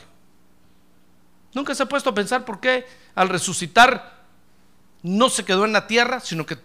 Nunca 1.53 1.75
se 1.75 1.83
ha 1.83 1.85
puesto 1.85 2.09
a 2.09 2.15
pensar 2.15 2.43
por 2.43 2.59
qué 2.59 2.87
al 3.13 3.29
resucitar 3.29 4.23
no 5.03 5.29
se 5.29 5.45
quedó 5.45 5.63
en 5.63 5.73
la 5.73 5.85
tierra, 5.85 6.19
sino 6.19 6.43
que 6.43 6.57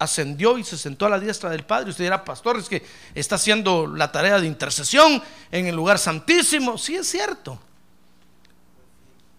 ascendió 0.00 0.58
y 0.58 0.64
se 0.64 0.76
sentó 0.76 1.06
a 1.06 1.10
la 1.10 1.20
diestra 1.20 1.48
del 1.48 1.64
Padre. 1.64 1.90
Usted 1.90 2.02
dirá, 2.02 2.24
pastor, 2.24 2.56
es 2.56 2.68
que 2.68 2.84
está 3.14 3.36
haciendo 3.36 3.86
la 3.86 4.10
tarea 4.10 4.40
de 4.40 4.48
intercesión 4.48 5.22
en 5.52 5.68
el 5.68 5.76
lugar 5.76 6.00
santísimo. 6.00 6.76
Sí, 6.76 6.96
es 6.96 7.08
cierto. 7.08 7.56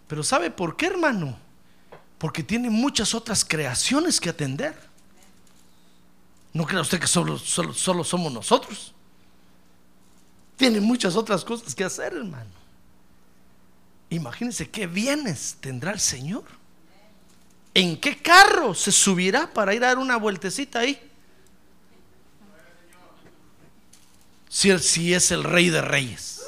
Pero 0.08 0.24
¿sabe 0.24 0.52
por 0.52 0.78
qué, 0.78 0.86
hermano? 0.86 1.38
Porque 2.18 2.44
tiene 2.44 2.70
muchas 2.70 3.14
otras 3.14 3.44
creaciones 3.44 4.22
que 4.22 4.30
atender. 4.30 4.74
No 6.54 6.66
crea 6.66 6.80
usted 6.80 7.02
que 7.02 7.08
solo, 7.08 7.38
solo, 7.38 7.74
solo 7.74 8.06
somos 8.06 8.32
nosotros. 8.32 8.93
Tiene 10.64 10.80
muchas 10.80 11.18
otras 11.18 11.44
cosas 11.44 11.76
que 11.76 11.84
hacer, 11.84 12.14
hermano. 12.14 12.50
Imagínense 14.10 14.70
qué 14.70 14.88
bienes 14.88 15.58
tendrá 15.60 15.92
el 15.92 16.00
Señor. 16.00 16.46
¿En 17.74 18.00
qué 18.00 18.22
carro 18.22 18.74
se 18.74 18.94
subirá 18.94 19.52
para 19.52 19.74
ir 19.74 19.84
a 19.84 19.88
dar 19.88 19.98
una 19.98 20.16
vueltecita 20.16 20.80
ahí? 20.80 20.98
Si, 24.48 24.80
si 24.80 25.14
es 25.14 25.32
el 25.32 25.44
rey 25.44 25.70
de 25.70 25.82
reyes. 25.82 26.42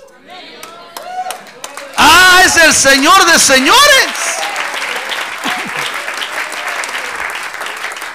Ah, 1.98 2.42
es 2.46 2.56
el 2.56 2.72
Señor 2.72 3.26
de 3.26 3.38
señores. 3.38 4.16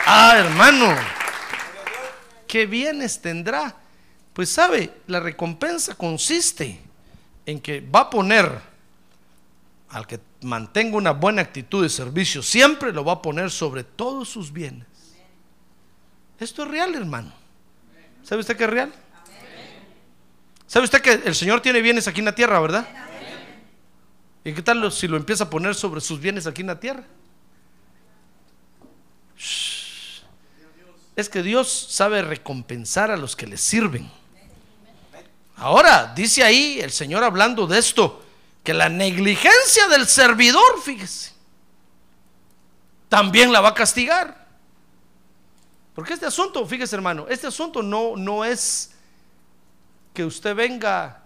Ah, 0.07 0.32
hermano. 0.38 0.96
¿Qué 2.46 2.64
bienes 2.64 3.20
tendrá? 3.20 3.76
Pues 4.33 4.51
sabe, 4.51 5.03
la 5.07 5.20
recompensa 5.20 5.95
consiste 5.95 6.81
en 7.47 7.61
que 7.61 7.81
va 7.81 8.01
a 8.01 8.11
poner 8.11 8.70
al 9.91 10.07
que 10.07 10.20
mantenga 10.43 10.97
una 10.97 11.11
buena 11.11 11.43
actitud 11.43 11.83
de 11.83 11.89
servicio, 11.89 12.43
siempre 12.43 12.93
lo 12.93 13.05
va 13.05 13.14
a 13.14 13.22
poner 13.22 13.51
sobre 13.51 13.83
todos 13.83 14.28
sus 14.28 14.53
bienes. 14.53 14.87
Esto 16.39 16.62
es 16.62 16.68
real, 16.68 16.95
hermano. 16.95 17.33
¿Sabe 18.22 18.41
usted 18.41 18.57
que 18.57 18.64
es 18.64 18.70
real? 18.70 18.93
¿Sabe 20.66 20.85
usted 20.85 21.01
que 21.03 21.12
el 21.12 21.35
Señor 21.35 21.61
tiene 21.61 21.83
bienes 21.83 22.07
aquí 22.07 22.20
en 22.20 22.26
la 22.26 22.35
tierra, 22.35 22.61
verdad? 22.61 22.87
¿Y 24.45 24.53
qué 24.53 24.62
tal 24.62 24.91
si 24.93 25.09
lo 25.09 25.16
empieza 25.16 25.45
a 25.45 25.51
poner 25.51 25.74
sobre 25.74 26.01
sus 26.01 26.20
bienes 26.20 26.47
aquí 26.47 26.61
en 26.61 26.68
la 26.68 26.78
tierra? 26.78 27.05
Es 31.16 31.28
que 31.28 31.43
Dios 31.43 31.89
sabe 31.91 32.22
recompensar 32.22 33.11
a 33.11 33.16
los 33.16 33.35
que 33.35 33.47
le 33.47 33.57
sirven. 33.57 34.20
Ahora, 35.61 36.11
dice 36.17 36.43
ahí 36.43 36.81
el 36.81 36.91
Señor 36.91 37.23
hablando 37.23 37.67
de 37.67 37.79
esto, 37.79 38.25
que 38.65 38.73
la 38.73 38.89
negligencia 38.89 39.89
del 39.89 40.07
servidor, 40.07 40.81
fíjese, 40.83 41.33
también 43.11 43.53
la 43.53 43.61
va 43.61 43.69
a 43.69 43.75
castigar. 43.75 44.49
Porque 45.95 46.15
este 46.15 46.25
asunto, 46.25 46.65
fíjese 46.67 46.97
hermano, 46.97 47.27
este 47.29 47.47
asunto 47.47 47.83
no, 47.83 48.17
no 48.17 48.43
es 48.43 48.93
que 50.15 50.25
usted 50.25 50.55
venga 50.55 51.25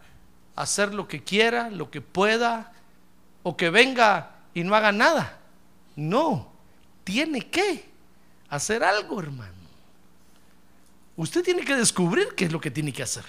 a 0.56 0.62
hacer 0.62 0.92
lo 0.92 1.06
que 1.06 1.22
quiera, 1.22 1.70
lo 1.70 1.88
que 1.92 2.00
pueda, 2.00 2.72
o 3.44 3.56
que 3.56 3.70
venga 3.70 4.32
y 4.52 4.64
no 4.64 4.74
haga 4.74 4.90
nada. 4.90 5.38
No, 5.94 6.50
tiene 7.04 7.40
que 7.50 7.88
hacer 8.48 8.82
algo, 8.82 9.20
hermano. 9.20 9.52
Usted 11.16 11.44
tiene 11.44 11.64
que 11.64 11.76
descubrir 11.76 12.34
qué 12.34 12.46
es 12.46 12.52
lo 12.52 12.60
que 12.60 12.72
tiene 12.72 12.92
que 12.92 13.04
hacer. 13.04 13.24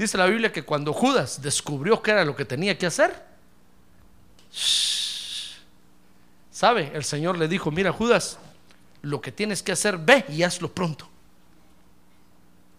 Dice 0.00 0.16
la 0.16 0.24
Biblia 0.24 0.50
que 0.50 0.62
cuando 0.62 0.94
Judas 0.94 1.42
descubrió 1.42 2.00
que 2.00 2.10
era 2.10 2.24
lo 2.24 2.34
que 2.34 2.46
tenía 2.46 2.78
que 2.78 2.86
hacer, 2.86 3.22
¿sabe? 6.50 6.90
El 6.94 7.04
Señor 7.04 7.36
le 7.36 7.46
dijo, 7.46 7.70
mira 7.70 7.92
Judas, 7.92 8.38
lo 9.02 9.20
que 9.20 9.30
tienes 9.30 9.62
que 9.62 9.72
hacer, 9.72 9.98
ve 9.98 10.24
y 10.30 10.42
hazlo 10.42 10.72
pronto. 10.72 11.06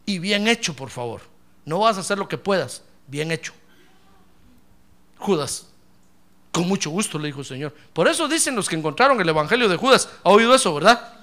Y 0.03 0.17
bien 0.17 0.47
hecho, 0.47 0.75
por 0.75 0.89
favor. 0.89 1.21
No 1.63 1.77
vas 1.81 1.97
a 1.97 1.99
hacer 1.99 2.17
lo 2.17 2.27
que 2.27 2.39
puedas, 2.39 2.81
bien 3.05 3.31
hecho. 3.31 3.53
Judas, 5.19 5.67
con 6.51 6.67
mucho 6.67 6.89
gusto 6.89 7.19
le 7.19 7.27
dijo 7.27 7.41
el 7.41 7.45
Señor. 7.45 7.75
Por 7.93 8.07
eso 8.07 8.27
dicen 8.27 8.55
los 8.55 8.67
que 8.67 8.77
encontraron 8.77 9.21
el 9.21 9.29
Evangelio 9.29 9.69
de 9.69 9.77
Judas, 9.77 10.09
ha 10.23 10.29
oído 10.31 10.55
eso, 10.55 10.73
¿verdad? 10.73 11.13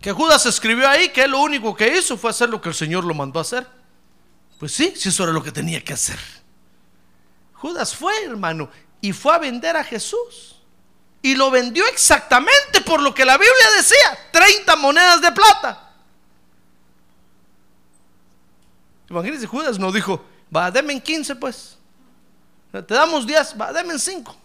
Que 0.00 0.10
Judas 0.10 0.46
escribió 0.46 0.88
ahí 0.88 1.10
que 1.10 1.28
lo 1.28 1.38
único 1.42 1.76
que 1.76 1.98
hizo 1.98 2.16
fue 2.16 2.30
hacer 2.30 2.48
lo 2.48 2.62
que 2.62 2.70
el 2.70 2.74
Señor 2.74 3.04
lo 3.04 3.12
mandó 3.12 3.40
a 3.40 3.42
hacer. 3.42 3.77
Pues 4.58 4.72
sí, 4.72 4.92
si 4.96 5.08
eso 5.08 5.22
era 5.22 5.32
lo 5.32 5.42
que 5.42 5.52
tenía 5.52 5.82
que 5.82 5.92
hacer. 5.92 6.18
Judas 7.54 7.94
fue, 7.94 8.24
hermano, 8.24 8.70
y 9.00 9.12
fue 9.12 9.34
a 9.34 9.38
vender 9.38 9.76
a 9.76 9.84
Jesús. 9.84 10.56
Y 11.22 11.34
lo 11.34 11.50
vendió 11.50 11.86
exactamente 11.86 12.80
por 12.84 13.00
lo 13.00 13.14
que 13.14 13.24
la 13.24 13.36
Biblia 13.36 13.66
decía, 13.76 14.18
30 14.32 14.76
monedas 14.76 15.20
de 15.20 15.32
plata. 15.32 15.92
Imagínense, 19.10 19.46
Judas 19.46 19.78
no 19.78 19.90
dijo, 19.90 20.24
va, 20.54 20.70
denme 20.70 20.92
en 20.92 21.00
15 21.00 21.36
pues. 21.36 21.78
Te 22.70 22.94
damos 22.94 23.26
10, 23.26 23.56
va, 23.60 23.72
denme 23.72 23.94
en 23.94 23.98
5. 23.98 24.36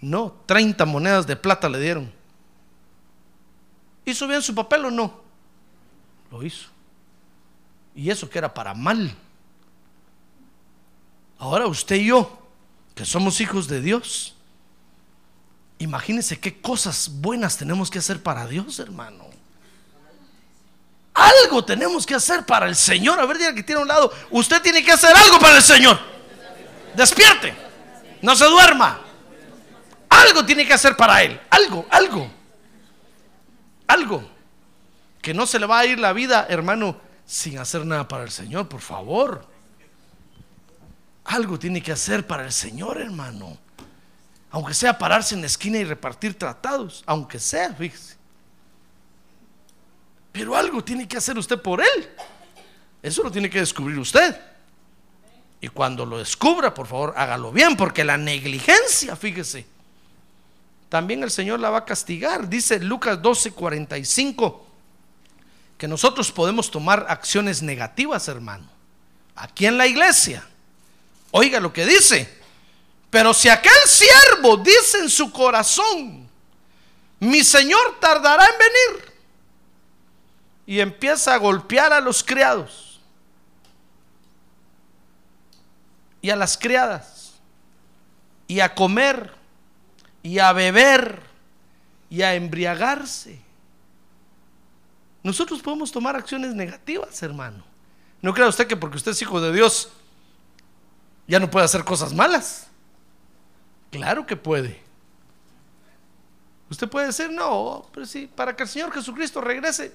No, 0.00 0.36
30 0.46 0.84
monedas 0.84 1.26
de 1.26 1.36
plata 1.36 1.68
le 1.68 1.80
dieron. 1.80 2.12
¿Hizo 4.04 4.26
bien 4.26 4.40
su 4.40 4.54
papel 4.54 4.86
o 4.86 4.90
no? 4.90 5.20
Lo 6.30 6.42
hizo. 6.42 6.68
Y 7.94 8.10
eso 8.10 8.30
que 8.30 8.38
era 8.38 8.52
para 8.54 8.72
mal. 8.72 9.14
Ahora 11.38 11.66
usted 11.66 11.96
y 11.96 12.06
yo, 12.06 12.38
que 12.94 13.04
somos 13.04 13.40
hijos 13.40 13.68
de 13.68 13.80
Dios, 13.80 14.34
imagínense 15.78 16.40
qué 16.40 16.60
cosas 16.60 17.08
buenas 17.20 17.56
tenemos 17.56 17.90
que 17.90 18.00
hacer 18.00 18.22
para 18.22 18.46
Dios, 18.46 18.78
hermano. 18.80 19.26
Algo 21.14 21.64
tenemos 21.64 22.06
que 22.06 22.14
hacer 22.14 22.46
para 22.46 22.66
el 22.66 22.76
Señor. 22.76 23.18
A 23.18 23.26
ver, 23.26 23.38
diga 23.38 23.54
que 23.54 23.64
tiene 23.64 23.80
a 23.80 23.82
un 23.82 23.88
lado. 23.88 24.12
Usted 24.30 24.62
tiene 24.62 24.84
que 24.84 24.92
hacer 24.92 25.16
algo 25.16 25.40
para 25.40 25.56
el 25.56 25.62
Señor. 25.62 25.98
Despierte. 26.94 27.54
No 28.22 28.36
se 28.36 28.44
duerma. 28.44 29.00
Algo 30.08 30.44
tiene 30.44 30.66
que 30.66 30.74
hacer 30.74 30.96
para 30.96 31.22
Él. 31.22 31.40
Algo, 31.50 31.86
algo. 31.90 32.30
Algo. 33.88 34.30
Que 35.20 35.34
no 35.34 35.46
se 35.46 35.58
le 35.58 35.66
va 35.66 35.80
a 35.80 35.86
ir 35.86 35.98
la 35.98 36.12
vida, 36.12 36.46
hermano, 36.48 36.96
sin 37.26 37.58
hacer 37.58 37.84
nada 37.84 38.06
para 38.06 38.22
el 38.22 38.30
Señor, 38.30 38.68
por 38.68 38.80
favor. 38.80 39.44
Algo 41.28 41.58
tiene 41.58 41.82
que 41.82 41.92
hacer 41.92 42.26
para 42.26 42.46
el 42.46 42.52
Señor, 42.52 42.98
hermano. 42.98 43.58
Aunque 44.50 44.72
sea 44.72 44.96
pararse 44.96 45.34
en 45.34 45.42
la 45.42 45.46
esquina 45.46 45.76
y 45.76 45.84
repartir 45.84 46.38
tratados, 46.38 47.02
aunque 47.04 47.38
sea, 47.38 47.74
fíjese. 47.74 48.16
Pero 50.32 50.56
algo 50.56 50.82
tiene 50.82 51.06
que 51.06 51.18
hacer 51.18 51.36
usted 51.36 51.60
por 51.60 51.82
Él. 51.82 52.08
Eso 53.02 53.22
lo 53.22 53.30
tiene 53.30 53.50
que 53.50 53.58
descubrir 53.58 53.98
usted. 53.98 54.40
Y 55.60 55.68
cuando 55.68 56.06
lo 56.06 56.16
descubra, 56.16 56.72
por 56.72 56.86
favor, 56.86 57.12
hágalo 57.14 57.52
bien, 57.52 57.76
porque 57.76 58.04
la 58.04 58.16
negligencia, 58.16 59.14
fíjese, 59.14 59.66
también 60.88 61.22
el 61.22 61.30
Señor 61.30 61.60
la 61.60 61.68
va 61.68 61.78
a 61.78 61.84
castigar. 61.84 62.48
Dice 62.48 62.80
Lucas 62.80 63.20
12:45 63.20 64.62
que 65.76 65.86
nosotros 65.86 66.32
podemos 66.32 66.70
tomar 66.70 67.04
acciones 67.10 67.62
negativas, 67.62 68.28
hermano, 68.28 68.66
aquí 69.36 69.66
en 69.66 69.76
la 69.76 69.86
iglesia. 69.86 70.42
Oiga 71.30 71.60
lo 71.60 71.72
que 71.72 71.84
dice. 71.84 72.38
Pero 73.10 73.32
si 73.32 73.48
aquel 73.48 73.72
siervo 73.86 74.56
dice 74.58 74.98
en 74.98 75.10
su 75.10 75.32
corazón, 75.32 76.28
mi 77.20 77.42
Señor 77.42 77.98
tardará 78.00 78.44
en 78.44 78.58
venir, 78.58 79.12
y 80.66 80.80
empieza 80.80 81.34
a 81.34 81.38
golpear 81.38 81.94
a 81.94 82.00
los 82.00 82.22
criados 82.22 82.88
y 86.20 86.30
a 86.30 86.36
las 86.36 86.58
criadas, 86.58 87.34
y 88.46 88.60
a 88.60 88.74
comer, 88.74 89.32
y 90.22 90.38
a 90.38 90.52
beber, 90.52 91.22
y 92.10 92.22
a 92.22 92.34
embriagarse. 92.34 93.40
Nosotros 95.22 95.62
podemos 95.62 95.92
tomar 95.92 96.16
acciones 96.16 96.54
negativas, 96.54 97.22
hermano. 97.22 97.64
No 98.20 98.34
crea 98.34 98.48
usted 98.48 98.66
que 98.66 98.76
porque 98.76 98.96
usted 98.96 99.12
es 99.12 99.22
hijo 99.22 99.40
de 99.40 99.52
Dios, 99.52 99.90
ya 101.28 101.38
no 101.38 101.50
puede 101.50 101.66
hacer 101.66 101.84
cosas 101.84 102.12
malas. 102.14 102.66
Claro 103.90 104.26
que 104.26 104.34
puede. 104.34 104.82
Usted 106.70 106.88
puede 106.88 107.06
decir, 107.06 107.30
no, 107.30 107.86
pero 107.92 108.06
sí, 108.06 108.30
para 108.34 108.56
que 108.56 108.62
el 108.62 108.68
Señor 108.68 108.92
Jesucristo 108.92 109.40
regrese, 109.40 109.92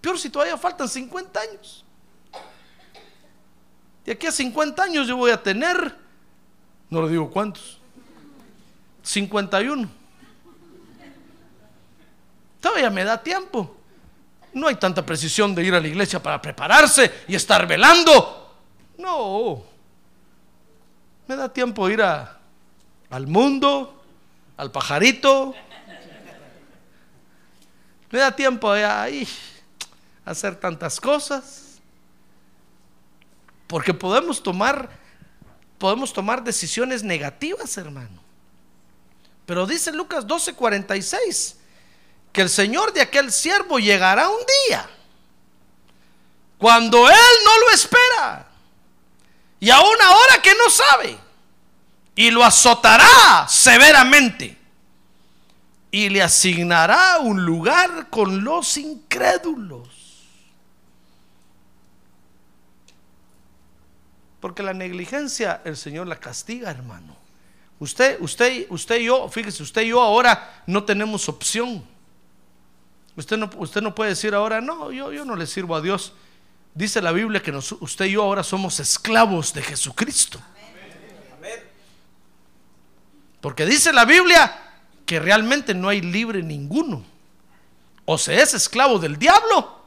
peor 0.00 0.18
si 0.18 0.28
todavía 0.28 0.58
faltan 0.58 0.88
50 0.88 1.40
años. 1.40 1.84
De 4.04 4.12
aquí 4.12 4.26
a 4.26 4.32
50 4.32 4.82
años 4.82 5.06
yo 5.06 5.16
voy 5.16 5.30
a 5.30 5.40
tener, 5.40 5.96
no 6.90 7.02
le 7.02 7.08
digo 7.08 7.30
cuántos, 7.30 7.80
51. 9.02 9.88
Todavía 12.60 12.90
me 12.90 13.04
da 13.04 13.20
tiempo. 13.20 13.76
No 14.52 14.68
hay 14.68 14.76
tanta 14.76 15.04
precisión 15.04 15.54
de 15.54 15.64
ir 15.64 15.74
a 15.74 15.80
la 15.80 15.88
iglesia 15.88 16.22
para 16.22 16.40
prepararse 16.42 17.24
y 17.26 17.34
estar 17.34 17.66
velando. 17.66 18.56
No, 18.98 19.71
me 21.32 21.38
da 21.38 21.48
tiempo 21.48 21.88
ir 21.88 22.02
a, 22.02 22.38
al 23.08 23.26
mundo, 23.26 24.04
al 24.58 24.70
pajarito. 24.70 25.54
Me 28.10 28.18
da 28.18 28.36
tiempo 28.36 28.70
de 28.74 28.84
ahí 28.84 29.26
hacer 30.26 30.56
tantas 30.56 31.00
cosas. 31.00 31.80
Porque 33.66 33.94
podemos 33.94 34.42
tomar 34.42 35.00
podemos 35.78 36.12
tomar 36.12 36.44
decisiones 36.44 37.02
negativas, 37.02 37.78
hermano. 37.78 38.22
Pero 39.46 39.66
dice 39.66 39.90
Lucas 39.90 40.26
12:46 40.26 41.56
que 42.30 42.42
el 42.42 42.50
Señor 42.50 42.92
de 42.92 43.00
aquel 43.00 43.32
siervo 43.32 43.78
llegará 43.78 44.28
un 44.28 44.40
día 44.68 44.88
cuando 46.58 47.08
él 47.08 47.36
no 47.44 47.58
lo 47.60 47.70
espera 47.70 48.48
y 49.60 49.70
a 49.70 49.80
una 49.80 50.16
hora 50.16 50.42
que 50.42 50.54
no 50.54 50.68
sabe 50.68 51.21
y 52.14 52.30
lo 52.30 52.44
azotará 52.44 53.46
severamente 53.48 54.58
y 55.90 56.08
le 56.08 56.22
asignará 56.22 57.18
un 57.20 57.44
lugar 57.44 58.08
con 58.08 58.42
los 58.42 58.76
incrédulos. 58.78 59.88
Porque 64.40 64.62
la 64.62 64.72
negligencia 64.72 65.60
el 65.64 65.76
Señor 65.76 66.08
la 66.08 66.16
castiga, 66.16 66.70
hermano. 66.70 67.14
Usted, 67.78 68.20
usted, 68.20 68.66
usted 68.70 69.00
y 69.00 69.04
yo, 69.04 69.28
fíjese, 69.28 69.62
usted 69.62 69.82
y 69.82 69.88
yo 69.88 70.00
ahora 70.00 70.62
no 70.66 70.82
tenemos 70.84 71.28
opción. 71.28 71.84
Usted 73.14 73.36
no, 73.36 73.50
usted 73.58 73.82
no 73.82 73.94
puede 73.94 74.10
decir 74.10 74.34
ahora, 74.34 74.60
no, 74.60 74.90
yo, 74.90 75.12
yo 75.12 75.24
no 75.24 75.36
le 75.36 75.46
sirvo 75.46 75.76
a 75.76 75.80
Dios. 75.80 76.14
Dice 76.74 77.02
la 77.02 77.12
Biblia 77.12 77.42
que 77.42 77.52
usted 77.52 78.06
y 78.06 78.12
yo 78.12 78.22
ahora 78.22 78.42
somos 78.42 78.80
esclavos 78.80 79.52
de 79.52 79.62
Jesucristo. 79.62 80.40
Porque 83.42 83.66
dice 83.66 83.92
la 83.92 84.06
Biblia 84.06 84.56
que 85.04 85.18
realmente 85.18 85.74
no 85.74 85.88
hay 85.88 86.00
libre 86.00 86.42
ninguno. 86.42 87.04
O 88.04 88.16
se 88.16 88.40
es 88.40 88.54
esclavo 88.54 88.98
del 88.98 89.18
diablo 89.18 89.82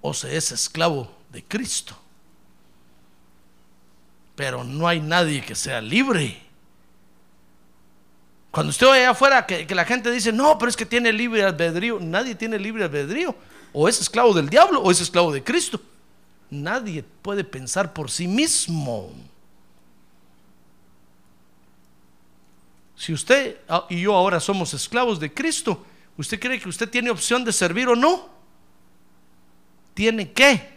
o 0.00 0.14
se 0.14 0.36
es 0.36 0.52
esclavo 0.52 1.12
de 1.30 1.42
Cristo. 1.44 1.98
Pero 4.36 4.62
no 4.62 4.86
hay 4.86 5.00
nadie 5.00 5.44
que 5.44 5.56
sea 5.56 5.80
libre. 5.80 6.40
Cuando 8.52 8.70
usted 8.70 8.86
allá 8.86 9.10
afuera 9.10 9.44
que, 9.46 9.66
que, 9.66 9.74
la 9.74 9.84
gente 9.84 10.10
dice, 10.10 10.32
no, 10.32 10.56
pero 10.56 10.70
es 10.70 10.76
que 10.76 10.86
tiene 10.86 11.12
libre 11.12 11.42
albedrío, 11.42 11.98
nadie 12.00 12.36
tiene 12.36 12.58
libre 12.58 12.84
albedrío. 12.84 13.34
O 13.72 13.88
es 13.88 14.00
esclavo 14.00 14.32
del 14.32 14.48
diablo 14.48 14.80
o 14.80 14.92
es 14.92 15.00
esclavo 15.00 15.32
de 15.32 15.42
Cristo. 15.42 15.80
Nadie 16.50 17.02
puede 17.02 17.42
pensar 17.42 17.92
por 17.92 18.12
sí 18.12 18.28
mismo. 18.28 19.10
Si 22.96 23.12
usted 23.12 23.58
y 23.90 24.00
yo 24.00 24.14
ahora 24.14 24.40
somos 24.40 24.72
esclavos 24.72 25.20
de 25.20 25.32
Cristo, 25.32 25.84
¿usted 26.16 26.40
cree 26.40 26.58
que 26.58 26.68
usted 26.68 26.88
tiene 26.88 27.10
opción 27.10 27.44
de 27.44 27.52
servir 27.52 27.88
o 27.88 27.94
no? 27.94 28.28
¿Tiene 29.92 30.32
qué? 30.32 30.76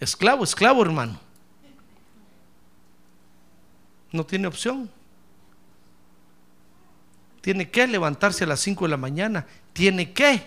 Esclavo, 0.00 0.42
esclavo, 0.42 0.82
hermano. 0.82 1.20
No 4.10 4.24
tiene 4.24 4.46
opción. 4.46 4.90
Tiene 7.40 7.70
que 7.70 7.86
levantarse 7.86 8.44
a 8.44 8.46
las 8.46 8.60
5 8.60 8.84
de 8.84 8.90
la 8.90 8.96
mañana. 8.96 9.46
Tiene 9.72 10.12
que 10.12 10.46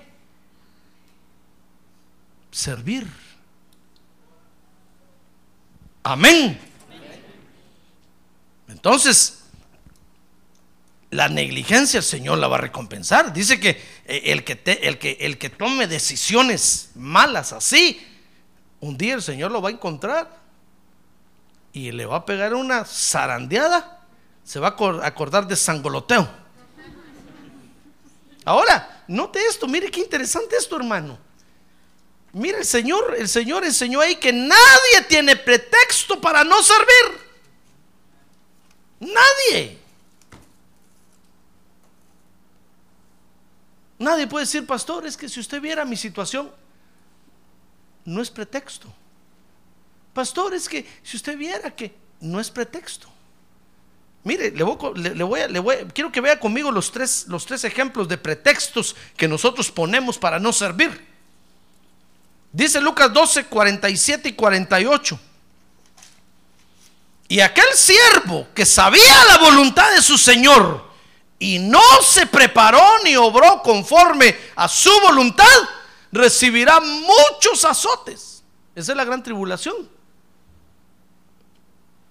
servir. 2.52 3.08
Amén. 6.04 6.60
Entonces, 8.68 9.45
la 11.16 11.30
negligencia 11.30 11.98
el 11.98 12.04
Señor 12.04 12.38
la 12.38 12.48
va 12.48 12.58
a 12.58 12.62
recompensar. 12.62 13.34
Dice 13.34 13.60
que 13.60 13.70
eh, 14.06 14.22
el 14.26 14.44
que, 14.44 14.62
el 14.84 15.00
que, 15.00 15.18
el 15.22 15.38
que 15.38 15.50
tome 15.50 15.88
decisiones 15.88 16.92
malas 16.96 17.54
así, 17.54 18.06
un 18.80 18.98
día 18.98 19.16
el 19.16 19.22
Señor 19.22 19.52
lo 19.52 19.62
va 19.62 19.70
a 19.70 19.72
encontrar 19.72 20.40
y 21.74 21.92
le 21.92 22.06
va 22.06 22.18
a 22.18 22.26
pegar 22.26 22.54
una 22.54 22.86
zarandeada. 22.86 24.06
Se 24.44 24.60
va 24.60 24.68
a 24.68 25.08
acordar 25.08 25.48
de 25.48 25.56
sangoloteo. 25.56 26.30
Ahora, 28.44 29.04
note 29.08 29.40
esto, 29.40 29.68
mire 29.68 29.90
qué 29.90 30.00
interesante 30.00 30.56
esto, 30.56 30.76
hermano. 30.76 31.18
Mire, 32.32 32.60
el 32.60 32.66
Señor, 32.66 33.16
el 33.18 33.30
Señor 33.30 33.64
enseñó 33.64 34.02
ahí 34.02 34.18
que 34.18 34.32
nadie 34.32 35.02
tiene 35.08 35.36
pretexto 35.36 36.20
para 36.20 36.44
no 36.44 36.62
servir. 36.62 37.26
Nadie. 39.00 39.85
Nadie 43.98 44.28
puede 44.28 44.46
decir, 44.46 44.66
pastor, 44.66 45.06
es 45.06 45.16
que 45.16 45.30
si 45.30 45.40
usted 45.40 45.62
viera 45.62 45.86
mi 45.86 45.96
situación, 45.96 46.52
no 48.04 48.22
es 48.22 48.30
pretexto. 48.30 48.94
Pastor, 50.14 50.54
es 50.54 50.68
que 50.68 50.86
si 51.04 51.18
usted 51.18 51.38
viera 51.38 51.72
que 51.72 51.96
no 52.22 52.40
es 52.40 52.50
pretexto. 52.50 53.10
Mire, 54.24 54.52
le 54.52 54.64
voy, 54.64 54.78
le, 54.96 55.60
voy, 55.60 55.76
quiero 55.94 56.12
que 56.12 56.20
vea 56.20 56.40
conmigo 56.40 56.72
los 56.72 56.92
tres, 56.92 57.26
los 57.28 57.46
tres 57.46 57.64
ejemplos 57.64 58.08
de 58.08 58.18
pretextos 58.18 58.96
que 59.16 59.28
nosotros 59.28 59.72
ponemos 59.72 60.18
para 60.18 60.40
no 60.40 60.52
servir. 60.52 61.06
Dice 62.52 62.82
Lucas 62.82 63.14
12, 63.14 63.46
47 63.46 64.30
y 64.30 64.34
48. 64.34 65.20
Y 67.28 67.40
aquel 67.40 67.68
siervo 67.76 68.48
que 68.56 68.66
sabía 68.66 69.26
la 69.30 69.38
voluntad 69.38 69.94
de 69.94 70.02
su 70.02 70.18
Señor 70.18 70.85
y 71.40 71.60
no 71.60 71.82
se 72.02 72.28
preparó 72.28 72.84
ni 73.04 73.16
obró 73.16 73.62
conforme 73.62 74.36
a 74.56 74.68
su 74.68 74.92
voluntad, 75.02 75.46
recibirá 76.12 76.80
muchos 76.80 77.66
azotes. 77.66 78.44
Esa 78.74 78.92
es 78.92 78.98
la 78.98 79.06
gran 79.06 79.24
tribulación. 79.24 79.90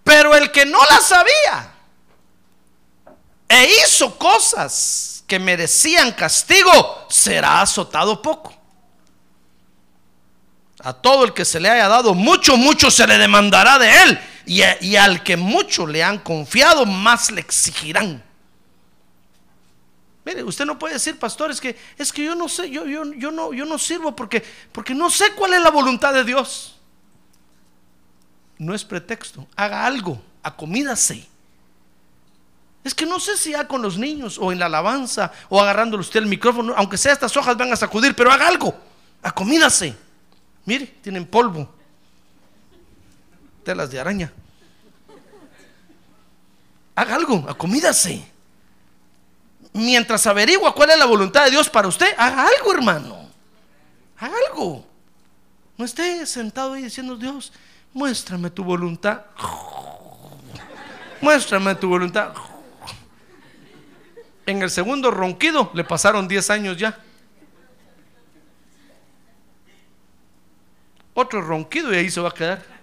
Pero 0.03 0.35
el 0.35 0.51
que 0.53 0.66
no 0.66 0.79
la 0.91 1.01
sabía 1.01 1.75
e 3.49 3.68
hizo 3.83 4.18
cosas 4.18 5.14
que 5.27 5.39
merecían 5.39 6.12
castigo, 6.12 7.07
será 7.09 7.62
azotado 7.62 8.20
poco. 8.20 8.53
A 10.81 10.93
todo 10.93 11.25
el 11.25 11.33
que 11.33 11.45
se 11.45 11.61
le 11.61 11.70
haya 11.70 11.89
dado 11.89 12.14
mucho, 12.14 12.57
mucho 12.57 12.91
se 12.91 13.07
le 13.07 13.16
demandará 13.16 13.79
de 13.79 14.03
él. 14.03 14.20
Y, 14.47 14.97
al 14.97 15.22
que 15.22 15.37
mucho 15.37 15.87
le 15.87 16.03
han 16.03 16.18
confiado, 16.18 16.85
más 16.85 17.31
le 17.31 17.41
exigirán. 17.41 18.24
Mire, 20.25 20.43
usted 20.43 20.64
no 20.64 20.79
puede 20.79 20.95
decir, 20.95 21.18
pastor, 21.18 21.51
es 21.51 21.61
que, 21.61 21.77
es 21.99 22.11
que 22.11 22.25
yo 22.25 22.35
no 22.35 22.49
sé, 22.49 22.70
yo, 22.70 22.87
yo, 22.87 23.05
yo, 23.12 23.31
no, 23.31 23.53
yo 23.53 23.66
no 23.66 23.79
sirvo 23.79 24.16
porque, 24.16 24.43
porque 24.72 24.95
no 24.95 25.11
sé 25.11 25.33
cuál 25.35 25.53
es 25.53 25.62
la 25.62 25.70
voluntad 25.70 26.14
de 26.14 26.25
Dios. 26.25 26.79
No 28.57 28.75
es 28.75 28.85
pretexto, 28.85 29.47
haga 29.55 29.85
algo, 29.85 30.20
acomídase. 30.43 31.27
Es 32.83 32.95
que 32.95 33.05
no 33.05 33.20
sé 33.20 33.37
si 33.37 33.51
ya 33.51 33.68
con 33.68 33.83
los 33.83 33.99
niños 33.99 34.39
o 34.39 34.51
en 34.51 34.59
la 34.59 34.66
alabanza 34.66 35.33
o 35.51 35.61
agarrándole 35.61 36.01
usted 36.01 36.20
el 36.20 36.27
micrófono, 36.27 36.75
aunque 36.77 36.97
sea 36.97 37.12
estas 37.12 37.37
hojas 37.37 37.57
van 37.57 37.72
a 37.72 37.77
sacudir, 37.77 38.14
pero 38.16 38.33
haga 38.33 38.49
algo, 38.49 38.75
acomídase. 39.22 39.95
Mire, 40.64 40.87
tienen 41.03 41.27
polvo, 41.27 41.70
telas 43.62 43.91
de 43.91 44.01
araña. 44.01 44.33
Haga 46.95 47.14
algo, 47.16 47.45
acomídase 47.47 48.34
mientras 49.75 50.27
averigua 50.27 50.75
cuál 50.75 50.91
es 50.91 50.99
la 50.99 51.05
voluntad 51.05 51.45
de 51.45 51.51
Dios 51.51 51.68
para 51.68 51.89
usted, 51.89 52.14
haga 52.16 52.47
algo, 52.47 52.72
hermano. 52.72 53.29
Haga 54.16 54.35
algo. 54.49 54.87
No 55.77 55.85
esté 55.85 56.25
sentado 56.25 56.72
ahí 56.72 56.85
diciendo, 56.85 57.16
Dios, 57.16 57.53
muéstrame 57.93 58.49
tu 58.49 58.64
voluntad. 58.64 59.22
Muéstrame 61.20 61.75
tu 61.75 61.89
voluntad. 61.89 62.33
En 64.47 64.62
el 64.62 64.70
segundo 64.70 65.11
ronquido 65.11 65.70
le 65.75 65.85
pasaron 65.85 66.29
10 66.29 66.51
años 66.51 66.77
ya. 66.77 66.99
Otro 71.14 71.41
ronquido 71.43 71.93
y 71.93 71.97
ahí 71.97 72.11
se 72.11 72.20
va 72.20 72.29
a 72.29 72.35
quedar. 72.35 72.74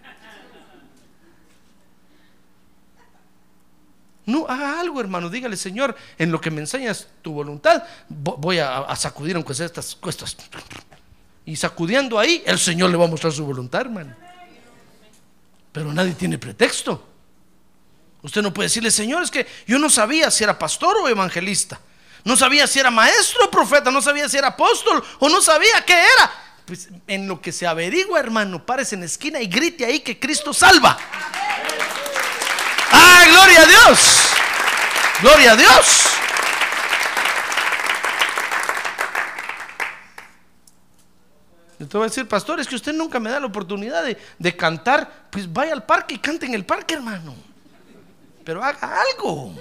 No, 4.25 4.45
haga 4.47 4.79
algo, 4.79 4.99
hermano. 4.99 5.29
Dígale, 5.29 5.57
Señor, 5.57 5.95
en 6.17 6.31
lo 6.31 6.39
que 6.39 6.51
me 6.51 6.61
enseñas 6.61 7.07
tu 7.21 7.33
voluntad, 7.33 7.83
voy 8.07 8.59
a, 8.59 8.95
sacudir 8.95 9.35
aunque 9.35 9.53
sea 9.53 9.65
estas 9.65 9.95
cuestas. 9.95 10.35
Y 11.45 11.55
sacudiendo 11.55 12.19
ahí, 12.19 12.43
el 12.45 12.59
Señor 12.59 12.91
le 12.91 12.97
va 12.97 13.05
a 13.05 13.07
mostrar 13.07 13.33
su 13.33 13.45
voluntad, 13.45 13.81
hermano. 13.81 14.15
Pero 15.71 15.91
nadie 15.93 16.13
tiene 16.13 16.37
pretexto. 16.37 17.07
Usted 18.21 18.41
no 18.41 18.53
puede 18.53 18.67
decirle, 18.67 18.91
Señor, 18.91 19.23
es 19.23 19.31
que 19.31 19.47
yo 19.65 19.79
no 19.79 19.89
sabía 19.89 20.29
si 20.29 20.43
era 20.43 20.59
pastor 20.59 20.97
o 20.97 21.09
evangelista. 21.09 21.79
No 22.23 22.37
sabía 22.37 22.67
si 22.67 22.79
era 22.79 22.91
maestro 22.91 23.45
o 23.45 23.51
profeta. 23.51 23.89
No 23.89 24.01
sabía 24.01 24.29
si 24.29 24.37
era 24.37 24.49
apóstol 24.49 25.03
o 25.19 25.29
no 25.29 25.41
sabía 25.41 25.83
qué 25.85 25.93
era. 25.93 26.31
Pues 26.65 26.89
en 27.07 27.27
lo 27.27 27.41
que 27.41 27.51
se 27.51 27.65
averigua, 27.65 28.19
hermano, 28.19 28.63
párese 28.63 28.95
en 28.95 29.01
la 29.01 29.07
esquina 29.07 29.41
y 29.41 29.47
grite 29.47 29.85
ahí 29.85 30.01
que 30.01 30.19
Cristo 30.19 30.53
salva. 30.53 30.97
¡Ah, 32.91 33.25
gloria 33.29 33.61
a 33.61 33.65
Dios! 33.65 33.99
Gloria 35.21 35.51
a 35.51 35.55
Dios. 35.55 36.07
Te 41.77 41.97
voy 41.97 42.05
a 42.05 42.09
decir, 42.09 42.27
pastor, 42.27 42.59
es 42.59 42.67
que 42.67 42.75
usted 42.75 42.93
nunca 42.93 43.19
me 43.19 43.29
da 43.29 43.39
la 43.39 43.47
oportunidad 43.47 44.03
de, 44.03 44.17
de 44.37 44.55
cantar. 44.55 45.27
Pues 45.29 45.51
vaya 45.51 45.73
al 45.73 45.83
parque 45.83 46.15
y 46.15 46.19
cante 46.19 46.45
en 46.45 46.53
el 46.53 46.65
parque, 46.65 46.93
hermano. 46.93 47.35
Pero 48.43 48.63
haga 48.63 49.01
algo. 49.11 49.53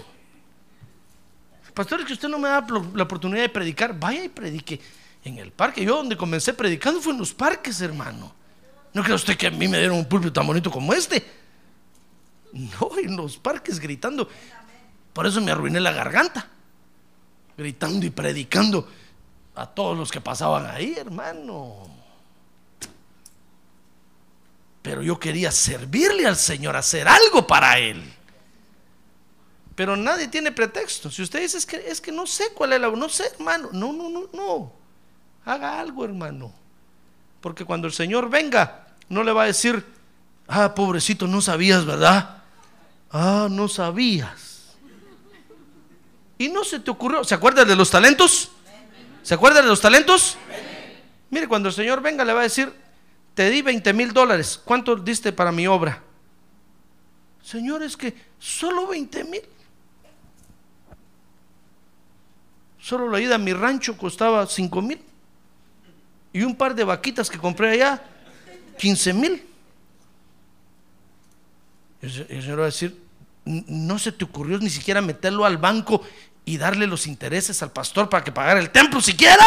Pastor, 1.75 2.01
es 2.01 2.07
que 2.07 2.13
usted 2.13 2.29
no 2.29 2.39
me 2.39 2.49
da 2.49 2.65
la 2.95 3.03
oportunidad 3.03 3.43
de 3.43 3.49
predicar. 3.49 3.99
Vaya 3.99 4.23
y 4.25 4.29
predique 4.29 4.81
en 5.25 5.39
el 5.39 5.51
parque. 5.51 5.85
Yo 5.85 5.97
donde 5.97 6.17
comencé 6.17 6.53
predicando 6.53 7.01
fue 7.01 7.13
en 7.13 7.19
los 7.19 7.33
parques, 7.33 7.81
hermano. 7.81 8.35
¿No 8.93 9.03
cree 9.03 9.15
usted 9.15 9.37
que 9.37 9.47
a 9.47 9.51
mí 9.51 9.69
me 9.69 9.79
dieron 9.79 9.99
un 9.99 10.09
púlpito 10.09 10.33
tan 10.33 10.47
bonito 10.47 10.71
como 10.71 10.93
este? 10.93 11.25
No, 12.53 12.91
en 13.03 13.17
los 13.17 13.37
parques 13.37 13.79
gritando. 13.79 14.29
Por 15.13 15.27
eso 15.27 15.41
me 15.41 15.51
arruiné 15.53 15.81
la 15.81 15.93
garganta. 15.93 16.49
Gritando 17.57 18.07
y 18.07 18.11
predicando 18.11 18.89
a 19.55 19.67
todos 19.67 19.97
los 19.97 20.11
que 20.11 20.21
pasaban 20.21 20.67
ahí, 20.67 20.95
hermano. 20.97 21.89
Pero 24.83 25.03
yo 25.03 25.19
quería 25.21 25.53
servirle 25.53 26.27
al 26.27 26.37
Señor, 26.37 26.77
hacer 26.77 27.07
algo 27.07 27.47
para 27.47 27.79
Él. 27.79 28.03
Pero 29.75 29.97
nadie 29.97 30.29
tiene 30.29 30.53
pretexto. 30.53 31.11
Si 31.11 31.23
usted 31.23 31.41
dice 31.41 31.59
es 31.59 31.67
que, 31.67 31.77
es 31.77 32.01
que 32.01 32.13
no 32.13 32.27
sé 32.27 32.53
cuál 32.55 32.73
es 32.73 32.81
la... 32.81 32.91
No 32.91 33.09
sé, 33.09 33.25
hermano. 33.35 33.69
No, 33.73 33.93
no, 33.93 34.09
no, 34.09 34.29
no. 34.33 34.73
Haga 35.45 35.79
algo, 35.79 36.05
hermano. 36.05 36.53
Porque 37.41 37.65
cuando 37.65 37.87
el 37.87 37.93
Señor 37.93 38.29
venga, 38.31 38.87
no 39.09 39.23
le 39.23 39.33
va 39.33 39.45
a 39.45 39.47
decir, 39.47 39.85
ah, 40.49 40.75
pobrecito, 40.75 41.27
no 41.27 41.41
sabías, 41.41 41.85
¿verdad? 41.85 42.40
Ah, 43.11 43.49
no 43.51 43.69
sabías. 43.69 44.77
Y 46.39 46.49
no 46.49 46.65
se 46.65 46.81
te 46.81 46.91
ocurrió. 46.91 47.25
¿Se 47.25 47.35
acuerda 47.35 47.65
de 47.65 47.77
los 47.77 47.91
talentos? 47.91 48.51
¿Se 49.23 49.35
acuerda 49.35 49.61
de 49.61 49.69
los 49.69 49.81
talentos? 49.81 50.39
Mire, 51.29 51.47
cuando 51.49 51.69
el 51.69 51.75
Señor 51.75 52.01
venga, 52.01 52.25
le 52.25 52.33
va 52.33 52.41
a 52.41 52.45
decir, 52.45 52.73
te 53.35 53.51
di 53.51 53.63
20 53.63 53.93
mil 53.93 54.13
dólares. 54.13 54.61
¿Cuánto 54.65 54.97
diste 54.97 55.33
para 55.33 55.53
mi 55.53 55.67
obra? 55.67 56.03
Señor, 57.43 57.83
es 57.83 57.97
que 57.97 58.15
solo 58.39 58.87
20 58.87 59.25
mil. 59.25 59.43
Solo 62.81 63.11
la 63.11 63.21
ida 63.21 63.35
a 63.35 63.39
mi 63.39 63.53
rancho 63.53 63.97
costaba 63.97 64.47
5 64.47 64.83
mil. 64.83 65.01
Y 66.33 66.43
un 66.43 66.55
par 66.55 66.75
de 66.75 66.85
vaquitas 66.85 67.29
que 67.29 67.39
compré 67.39 67.73
allá, 67.73 68.03
15 68.79 69.13
mil. 69.13 69.50
El 72.03 72.11
se- 72.13 72.27
el 72.31 72.43
Señor 72.43 72.59
va 72.61 72.63
a 72.65 72.67
decir, 72.67 73.01
"N- 73.45 73.65
no 73.69 73.99
se 73.99 74.13
te 74.13 74.25
ocurrió 74.25 74.59
ni 74.59 74.71
siquiera 74.71 75.01
meterlo 75.01 75.45
al 75.45 75.59
banco 75.59 76.03
y 76.45 76.57
darle 76.57 76.87
los 76.87 77.07
intereses 77.07 77.63
al 77.63 77.71
pastor 77.73 78.09
para 78.09 78.25
que 78.25 78.33
pagara 78.33 78.59
el 78.61 78.71
templo 78.71 79.01
siquiera. 79.01 79.45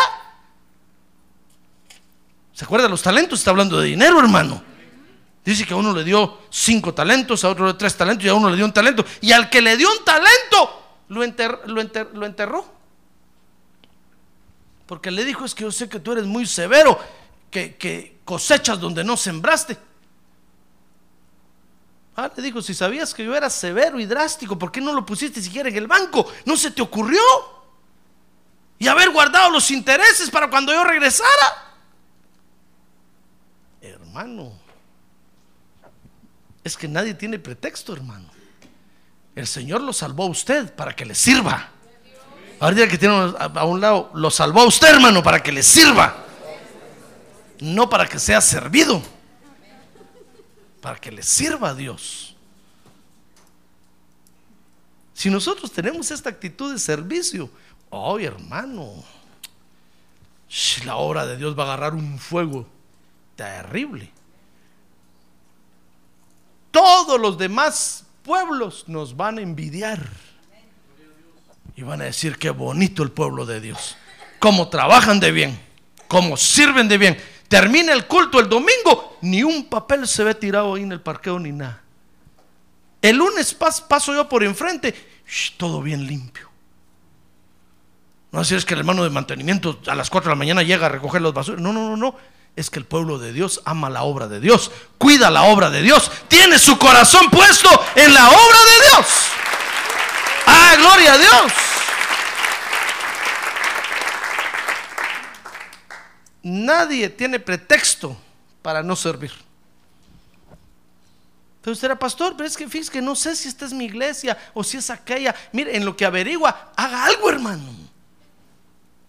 ¿Se 2.54 2.66
acuerda 2.66 2.88
los 2.88 3.02
talentos? 3.02 3.40
Está 3.40 3.52
hablando 3.52 3.80
de 3.80 3.88
dinero, 3.88 4.20
hermano. 4.20 4.64
Dice 5.44 5.66
que 5.66 5.74
a 5.74 5.78
uno 5.78 5.92
le 5.94 6.04
dio 6.04 6.40
cinco 6.50 6.94
talentos, 6.94 7.44
a 7.44 7.50
otro 7.50 7.66
le 7.66 7.72
dio 7.74 7.78
tres 7.78 7.98
talentos 7.98 8.24
y 8.26 8.30
a 8.30 8.34
uno 8.34 8.50
le 8.50 8.56
dio 8.56 8.66
un 8.66 8.72
talento. 8.72 9.04
Y 9.22 9.32
al 9.32 9.50
que 9.50 9.62
le 9.62 9.76
dio 9.76 9.92
un 9.92 10.06
talento, 10.06 11.02
lo, 11.10 11.24
enter- 11.24 11.60
lo 11.66 11.82
enter- 11.82 12.12
lo 12.14 12.26
enterró. 12.26 12.72
Porque 14.86 15.10
le 15.12 15.26
dijo, 15.26 15.44
es 15.46 15.56
que 15.56 15.64
yo 15.64 15.72
sé 15.72 15.90
que 15.90 16.00
tú 16.00 16.12
eres 16.12 16.26
muy 16.26 16.46
severo, 16.46 16.98
que 17.50 18.20
cosechas 18.24 18.80
donde 18.80 19.04
no 19.04 19.18
sembraste. 19.18 19.78
Ah, 22.16 22.32
le 22.36 22.44
dijo, 22.44 22.62
si 22.62 22.74
sabías 22.74 23.14
que 23.14 23.26
yo 23.26 23.36
era 23.36 23.50
severo 23.50 24.00
y 24.00 24.06
drástico, 24.06 24.58
¿por 24.58 24.72
qué 24.72 24.80
no 24.80 24.94
lo 24.94 25.06
pusiste 25.06 25.42
siquiera 25.42 25.70
en 25.70 25.76
el 25.76 25.88
banco? 25.88 26.32
¿No 26.46 26.56
se 26.56 26.70
te 26.70 26.82
ocurrió? 26.82 27.22
Y 28.78 28.88
haber 28.88 29.10
guardado 29.10 29.50
los 29.50 29.72
intereses 29.72 30.30
para 30.30 30.50
cuando 30.50 30.72
yo 30.72 30.84
regresara. 30.84 31.74
Hermano, 33.82 34.54
es 36.64 36.78
que 36.78 36.88
nadie 36.88 37.16
tiene 37.16 37.40
pretexto, 37.40 37.94
hermano. 37.94 38.30
El 39.36 39.48
Señor 39.48 39.82
lo 39.82 39.92
salvó 39.92 40.26
a 40.26 40.28
usted 40.28 40.74
para 40.76 40.96
que 40.96 41.06
le 41.06 41.16
sirva. 41.16 41.70
Ahora 42.60 42.76
diga 42.76 42.88
que 42.88 42.98
tiene 43.00 43.34
a 43.40 43.66
un 43.66 43.82
lado, 43.82 44.12
lo 44.14 44.30
salvó 44.30 44.62
a 44.62 44.66
usted, 44.66 44.90
hermano, 44.90 45.24
para 45.24 45.42
que 45.42 45.52
le 45.52 45.64
sirva. 45.64 46.16
No 47.60 47.90
para 47.90 48.08
que 48.08 48.20
sea 48.20 48.40
servido. 48.40 49.02
Para 50.84 51.00
que 51.00 51.14
le 51.14 51.24
sirva 51.24 51.70
a 51.70 51.74
Dios. 51.74 52.36
Si 55.14 55.30
nosotros 55.30 55.72
tenemos 55.72 56.12
esta 56.12 56.30
actitud 56.30 56.74
de 56.74 56.78
servicio, 56.78 57.50
oh 57.90 58.20
hermano, 58.20 59.02
la 60.84 60.98
obra 60.98 61.26
de 61.26 61.38
Dios 61.38 61.58
va 61.58 61.64
a 61.64 61.68
agarrar 61.68 61.94
un 61.94 62.20
fuego 62.20 62.68
terrible. 63.38 64.12
Todos 66.70 67.18
los 67.18 67.38
demás 67.38 68.04
pueblos 68.22 68.84
nos 68.88 69.16
van 69.16 69.38
a 69.38 69.42
envidiar. 69.42 70.06
Y 71.78 71.84
van 71.84 72.02
a 72.02 72.06
decir 72.06 72.38
qué 72.38 72.50
bonito 72.50 73.04
el 73.04 73.12
pueblo 73.12 73.46
de 73.46 73.62
Dios. 73.62 73.96
Cómo 74.38 74.68
trabajan 74.68 75.22
de 75.22 75.32
bien. 75.32 75.58
Cómo 76.10 76.36
sirven 76.36 76.90
de 76.90 76.98
bien. 76.98 77.18
Termina 77.48 77.94
el 77.94 78.06
culto 78.06 78.42
el 78.42 78.50
domingo. 78.50 79.13
Ni 79.24 79.42
un 79.42 79.64
papel 79.70 80.06
se 80.06 80.22
ve 80.26 80.36
tirado 80.36 80.76
ahí 80.76 80.84
en 80.84 80.92
el 80.92 81.00
parqueo 81.00 81.40
ni 81.40 81.54
nada. 81.54 81.82
El 83.02 83.16
lunes 83.16 83.58
pas- 83.58 83.82
paso 83.88 84.14
yo 84.14 84.28
por 84.28 84.44
enfrente. 84.44 84.94
todo 85.56 85.82
bien 85.82 86.06
limpio. 86.06 86.50
No 88.34 88.42
así 88.42 88.54
es 88.54 88.66
que 88.66 88.74
el 88.74 88.82
hermano 88.82 89.04
de 89.06 89.10
mantenimiento 89.10 89.80
a 89.88 89.96
las 89.96 90.10
4 90.10 90.28
de 90.30 90.36
la 90.36 90.40
mañana 90.40 90.62
llega 90.62 90.88
a 90.88 90.90
recoger 90.90 91.22
los 91.22 91.34
basuras. 91.34 91.62
No, 91.62 91.72
no, 91.72 91.88
no, 91.90 91.96
no. 91.96 92.16
Es 92.58 92.70
que 92.70 92.80
el 92.80 92.86
pueblo 92.86 93.18
de 93.18 93.32
Dios 93.32 93.62
ama 93.64 93.90
la 93.90 94.04
obra 94.04 94.28
de 94.28 94.42
Dios. 94.42 94.72
Cuida 94.98 95.32
la 95.32 95.44
obra 95.44 95.70
de 95.70 95.82
Dios. 95.82 96.12
Tiene 96.28 96.60
su 96.60 96.78
corazón 96.78 97.30
puesto 97.30 97.70
en 97.96 98.14
la 98.14 98.28
obra 98.28 98.58
de 98.58 98.88
Dios. 98.90 99.08
Ah, 100.48 100.76
gloria 100.78 101.14
a 101.14 101.18
Dios. 101.18 101.54
Nadie 106.44 107.10
tiene 107.10 107.40
pretexto 107.40 108.18
para 108.64 108.82
no 108.82 108.96
servir. 108.96 109.32
Pero 111.62 111.74
usted 111.74 111.86
era 111.86 112.00
pastor, 112.00 112.36
pero 112.36 112.48
es 112.48 112.58
que 112.58 112.68
fíjese 112.68 112.92
que 112.92 113.02
no 113.02 113.16
sé 113.16 113.36
si 113.36 113.48
esta 113.48 113.66
es 113.66 113.72
mi 113.72 113.86
iglesia 113.86 114.38
o 114.54 114.64
si 114.64 114.78
es 114.78 114.90
aquella. 114.90 115.36
Mire, 115.52 115.78
en 115.78 115.86
lo 115.86 115.96
que 115.96 116.06
averigua, 116.06 116.74
haga 116.76 117.06
algo, 117.06 117.30
hermano. 117.30 117.72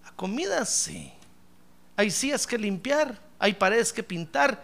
La 0.04 0.12
comida 0.12 0.64
sí. 0.66 1.10
Hay 1.96 2.10
sillas 2.10 2.46
que 2.46 2.58
limpiar, 2.58 3.18
hay 3.38 3.54
paredes 3.54 3.92
que 3.92 4.02
pintar, 4.02 4.62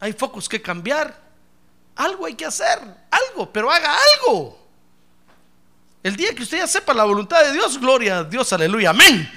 hay 0.00 0.12
focos 0.12 0.48
que 0.48 0.62
cambiar. 0.62 1.26
Algo 1.94 2.26
hay 2.26 2.34
que 2.34 2.44
hacer, 2.44 2.78
algo, 3.10 3.50
pero 3.50 3.70
haga 3.70 3.96
algo. 4.14 4.58
El 6.02 6.14
día 6.14 6.34
que 6.34 6.42
usted 6.42 6.58
ya 6.58 6.66
sepa 6.66 6.92
la 6.92 7.04
voluntad 7.04 7.42
de 7.42 7.52
Dios, 7.52 7.78
gloria 7.78 8.18
a 8.18 8.24
Dios, 8.24 8.52
aleluya, 8.52 8.90
amén. 8.90 9.28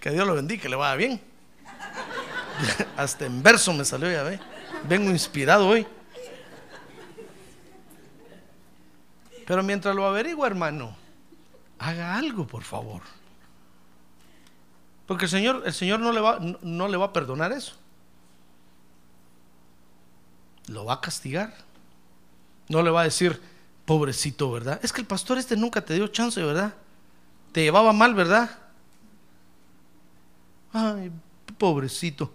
Que 0.00 0.10
Dios 0.10 0.26
lo 0.26 0.34
bendiga, 0.34 0.62
que 0.62 0.68
le 0.68 0.76
vaya 0.76 0.96
bien. 0.96 1.31
Hasta 2.96 3.26
en 3.26 3.42
verso 3.42 3.72
me 3.72 3.84
salió, 3.84 4.10
ya 4.10 4.22
ve. 4.22 4.40
Vengo 4.88 5.10
inspirado 5.10 5.68
hoy. 5.68 5.86
Pero 9.46 9.62
mientras 9.62 9.94
lo 9.94 10.06
averigua, 10.06 10.46
hermano, 10.46 10.96
haga 11.78 12.16
algo, 12.16 12.46
por 12.46 12.62
favor. 12.62 13.02
Porque 15.06 15.24
el 15.24 15.30
Señor, 15.30 15.62
el 15.66 15.74
Señor 15.74 16.00
no 16.00 16.12
le 16.12 16.20
va, 16.20 16.38
no, 16.40 16.58
no 16.62 16.88
le 16.88 16.96
va 16.96 17.06
a 17.06 17.12
perdonar 17.12 17.52
eso. 17.52 17.74
Lo 20.68 20.84
va 20.84 20.94
a 20.94 21.00
castigar. 21.00 21.54
No 22.68 22.82
le 22.82 22.90
va 22.90 23.02
a 23.02 23.04
decir, 23.04 23.40
pobrecito, 23.84 24.50
¿verdad? 24.50 24.80
Es 24.82 24.92
que 24.92 25.00
el 25.00 25.06
pastor 25.06 25.38
este 25.38 25.56
nunca 25.56 25.84
te 25.84 25.94
dio 25.94 26.06
chance, 26.06 26.42
¿verdad? 26.42 26.74
Te 27.50 27.62
llevaba 27.62 27.92
mal, 27.92 28.14
¿verdad? 28.14 28.58
Ay, 30.72 31.10
pobrecito. 31.58 32.32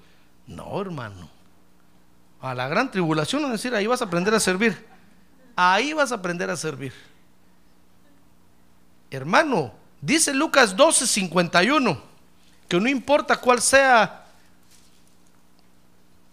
No, 0.47 0.81
hermano. 0.81 1.29
A 2.39 2.55
la 2.55 2.67
gran 2.67 2.89
tribulación, 2.89 3.43
es 3.45 3.51
decir, 3.51 3.75
ahí 3.75 3.85
vas 3.87 4.01
a 4.01 4.05
aprender 4.05 4.33
a 4.33 4.39
servir. 4.39 4.85
Ahí 5.55 5.93
vas 5.93 6.11
a 6.11 6.15
aprender 6.15 6.49
a 6.49 6.55
servir. 6.55 6.93
Hermano, 9.09 9.73
dice 10.01 10.33
Lucas 10.33 10.75
12, 10.75 11.07
51, 11.07 12.01
que 12.67 12.79
no 12.79 12.87
importa 12.89 13.37
cuál 13.37 13.61
sea 13.61 14.25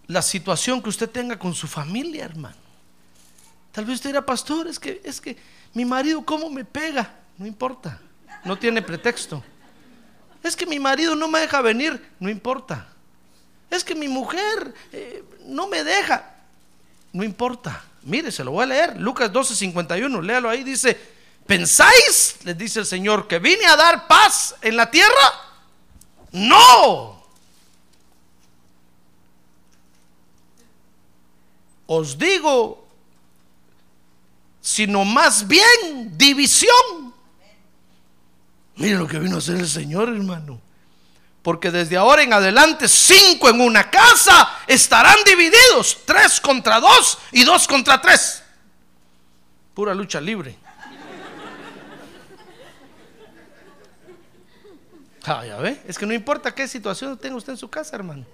la 0.06 0.22
situación 0.22 0.82
que 0.82 0.88
usted 0.88 1.08
tenga 1.08 1.38
con 1.38 1.54
su 1.54 1.66
familia, 1.66 2.24
hermano. 2.24 2.56
Tal 3.72 3.84
vez 3.84 3.96
usted 3.96 4.10
era 4.10 4.24
pastor, 4.24 4.68
es 4.68 4.78
que, 4.78 5.00
es 5.04 5.20
que 5.20 5.36
mi 5.72 5.84
marido 5.84 6.24
cómo 6.24 6.50
me 6.50 6.64
pega. 6.64 7.14
No 7.38 7.46
importa, 7.46 8.00
no 8.44 8.56
tiene 8.56 8.82
pretexto. 8.82 9.42
Es 10.42 10.54
que 10.54 10.66
mi 10.66 10.78
marido 10.78 11.16
no 11.16 11.26
me 11.26 11.40
deja 11.40 11.60
venir, 11.62 12.12
no 12.20 12.28
importa. 12.28 12.93
Es 13.74 13.84
que 13.84 13.94
mi 13.94 14.08
mujer 14.08 14.72
eh, 14.92 15.24
no 15.46 15.66
me 15.66 15.82
deja, 15.82 16.34
no 17.12 17.24
importa. 17.24 17.84
Mire, 18.02 18.30
se 18.30 18.44
lo 18.44 18.52
voy 18.52 18.64
a 18.64 18.66
leer. 18.66 19.00
Lucas 19.00 19.32
12, 19.32 19.56
51, 19.56 20.20
léalo 20.22 20.48
ahí, 20.48 20.62
dice, 20.62 20.98
¿Pensáis, 21.46 22.36
les 22.44 22.56
dice 22.56 22.80
el 22.80 22.86
Señor, 22.86 23.28
que 23.28 23.38
vine 23.38 23.66
a 23.66 23.76
dar 23.76 24.06
paz 24.06 24.54
en 24.62 24.76
la 24.76 24.90
tierra? 24.90 25.32
No. 26.32 27.22
Os 31.86 32.16
digo, 32.16 32.88
sino 34.60 35.04
más 35.04 35.46
bien 35.46 36.16
división. 36.16 37.12
Miren 38.76 38.98
lo 38.98 39.06
que 39.06 39.18
vino 39.18 39.36
a 39.36 39.38
hacer 39.38 39.56
el 39.56 39.68
Señor, 39.68 40.08
hermano. 40.08 40.60
Porque 41.44 41.70
desde 41.70 41.98
ahora 41.98 42.22
en 42.22 42.32
adelante, 42.32 42.88
cinco 42.88 43.50
en 43.50 43.60
una 43.60 43.90
casa 43.90 44.60
estarán 44.66 45.18
divididos, 45.26 45.98
tres 46.06 46.40
contra 46.40 46.80
dos 46.80 47.18
y 47.32 47.44
dos 47.44 47.68
contra 47.68 48.00
tres. 48.00 48.42
Pura 49.74 49.94
lucha 49.94 50.22
libre. 50.22 50.56
Ah, 55.26 55.44
ya 55.44 55.58
ve, 55.58 55.82
es 55.86 55.98
que 55.98 56.06
no 56.06 56.14
importa 56.14 56.54
qué 56.54 56.66
situación 56.66 57.18
tenga 57.18 57.36
usted 57.36 57.52
en 57.52 57.58
su 57.58 57.68
casa, 57.68 57.94
hermano. 57.94 58.24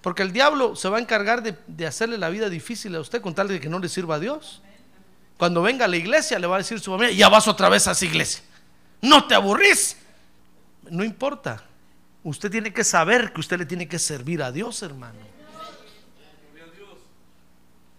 Porque 0.00 0.22
el 0.22 0.32
diablo 0.32 0.74
se 0.74 0.88
va 0.88 0.98
a 0.98 1.00
encargar 1.00 1.40
de, 1.40 1.56
de 1.68 1.86
hacerle 1.86 2.18
la 2.18 2.30
vida 2.30 2.48
difícil 2.48 2.96
a 2.96 3.00
usted 3.00 3.22
con 3.22 3.32
tal 3.36 3.46
de 3.46 3.60
que 3.60 3.68
no 3.68 3.78
le 3.78 3.88
sirva 3.88 4.16
a 4.16 4.18
Dios. 4.18 4.60
Cuando 5.38 5.62
venga 5.62 5.84
a 5.84 5.88
la 5.88 5.96
iglesia 5.96 6.40
le 6.40 6.48
va 6.48 6.56
a 6.56 6.58
decir 6.58 6.80
su 6.80 6.90
familia, 6.90 7.14
ya 7.14 7.28
vas 7.28 7.46
otra 7.46 7.68
vez 7.68 7.86
a 7.86 7.92
esa 7.92 8.04
iglesia. 8.04 8.42
No 9.02 9.28
te 9.28 9.36
aburrís. 9.36 9.96
No 10.90 11.04
importa. 11.04 11.62
Usted 12.24 12.50
tiene 12.50 12.72
que 12.72 12.82
saber 12.82 13.32
que 13.32 13.40
usted 13.40 13.58
le 13.58 13.66
tiene 13.66 13.86
que 13.86 13.98
servir 13.98 14.42
a 14.42 14.50
Dios, 14.50 14.82
hermano. 14.82 15.18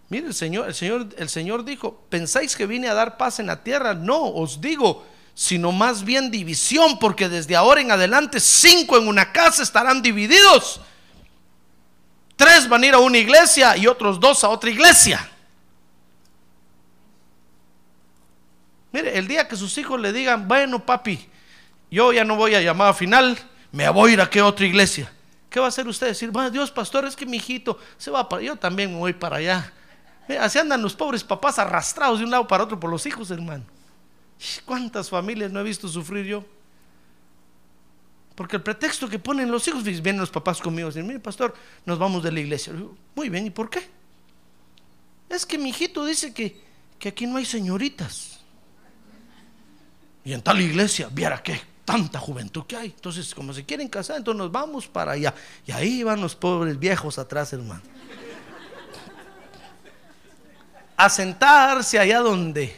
Mire, 0.09 0.27
el 0.27 0.33
Señor, 0.33 0.67
el 0.67 0.75
Señor, 0.75 1.07
el 1.17 1.29
Señor 1.29 1.63
dijo, 1.63 2.03
¿pensáis 2.09 2.55
que 2.55 2.65
vine 2.65 2.89
a 2.89 2.93
dar 2.93 3.17
paz 3.17 3.39
en 3.39 3.47
la 3.47 3.63
tierra? 3.63 3.93
No, 3.93 4.23
os 4.23 4.59
digo, 4.61 5.05
sino 5.35 5.71
más 5.71 6.03
bien 6.03 6.31
división, 6.31 6.97
porque 6.97 7.29
desde 7.29 7.55
ahora 7.55 7.81
en 7.81 7.91
adelante 7.91 8.39
cinco 8.39 8.97
en 8.97 9.07
una 9.07 9.31
casa 9.31 9.61
estarán 9.61 10.01
divididos. 10.01 10.81
Tres 12.35 12.67
van 12.67 12.83
a 12.83 12.87
ir 12.87 12.93
a 12.95 12.99
una 12.99 13.17
iglesia 13.17 13.77
y 13.77 13.85
otros 13.87 14.19
dos 14.19 14.43
a 14.43 14.49
otra 14.49 14.69
iglesia. 14.69 15.29
Mire, 18.91 19.17
el 19.17 19.27
día 19.27 19.47
que 19.47 19.55
sus 19.55 19.77
hijos 19.77 19.99
le 19.99 20.13
digan, 20.13 20.47
bueno 20.47 20.83
papi, 20.83 21.27
yo 21.91 22.13
ya 22.13 22.23
no 22.23 22.35
voy 22.35 22.55
a 22.55 22.61
llamar 22.61 22.89
a 22.89 22.93
final, 22.93 23.37
me 23.75 23.89
voy 23.89 24.11
a 24.11 24.13
ir 24.13 24.21
a 24.21 24.29
qué 24.29 24.41
otra 24.41 24.65
iglesia. 24.65 25.11
¿Qué 25.49 25.59
va 25.59 25.65
a 25.65 25.69
hacer 25.69 25.85
usted? 25.85 26.07
Decir, 26.07 26.31
bueno, 26.31 26.49
Dios 26.49 26.71
pastor, 26.71 27.03
es 27.03 27.13
que 27.13 27.25
mi 27.25 27.37
hijito 27.37 27.77
se 27.97 28.09
va 28.09 28.27
para, 28.29 28.41
yo 28.41 28.55
también 28.55 28.93
me 28.93 28.97
voy 28.97 29.11
para 29.11 29.35
allá. 29.35 29.73
Así 30.39 30.57
andan 30.57 30.81
los 30.81 30.95
pobres 30.95 31.25
papás 31.25 31.59
arrastrados 31.59 32.19
de 32.19 32.25
un 32.25 32.31
lado 32.31 32.47
para 32.47 32.63
otro 32.63 32.79
por 32.79 32.89
los 32.89 33.05
hijos, 33.05 33.31
hermano. 33.31 33.65
¿Cuántas 34.63 35.09
familias 35.09 35.51
no 35.51 35.59
he 35.59 35.63
visto 35.63 35.89
sufrir 35.89 36.25
yo? 36.25 36.45
Porque 38.35 38.55
el 38.55 38.63
pretexto 38.63 39.09
que 39.09 39.19
ponen 39.19 39.51
los 39.51 39.67
hijos, 39.67 39.83
vienen 39.83 40.19
los 40.19 40.31
papás 40.31 40.61
conmigo 40.61 40.87
dicen, 40.87 41.05
mire 41.05 41.19
pastor, 41.19 41.53
nos 41.85 41.99
vamos 41.99 42.23
de 42.23 42.31
la 42.31 42.39
iglesia. 42.39 42.71
Muy 43.13 43.27
bien, 43.27 43.45
¿y 43.45 43.49
por 43.49 43.69
qué? 43.69 43.89
Es 45.27 45.45
que 45.45 45.57
mi 45.57 45.71
hijito 45.71 46.05
dice 46.05 46.33
que, 46.33 46.61
que 46.97 47.09
aquí 47.09 47.27
no 47.27 47.35
hay 47.35 47.45
señoritas. 47.45 48.39
Y 50.23 50.31
en 50.31 50.41
tal 50.41 50.61
iglesia, 50.61 51.09
viera 51.11 51.43
qué 51.43 51.74
tanta 51.85 52.19
juventud 52.19 52.65
que 52.65 52.75
hay. 52.75 52.87
Entonces, 52.87 53.33
como 53.33 53.53
se 53.53 53.63
quieren 53.63 53.87
casar, 53.87 54.17
entonces 54.17 54.39
nos 54.39 54.51
vamos 54.51 54.87
para 54.87 55.13
allá. 55.13 55.33
Y 55.65 55.71
ahí 55.71 56.03
van 56.03 56.19
los 56.19 56.35
pobres 56.35 56.77
viejos 56.77 57.17
atrás, 57.19 57.53
hermano. 57.53 57.81
A 60.97 61.09
sentarse 61.09 61.99
allá 61.99 62.19
donde 62.19 62.75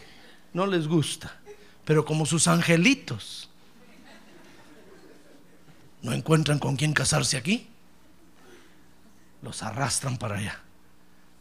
no 0.54 0.68
les 0.68 0.88
gusta. 0.88 1.36
Pero 1.86 2.04
como 2.04 2.26
sus 2.26 2.48
angelitos 2.48 3.50
no 6.02 6.12
encuentran 6.12 6.60
con 6.60 6.76
quién 6.76 6.94
casarse 6.94 7.38
aquí, 7.38 7.68
los 9.42 9.64
arrastran 9.64 10.18
para 10.18 10.38
allá. 10.38 10.60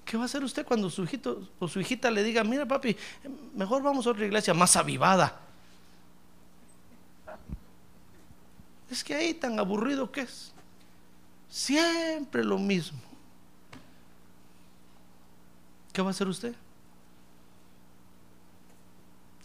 ¿Qué 0.04 0.16
va 0.16 0.22
a 0.22 0.26
hacer 0.26 0.44
usted 0.44 0.64
cuando 0.64 0.88
su 0.88 1.02
hijito 1.02 1.48
o 1.58 1.66
su 1.66 1.80
hijita 1.80 2.10
le 2.12 2.22
diga, 2.22 2.44
mira 2.44 2.64
papi, 2.64 2.96
mejor 3.54 3.82
vamos 3.82 4.06
a 4.06 4.10
otra 4.10 4.24
iglesia 4.24 4.54
más 4.54 4.76
avivada? 4.76 5.45
Es 8.90 9.02
que 9.02 9.14
ahí 9.14 9.34
tan 9.34 9.58
aburrido 9.58 10.10
que 10.10 10.22
es. 10.22 10.52
Siempre 11.48 12.44
lo 12.44 12.58
mismo. 12.58 12.98
¿Qué 15.92 16.02
va 16.02 16.08
a 16.08 16.10
hacer 16.10 16.28
usted? 16.28 16.54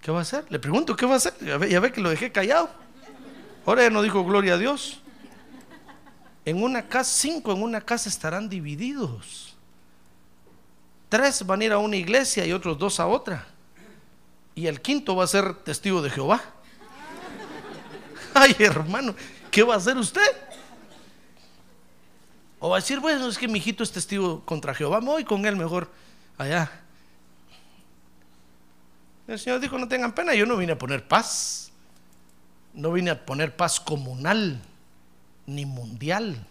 ¿Qué 0.01 0.11
va 0.11 0.19
a 0.19 0.21
hacer? 0.23 0.45
Le 0.49 0.59
pregunto, 0.59 0.95
¿qué 0.95 1.05
va 1.05 1.13
a 1.13 1.17
hacer? 1.17 1.33
Ya 1.41 1.57
ve, 1.57 1.91
que 1.91 2.01
lo 2.01 2.09
dejé 2.09 2.31
callado. 2.31 2.69
Ahora 3.65 3.83
ya 3.83 3.89
no 3.89 4.01
dijo 4.01 4.23
gloria 4.25 4.55
a 4.55 4.57
Dios. 4.57 4.99
En 6.43 6.61
una 6.61 6.87
casa, 6.87 7.11
cinco 7.11 7.51
en 7.51 7.61
una 7.61 7.81
casa 7.81 8.09
estarán 8.09 8.49
divididos. 8.49 9.55
Tres 11.07 11.45
van 11.45 11.61
a 11.61 11.65
ir 11.65 11.71
a 11.71 11.77
una 11.77 11.95
iglesia 11.95 12.45
y 12.45 12.51
otros 12.51 12.79
dos 12.79 12.99
a 12.99 13.05
otra. 13.05 13.47
Y 14.55 14.65
el 14.65 14.81
quinto 14.81 15.15
va 15.15 15.23
a 15.23 15.27
ser 15.27 15.53
testigo 15.63 16.01
de 16.01 16.09
Jehová. 16.09 16.41
Ay, 18.33 18.55
hermano, 18.59 19.15
¿qué 19.49 19.63
va 19.63 19.75
a 19.75 19.77
hacer 19.77 19.97
usted? 19.97 20.21
O 22.59 22.69
va 22.69 22.77
a 22.77 22.79
decir, 22.79 22.99
bueno, 22.99 23.27
es 23.27 23.37
que 23.37 23.47
mi 23.47 23.57
hijito 23.57 23.83
es 23.83 23.91
testigo 23.91 24.41
contra 24.45 24.73
Jehová, 24.73 24.99
voy 24.99 25.23
con 25.23 25.45
él 25.45 25.55
mejor 25.55 25.89
allá. 26.37 26.71
El 29.27 29.39
Señor 29.39 29.59
dijo, 29.59 29.77
no 29.77 29.87
tengan 29.87 30.13
pena, 30.13 30.33
yo 30.35 30.45
no 30.45 30.57
vine 30.57 30.73
a 30.73 30.77
poner 30.77 31.07
paz. 31.07 31.71
No 32.73 32.91
vine 32.91 33.11
a 33.11 33.25
poner 33.25 33.55
paz 33.55 33.79
comunal 33.79 34.61
ni 35.45 35.65
mundial. 35.65 36.45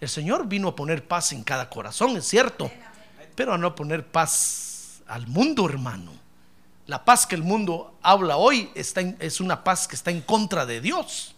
El 0.00 0.08
Señor 0.08 0.46
vino 0.46 0.68
a 0.68 0.76
poner 0.76 1.06
paz 1.06 1.32
en 1.32 1.42
cada 1.42 1.68
corazón, 1.68 2.16
es 2.16 2.26
cierto, 2.26 2.70
pero 3.34 3.54
a 3.54 3.58
no 3.58 3.74
poner 3.74 4.06
paz 4.06 5.02
al 5.06 5.26
mundo, 5.26 5.68
hermano. 5.68 6.12
La 6.88 7.04
paz 7.04 7.26
que 7.26 7.34
el 7.34 7.42
mundo 7.42 7.98
habla 8.00 8.38
hoy 8.38 8.70
está 8.74 9.02
es 9.20 9.42
una 9.42 9.62
paz 9.62 9.86
que 9.86 9.94
está 9.94 10.10
en 10.10 10.22
contra 10.22 10.64
de 10.64 10.80
Dios. 10.80 11.34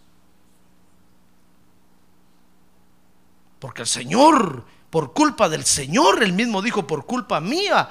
Porque 3.59 3.83
el 3.83 3.89
Señor, 3.89 4.65
por 4.91 5.13
culpa 5.13 5.49
del 5.49 5.65
Señor, 5.65 6.23
él 6.23 6.33
mismo 6.35 6.63
dijo, 6.63 6.87
por 6.87 7.05
culpa 7.05 7.41
mía, 7.41 7.91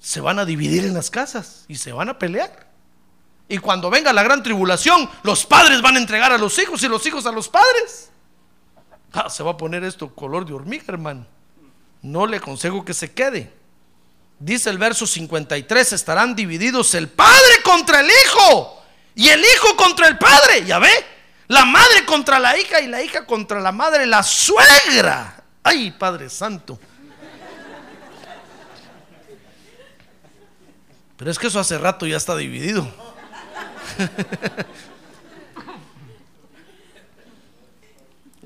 se 0.00 0.20
van 0.20 0.40
a 0.40 0.44
dividir 0.44 0.84
en 0.84 0.94
las 0.94 1.08
casas 1.08 1.64
y 1.68 1.76
se 1.76 1.92
van 1.92 2.08
a 2.08 2.18
pelear. 2.18 2.66
Y 3.48 3.58
cuando 3.58 3.88
venga 3.88 4.12
la 4.12 4.24
gran 4.24 4.42
tribulación, 4.42 5.08
los 5.22 5.46
padres 5.46 5.80
van 5.82 5.94
a 5.94 6.00
entregar 6.00 6.32
a 6.32 6.38
los 6.38 6.58
hijos 6.58 6.82
y 6.82 6.88
los 6.88 7.06
hijos 7.06 7.24
a 7.24 7.30
los 7.30 7.48
padres. 7.48 8.10
Ah, 9.12 9.30
se 9.30 9.44
va 9.44 9.52
a 9.52 9.56
poner 9.56 9.84
esto 9.84 10.12
color 10.12 10.44
de 10.44 10.54
hormiga, 10.54 10.86
hermano. 10.88 11.24
No 12.02 12.26
le 12.26 12.38
aconsejo 12.38 12.84
que 12.84 12.94
se 12.94 13.12
quede. 13.12 13.55
Dice 14.38 14.68
el 14.68 14.78
verso 14.78 15.06
53, 15.06 15.92
estarán 15.94 16.36
divididos 16.36 16.94
el 16.94 17.08
padre 17.08 17.62
contra 17.64 18.00
el 18.00 18.06
hijo 18.06 18.82
y 19.14 19.28
el 19.28 19.40
hijo 19.40 19.74
contra 19.76 20.08
el 20.08 20.18
padre, 20.18 20.64
ya 20.66 20.78
ve, 20.78 20.90
la 21.48 21.64
madre 21.64 22.04
contra 22.04 22.38
la 22.38 22.56
hija 22.58 22.80
y 22.80 22.86
la 22.86 23.02
hija 23.02 23.24
contra 23.24 23.60
la 23.60 23.72
madre, 23.72 24.06
la 24.06 24.22
suegra. 24.22 25.42
Ay, 25.62 25.90
Padre 25.90 26.28
Santo. 26.28 26.78
Pero 31.16 31.30
es 31.30 31.38
que 31.38 31.46
eso 31.46 31.58
hace 31.58 31.78
rato 31.78 32.06
ya 32.06 32.18
está 32.18 32.36
dividido. 32.36 32.86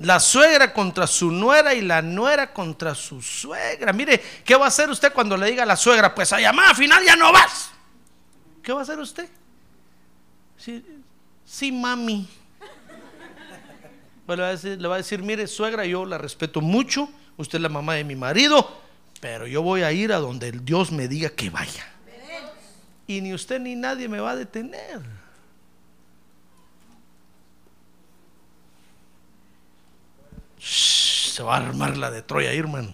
La 0.01 0.19
suegra 0.19 0.73
contra 0.73 1.05
su 1.05 1.31
nuera 1.31 1.73
y 1.73 1.81
la 1.81 2.01
nuera 2.01 2.53
contra 2.53 2.95
su 2.95 3.21
suegra. 3.21 3.93
Mire, 3.93 4.21
¿qué 4.43 4.55
va 4.55 4.65
a 4.65 4.67
hacer 4.67 4.89
usted 4.89 5.13
cuando 5.13 5.37
le 5.37 5.47
diga 5.47 5.63
a 5.63 5.65
la 5.65 5.75
suegra, 5.75 6.13
pues 6.15 6.33
a 6.33 6.39
llamar, 6.39 6.69
al 6.69 6.75
final 6.75 7.03
ya 7.05 7.15
no 7.15 7.31
vas? 7.31 7.71
¿Qué 8.63 8.73
va 8.73 8.79
a 8.79 8.83
hacer 8.83 8.99
usted? 8.99 9.29
Sí, 10.57 10.83
sí 11.45 11.71
mami. 11.71 12.27
Pues 14.25 14.37
le, 14.37 14.43
va 14.43 14.49
a 14.49 14.51
decir, 14.51 14.81
le 14.81 14.87
va 14.87 14.95
a 14.95 14.97
decir, 14.97 15.21
mire, 15.21 15.47
suegra, 15.47 15.85
yo 15.85 16.05
la 16.05 16.17
respeto 16.17 16.61
mucho, 16.61 17.09
usted 17.37 17.57
es 17.57 17.61
la 17.61 17.69
mamá 17.69 17.95
de 17.95 18.03
mi 18.03 18.15
marido, 18.15 18.81
pero 19.19 19.45
yo 19.45 19.61
voy 19.61 19.81
a 19.81 19.91
ir 19.91 20.13
a 20.13 20.17
donde 20.17 20.49
el 20.49 20.63
Dios 20.63 20.91
me 20.91 21.07
diga 21.07 21.29
que 21.29 21.49
vaya. 21.49 21.85
Y 23.07 23.21
ni 23.21 23.33
usted 23.33 23.59
ni 23.59 23.75
nadie 23.75 24.07
me 24.07 24.19
va 24.19 24.31
a 24.31 24.35
detener. 24.35 25.20
Se 31.31 31.43
va 31.43 31.55
a 31.55 31.67
armar 31.67 31.97
la 31.97 32.11
de 32.11 32.21
Troya, 32.21 32.51
hermano. 32.51 32.93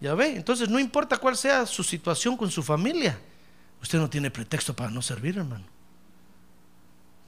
Ya 0.00 0.14
ve, 0.14 0.36
entonces 0.36 0.68
no 0.68 0.78
importa 0.78 1.16
cuál 1.16 1.36
sea 1.36 1.64
su 1.64 1.82
situación 1.82 2.36
con 2.36 2.50
su 2.50 2.62
familia, 2.62 3.18
usted 3.80 3.98
no 3.98 4.10
tiene 4.10 4.30
pretexto 4.30 4.74
para 4.74 4.90
no 4.90 5.00
servir, 5.00 5.38
hermano. 5.38 5.64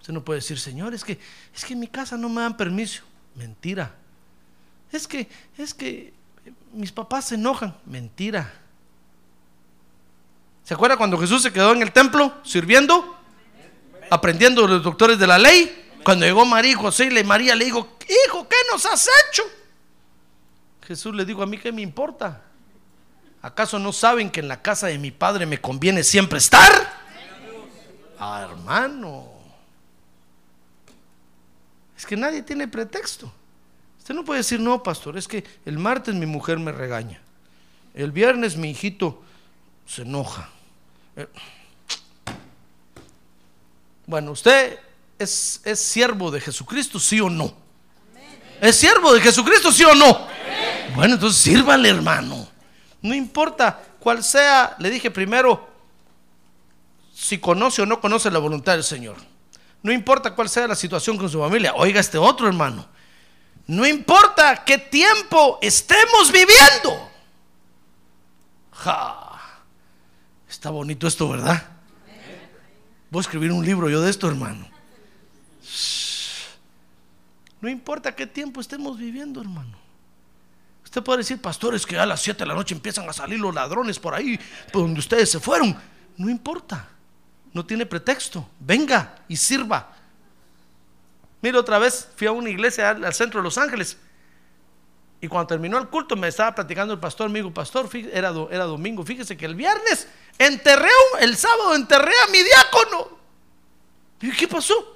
Usted 0.00 0.12
no 0.12 0.22
puede 0.22 0.40
decir, 0.40 0.58
Señor, 0.58 0.94
es 0.94 1.02
que 1.02 1.18
es 1.54 1.64
que 1.64 1.72
en 1.72 1.80
mi 1.80 1.88
casa 1.88 2.16
no 2.16 2.28
me 2.28 2.42
dan 2.42 2.56
permiso. 2.56 3.02
Mentira. 3.34 3.94
Es 4.92 5.08
que 5.08 5.28
es 5.58 5.74
que 5.74 6.12
mis 6.72 6.92
papás 6.92 7.28
se 7.28 7.34
enojan. 7.34 7.74
Mentira. 7.86 8.52
¿Se 10.64 10.74
acuerda 10.74 10.96
cuando 10.96 11.18
Jesús 11.18 11.42
se 11.42 11.52
quedó 11.52 11.72
en 11.72 11.82
el 11.82 11.92
templo 11.92 12.34
sirviendo? 12.44 13.16
Aprendiendo 14.10 14.66
los 14.66 14.82
doctores 14.82 15.18
de 15.18 15.26
la 15.26 15.38
ley. 15.38 15.85
Cuando 16.06 16.24
llegó 16.24 16.46
María 16.46 16.70
y 16.70 16.74
José 16.74 17.06
y 17.06 17.24
María 17.24 17.56
le 17.56 17.64
dijo, 17.64 17.96
hijo, 18.28 18.48
¿qué 18.48 18.54
nos 18.70 18.86
has 18.86 19.08
hecho? 19.08 19.42
Jesús 20.86 21.12
le 21.12 21.24
dijo, 21.24 21.42
a 21.42 21.46
mí 21.46 21.58
qué 21.58 21.72
me 21.72 21.82
importa. 21.82 22.42
¿Acaso 23.42 23.80
no 23.80 23.92
saben 23.92 24.30
que 24.30 24.38
en 24.38 24.46
la 24.46 24.62
casa 24.62 24.86
de 24.86 24.98
mi 24.98 25.10
padre 25.10 25.46
me 25.46 25.60
conviene 25.60 26.04
siempre 26.04 26.38
estar? 26.38 26.70
Ah, 28.20 28.46
hermano. 28.48 29.32
Es 31.98 32.06
que 32.06 32.16
nadie 32.16 32.40
tiene 32.44 32.68
pretexto. 32.68 33.32
Usted 33.98 34.14
no 34.14 34.24
puede 34.24 34.38
decir, 34.38 34.60
no, 34.60 34.80
pastor, 34.84 35.18
es 35.18 35.26
que 35.26 35.42
el 35.64 35.76
martes 35.76 36.14
mi 36.14 36.26
mujer 36.26 36.60
me 36.60 36.70
regaña. 36.70 37.20
El 37.94 38.12
viernes 38.12 38.56
mi 38.56 38.70
hijito 38.70 39.24
se 39.84 40.02
enoja. 40.02 40.50
Eh, 41.16 41.26
bueno, 44.06 44.30
usted 44.30 44.85
es, 45.18 45.60
es 45.64 45.80
siervo 45.80 46.30
de 46.30 46.40
Jesucristo, 46.40 46.98
sí 46.98 47.20
o 47.20 47.30
no. 47.30 47.54
¿Es 48.60 48.76
siervo 48.76 49.12
de 49.12 49.20
Jesucristo, 49.20 49.70
sí 49.70 49.84
o 49.84 49.94
no? 49.94 50.26
Bueno, 50.94 51.14
entonces 51.14 51.40
sírvale, 51.40 51.88
hermano. 51.88 52.48
No 53.02 53.14
importa 53.14 53.80
cuál 54.00 54.24
sea, 54.24 54.74
le 54.78 54.90
dije 54.90 55.10
primero, 55.10 55.68
si 57.14 57.38
conoce 57.38 57.82
o 57.82 57.86
no 57.86 58.00
conoce 58.00 58.30
la 58.30 58.38
voluntad 58.38 58.72
del 58.72 58.84
Señor. 58.84 59.16
No 59.82 59.92
importa 59.92 60.34
cuál 60.34 60.48
sea 60.48 60.66
la 60.66 60.74
situación 60.74 61.16
con 61.16 61.28
su 61.28 61.40
familia. 61.40 61.74
Oiga 61.74 62.00
este 62.00 62.18
otro 62.18 62.46
hermano. 62.46 62.86
No 63.66 63.86
importa 63.86 64.64
qué 64.64 64.78
tiempo 64.78 65.58
estemos 65.60 66.32
viviendo. 66.32 67.10
Ja. 68.72 69.22
Está 70.48 70.70
bonito 70.70 71.06
esto, 71.06 71.28
¿verdad? 71.28 71.62
Voy 73.10 73.20
a 73.20 73.22
escribir 73.22 73.52
un 73.52 73.64
libro 73.64 73.88
yo 73.88 74.00
de 74.00 74.10
esto, 74.10 74.28
hermano. 74.28 74.68
No 77.60 77.68
importa 77.68 78.14
qué 78.14 78.26
tiempo 78.26 78.60
estemos 78.60 78.98
viviendo, 78.98 79.40
hermano. 79.40 79.76
Usted 80.84 81.02
puede 81.02 81.18
decir, 81.18 81.40
pastores, 81.40 81.84
que 81.84 81.98
a 81.98 82.06
las 82.06 82.22
7 82.22 82.38
de 82.38 82.46
la 82.46 82.54
noche 82.54 82.74
empiezan 82.74 83.08
a 83.08 83.12
salir 83.12 83.40
los 83.40 83.54
ladrones 83.54 83.98
por 83.98 84.14
ahí, 84.14 84.38
por 84.72 84.82
donde 84.82 85.00
ustedes 85.00 85.30
se 85.30 85.40
fueron. 85.40 85.76
No 86.16 86.30
importa, 86.30 86.88
no 87.52 87.66
tiene 87.66 87.84
pretexto. 87.86 88.48
Venga 88.60 89.16
y 89.28 89.36
sirva. 89.36 89.92
Mire, 91.42 91.58
otra 91.58 91.78
vez 91.78 92.08
fui 92.16 92.26
a 92.26 92.32
una 92.32 92.50
iglesia 92.50 92.90
al, 92.90 93.14
centro 93.14 93.40
de 93.40 93.44
Los 93.44 93.58
Ángeles. 93.58 93.98
Y 95.20 95.28
cuando 95.28 95.48
terminó 95.48 95.78
el 95.78 95.88
culto 95.88 96.14
me 96.16 96.28
estaba 96.28 96.54
platicando 96.54 96.94
el 96.94 97.00
pastor, 97.00 97.26
amigo 97.26 97.52
pastor, 97.52 97.88
era, 98.12 98.32
era 98.50 98.64
domingo, 98.64 99.04
fíjese 99.04 99.36
que 99.36 99.46
el 99.46 99.54
viernes 99.54 100.08
enterré, 100.38 100.88
el 101.20 101.36
sábado 101.36 101.74
enterré 101.74 102.12
a 102.26 102.30
mi 102.30 102.42
diácono. 102.42 103.18
¿Y 104.20 104.30
qué 104.30 104.46
pasó? 104.46 104.95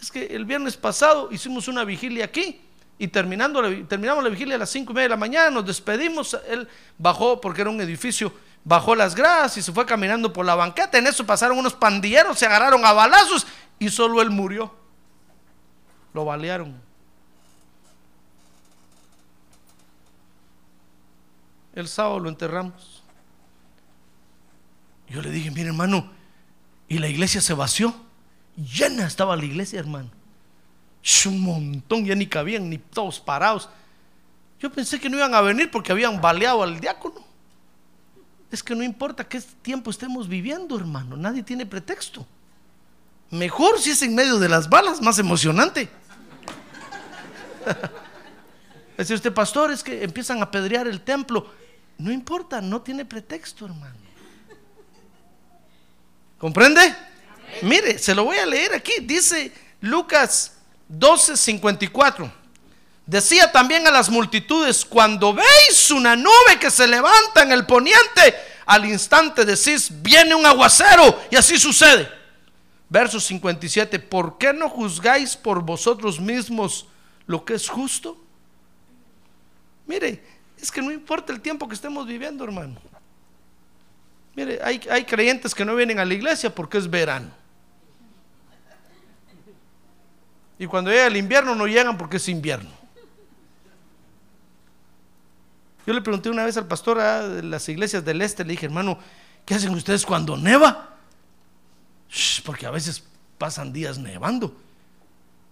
Es 0.00 0.10
que 0.10 0.26
el 0.26 0.44
viernes 0.44 0.76
pasado 0.76 1.28
hicimos 1.30 1.68
una 1.68 1.84
vigilia 1.84 2.24
aquí 2.24 2.60
y 2.98 3.08
terminando 3.08 3.62
terminamos 3.86 4.24
la 4.24 4.30
vigilia 4.30 4.54
a 4.54 4.58
las 4.58 4.70
cinco 4.70 4.92
y 4.92 4.94
media 4.94 5.04
de 5.04 5.10
la 5.10 5.16
mañana, 5.16 5.50
nos 5.50 5.66
despedimos, 5.66 6.38
él 6.48 6.66
bajó 6.98 7.40
porque 7.40 7.60
era 7.60 7.70
un 7.70 7.80
edificio, 7.80 8.32
bajó 8.64 8.94
las 8.94 9.14
gradas 9.14 9.56
y 9.56 9.62
se 9.62 9.72
fue 9.72 9.84
caminando 9.86 10.32
por 10.32 10.46
la 10.46 10.54
banqueta, 10.54 10.98
en 10.98 11.06
eso 11.06 11.24
pasaron 11.24 11.58
unos 11.58 11.74
pandilleros, 11.74 12.38
se 12.38 12.46
agarraron 12.46 12.84
a 12.84 12.92
balazos 12.92 13.46
y 13.78 13.90
solo 13.90 14.22
él 14.22 14.30
murió. 14.30 14.74
Lo 16.12 16.24
balearon. 16.24 16.80
El 21.74 21.88
sábado 21.88 22.18
lo 22.18 22.28
enterramos. 22.28 23.02
Yo 25.08 25.22
le 25.22 25.30
dije, 25.30 25.50
mire 25.50 25.68
hermano, 25.68 26.10
y 26.88 26.98
la 26.98 27.08
iglesia 27.08 27.40
se 27.40 27.54
vació. 27.54 27.94
Llena 28.60 29.06
estaba 29.06 29.36
la 29.36 29.44
iglesia, 29.44 29.80
hermano. 29.80 30.10
Un 31.26 31.40
montón, 31.40 32.04
ya 32.04 32.14
ni 32.14 32.26
cabían, 32.26 32.68
ni 32.68 32.78
todos 32.78 33.18
parados. 33.18 33.68
Yo 34.58 34.70
pensé 34.70 35.00
que 35.00 35.08
no 35.08 35.16
iban 35.16 35.34
a 35.34 35.40
venir 35.40 35.70
porque 35.70 35.92
habían 35.92 36.20
baleado 36.20 36.62
al 36.62 36.78
diácono. 36.78 37.24
Es 38.50 38.62
que 38.62 38.74
no 38.74 38.82
importa 38.82 39.26
qué 39.26 39.40
tiempo 39.62 39.90
estemos 39.90 40.28
viviendo, 40.28 40.76
hermano. 40.76 41.16
Nadie 41.16 41.42
tiene 41.42 41.64
pretexto. 41.64 42.26
Mejor 43.30 43.78
si 43.78 43.90
es 43.90 44.02
en 44.02 44.14
medio 44.14 44.38
de 44.38 44.48
las 44.48 44.68
balas, 44.68 45.00
más 45.00 45.18
emocionante. 45.18 45.88
Dice 48.98 49.14
usted, 49.14 49.32
pastor, 49.32 49.70
es 49.70 49.82
que 49.82 50.04
empiezan 50.04 50.42
a 50.42 50.50
pedrear 50.50 50.86
el 50.86 51.00
templo. 51.00 51.50
No 51.96 52.12
importa, 52.12 52.60
no 52.60 52.82
tiene 52.82 53.06
pretexto, 53.06 53.64
hermano. 53.66 53.96
¿Comprende? 56.38 56.94
Mire, 57.62 57.98
se 57.98 58.14
lo 58.14 58.24
voy 58.24 58.38
a 58.38 58.46
leer 58.46 58.74
aquí. 58.74 58.92
Dice 59.02 59.52
Lucas 59.80 60.52
12:54. 60.88 62.30
Decía 63.06 63.50
también 63.50 63.86
a 63.88 63.90
las 63.90 64.08
multitudes, 64.08 64.84
cuando 64.84 65.34
veis 65.34 65.90
una 65.90 66.14
nube 66.14 66.58
que 66.60 66.70
se 66.70 66.86
levanta 66.86 67.42
en 67.42 67.50
el 67.50 67.66
poniente, 67.66 68.36
al 68.66 68.84
instante 68.84 69.44
decís, 69.44 69.90
viene 70.00 70.32
un 70.32 70.46
aguacero, 70.46 71.20
y 71.28 71.34
así 71.34 71.58
sucede. 71.58 72.08
Verso 72.88 73.18
57, 73.18 73.98
¿por 73.98 74.38
qué 74.38 74.52
no 74.52 74.68
juzgáis 74.68 75.36
por 75.36 75.60
vosotros 75.62 76.20
mismos 76.20 76.86
lo 77.26 77.44
que 77.44 77.54
es 77.54 77.68
justo? 77.68 78.16
Mire, 79.86 80.22
es 80.60 80.70
que 80.70 80.80
no 80.80 80.92
importa 80.92 81.32
el 81.32 81.40
tiempo 81.40 81.66
que 81.66 81.74
estemos 81.74 82.06
viviendo, 82.06 82.44
hermano. 82.44 82.76
Mire, 84.36 84.60
hay, 84.62 84.80
hay 84.88 85.04
creyentes 85.04 85.52
que 85.52 85.64
no 85.64 85.74
vienen 85.74 85.98
a 85.98 86.04
la 86.04 86.14
iglesia 86.14 86.54
porque 86.54 86.78
es 86.78 86.88
verano. 86.88 87.39
Y 90.60 90.66
cuando 90.66 90.90
llega 90.90 91.06
el 91.06 91.16
invierno 91.16 91.54
no 91.54 91.66
llegan 91.66 91.96
porque 91.96 92.18
es 92.18 92.28
invierno. 92.28 92.68
Yo 95.86 95.94
le 95.94 96.02
pregunté 96.02 96.28
una 96.28 96.44
vez 96.44 96.58
al 96.58 96.66
pastor 96.66 97.00
ah, 97.00 97.26
de 97.26 97.42
las 97.42 97.66
iglesias 97.70 98.04
del 98.04 98.20
este, 98.20 98.44
le 98.44 98.50
dije, 98.50 98.66
hermano, 98.66 98.98
¿qué 99.46 99.54
hacen 99.54 99.72
ustedes 99.72 100.04
cuando 100.04 100.36
neva? 100.36 100.86
porque 102.44 102.66
a 102.66 102.70
veces 102.70 103.02
pasan 103.38 103.72
días 103.72 103.96
nevando. 103.96 104.54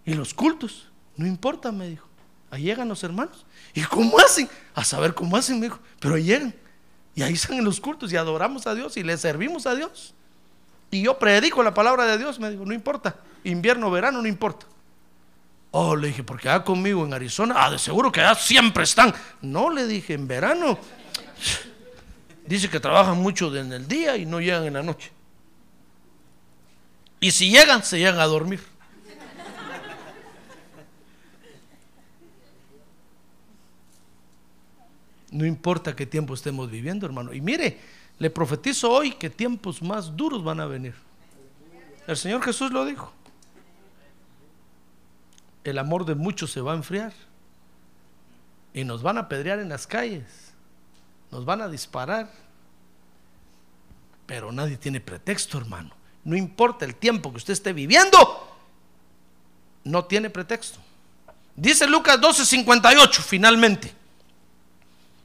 Y 0.04 0.12
los 0.12 0.34
cultos, 0.34 0.88
no 1.16 1.26
importa, 1.26 1.72
me 1.72 1.88
dijo. 1.88 2.06
Ahí 2.50 2.64
llegan 2.64 2.88
los 2.88 3.02
hermanos. 3.02 3.46
¿Y 3.72 3.82
cómo 3.84 4.18
hacen? 4.18 4.46
A 4.74 4.84
saber 4.84 5.14
cómo 5.14 5.38
hacen, 5.38 5.58
me 5.58 5.66
dijo. 5.66 5.78
Pero 6.00 6.16
ahí 6.16 6.24
llegan. 6.24 6.54
Y 7.14 7.22
ahí 7.22 7.32
están 7.32 7.56
en 7.56 7.64
los 7.64 7.80
cultos 7.80 8.12
y 8.12 8.16
adoramos 8.16 8.66
a 8.66 8.74
Dios 8.74 8.98
y 8.98 9.02
le 9.02 9.16
servimos 9.16 9.66
a 9.66 9.74
Dios. 9.74 10.12
Y 10.90 11.00
yo 11.00 11.18
predico 11.18 11.62
la 11.62 11.72
palabra 11.72 12.04
de 12.04 12.18
Dios, 12.18 12.38
me 12.38 12.50
dijo, 12.50 12.66
no 12.66 12.74
importa. 12.74 13.16
Invierno, 13.44 13.90
verano, 13.90 14.20
no 14.20 14.28
importa. 14.28 14.66
Oh, 15.70 15.94
le 15.94 16.08
dije, 16.08 16.24
porque 16.24 16.48
allá 16.48 16.64
conmigo 16.64 17.04
en 17.04 17.12
Arizona, 17.12 17.54
ah, 17.58 17.70
de 17.70 17.78
seguro 17.78 18.10
que 18.10 18.20
allá 18.20 18.34
siempre 18.34 18.84
están. 18.84 19.14
No, 19.42 19.70
le 19.70 19.86
dije, 19.86 20.14
en 20.14 20.26
verano. 20.26 20.78
Dice 22.46 22.70
que 22.70 22.80
trabajan 22.80 23.18
mucho 23.18 23.54
en 23.54 23.72
el 23.72 23.86
día 23.86 24.16
y 24.16 24.24
no 24.24 24.40
llegan 24.40 24.64
en 24.64 24.72
la 24.72 24.82
noche. 24.82 25.12
Y 27.20 27.30
si 27.30 27.50
llegan, 27.50 27.82
se 27.82 27.98
llegan 27.98 28.20
a 28.20 28.24
dormir. 28.24 28.60
No 35.30 35.44
importa 35.44 35.94
qué 35.94 36.06
tiempo 36.06 36.32
estemos 36.32 36.70
viviendo, 36.70 37.04
hermano. 37.04 37.34
Y 37.34 37.42
mire, 37.42 37.78
le 38.18 38.30
profetizo 38.30 38.90
hoy 38.90 39.12
que 39.12 39.28
tiempos 39.28 39.82
más 39.82 40.16
duros 40.16 40.42
van 40.42 40.60
a 40.60 40.66
venir. 40.66 40.94
El 42.06 42.16
Señor 42.16 42.42
Jesús 42.42 42.72
lo 42.72 42.86
dijo 42.86 43.12
el 45.64 45.78
amor 45.78 46.04
de 46.04 46.14
muchos 46.14 46.50
se 46.50 46.60
va 46.60 46.72
a 46.72 46.76
enfriar. 46.76 47.12
Y 48.72 48.84
nos 48.84 49.02
van 49.02 49.16
a 49.16 49.22
apedrear 49.22 49.58
en 49.58 49.68
las 49.68 49.86
calles. 49.86 50.52
Nos 51.30 51.44
van 51.44 51.62
a 51.62 51.68
disparar. 51.68 52.30
Pero 54.26 54.52
nadie 54.52 54.76
tiene 54.76 55.00
pretexto, 55.00 55.58
hermano. 55.58 55.90
No 56.24 56.36
importa 56.36 56.84
el 56.84 56.94
tiempo 56.94 57.30
que 57.30 57.38
usted 57.38 57.54
esté 57.54 57.72
viviendo. 57.72 58.18
No 59.84 60.04
tiene 60.04 60.30
pretexto. 60.30 60.78
Dice 61.56 61.86
Lucas 61.86 62.20
12:58 62.20 63.22
finalmente. 63.22 63.94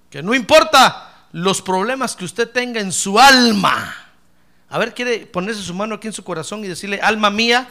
Que 0.10 0.24
no 0.24 0.34
importa 0.34 1.28
los 1.32 1.62
problemas 1.62 2.16
que 2.16 2.26
usted 2.26 2.50
tenga 2.50 2.80
en 2.80 2.92
su 2.92 3.20
alma. 3.20 3.94
A 4.70 4.78
ver, 4.78 4.94
quiere 4.94 5.26
ponerse 5.26 5.62
su 5.62 5.74
mano 5.74 5.96
aquí 5.96 6.08
en 6.08 6.14
su 6.14 6.24
corazón 6.24 6.64
y 6.64 6.68
decirle, 6.68 7.00
alma 7.02 7.30
mía, 7.30 7.68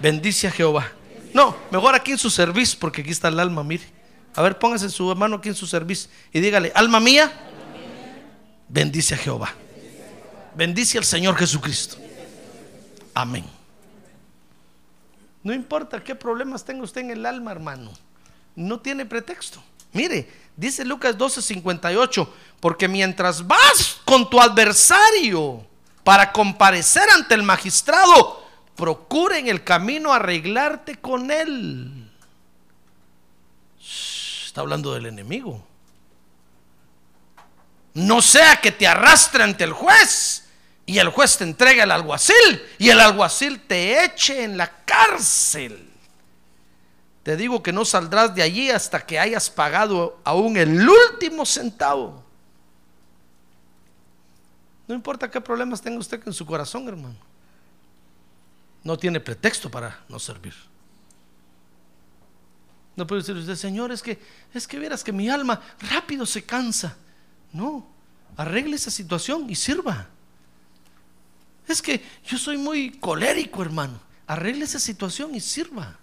bendice 0.00 0.48
a 0.48 0.50
Jehová. 0.50 0.90
No, 1.34 1.56
mejor 1.70 1.94
aquí 1.94 2.12
en 2.12 2.18
su 2.18 2.30
servicio, 2.30 2.78
porque 2.80 3.02
aquí 3.02 3.10
está 3.10 3.28
el 3.28 3.38
alma, 3.40 3.62
mire. 3.62 3.84
A 4.34 4.42
ver, 4.42 4.58
póngase 4.58 4.88
su 4.88 5.14
mano 5.14 5.36
aquí 5.36 5.48
en 5.48 5.54
su 5.54 5.66
servicio 5.66 6.10
y 6.32 6.40
dígale, 6.40 6.72
alma 6.74 7.00
mía, 7.00 7.32
bendice 8.68 9.14
a 9.14 9.18
Jehová. 9.18 9.52
Bendice 10.54 10.98
al 10.98 11.04
Señor 11.04 11.36
Jesucristo. 11.36 11.96
Amén. 13.14 13.44
No 15.42 15.52
importa 15.52 16.02
qué 16.02 16.14
problemas 16.14 16.64
tenga 16.64 16.82
usted 16.82 17.02
en 17.02 17.10
el 17.10 17.26
alma, 17.26 17.52
hermano. 17.52 17.92
No 18.56 18.80
tiene 18.80 19.06
pretexto. 19.06 19.62
Mire, 19.92 20.28
Dice 20.58 20.84
Lucas 20.84 21.16
12:58, 21.16 22.28
porque 22.58 22.88
mientras 22.88 23.46
vas 23.46 24.00
con 24.04 24.28
tu 24.28 24.40
adversario 24.40 25.64
para 26.02 26.32
comparecer 26.32 27.08
ante 27.10 27.36
el 27.36 27.44
magistrado, 27.44 28.44
procura 28.78 29.38
en 29.38 29.48
el 29.48 29.64
camino 29.64 30.12
arreglarte 30.12 30.94
con 30.98 31.32
él. 31.32 32.08
Está 34.46 34.60
hablando 34.60 34.94
del 34.94 35.06
enemigo. 35.06 35.66
No 37.94 38.22
sea 38.22 38.60
que 38.60 38.70
te 38.70 38.86
arrastre 38.86 39.42
ante 39.42 39.64
el 39.64 39.72
juez 39.72 40.44
y 40.86 40.98
el 40.98 41.08
juez 41.08 41.36
te 41.38 41.42
entregue 41.42 41.82
al 41.82 41.90
alguacil 41.90 42.62
y 42.78 42.88
el 42.88 43.00
alguacil 43.00 43.60
te 43.66 44.04
eche 44.04 44.44
en 44.44 44.56
la 44.56 44.84
cárcel. 44.84 45.90
Te 47.24 47.36
digo 47.36 47.60
que 47.64 47.72
no 47.72 47.84
saldrás 47.84 48.32
de 48.32 48.42
allí 48.42 48.70
hasta 48.70 49.04
que 49.04 49.18
hayas 49.18 49.50
pagado 49.50 50.20
aún 50.22 50.56
el 50.56 50.88
último 50.88 51.44
centavo. 51.44 52.24
No 54.86 54.94
importa 54.94 55.28
qué 55.28 55.40
problemas 55.40 55.82
tenga 55.82 55.98
usted 55.98 56.22
en 56.24 56.32
su 56.32 56.46
corazón, 56.46 56.86
hermano. 56.86 57.27
No 58.88 58.98
tiene 58.98 59.20
pretexto 59.20 59.70
para 59.70 60.02
no 60.08 60.18
servir. 60.18 60.54
No 62.96 63.06
puede 63.06 63.20
decir 63.20 63.36
usted, 63.36 63.54
Señor, 63.54 63.92
es 63.92 64.00
que 64.00 64.18
es 64.54 64.66
que 64.66 64.78
verás 64.78 65.04
que 65.04 65.12
mi 65.12 65.28
alma 65.28 65.60
rápido 65.90 66.24
se 66.24 66.42
cansa. 66.42 66.96
No, 67.52 67.86
arregle 68.34 68.76
esa 68.76 68.90
situación 68.90 69.50
y 69.50 69.56
sirva. 69.56 70.06
Es 71.66 71.82
que 71.82 72.02
yo 72.26 72.38
soy 72.38 72.56
muy 72.56 72.92
colérico, 72.92 73.60
hermano. 73.60 74.00
Arregle 74.26 74.64
esa 74.64 74.78
situación 74.78 75.34
y 75.34 75.40
sirva. 75.40 75.98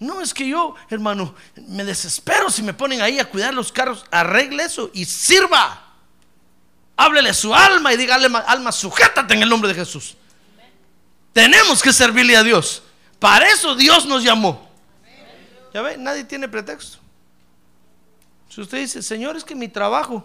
No 0.00 0.20
es 0.20 0.34
que 0.34 0.48
yo, 0.48 0.74
hermano, 0.90 1.36
me 1.68 1.84
desespero 1.84 2.50
si 2.50 2.64
me 2.64 2.74
ponen 2.74 3.02
ahí 3.02 3.20
a 3.20 3.30
cuidar 3.30 3.54
los 3.54 3.70
carros. 3.70 4.04
Arregle 4.10 4.64
eso 4.64 4.90
y 4.92 5.04
sirva. 5.04 5.94
Háblele 6.96 7.32
su 7.32 7.54
alma 7.54 7.92
y 7.92 7.96
dígale, 7.96 8.26
alma, 8.48 8.72
sujétate 8.72 9.34
en 9.34 9.44
el 9.44 9.48
nombre 9.48 9.68
de 9.68 9.76
Jesús. 9.76 10.16
Tenemos 11.36 11.82
que 11.82 11.92
servirle 11.92 12.34
a 12.34 12.42
Dios. 12.42 12.82
Para 13.18 13.46
eso 13.50 13.74
Dios 13.74 14.06
nos 14.06 14.24
llamó. 14.24 14.70
Ya 15.74 15.82
ve, 15.82 15.98
nadie 15.98 16.24
tiene 16.24 16.48
pretexto. 16.48 16.96
Si 18.48 18.58
usted 18.62 18.78
dice, 18.78 19.02
Señor, 19.02 19.36
es 19.36 19.44
que 19.44 19.54
mi 19.54 19.68
trabajo, 19.68 20.24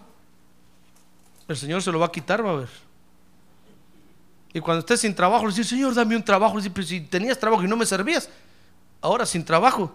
el 1.50 1.58
Señor 1.58 1.84
se 1.84 1.92
lo 1.92 2.00
va 2.00 2.06
a 2.06 2.12
quitar, 2.14 2.46
va 2.46 2.52
a 2.52 2.56
ver. 2.56 2.70
Y 4.54 4.62
cuando 4.62 4.80
esté 4.80 4.96
sin 4.96 5.14
trabajo, 5.14 5.46
le 5.46 5.54
dice, 5.54 5.66
Señor, 5.66 5.94
dame 5.94 6.16
un 6.16 6.24
trabajo. 6.24 6.56
Dice, 6.56 6.70
pero 6.70 6.88
si 6.88 7.02
tenías 7.02 7.38
trabajo 7.38 7.62
y 7.62 7.68
no 7.68 7.76
me 7.76 7.86
servías, 7.86 8.30
ahora 9.02 9.26
sin 9.26 9.44
trabajo, 9.44 9.94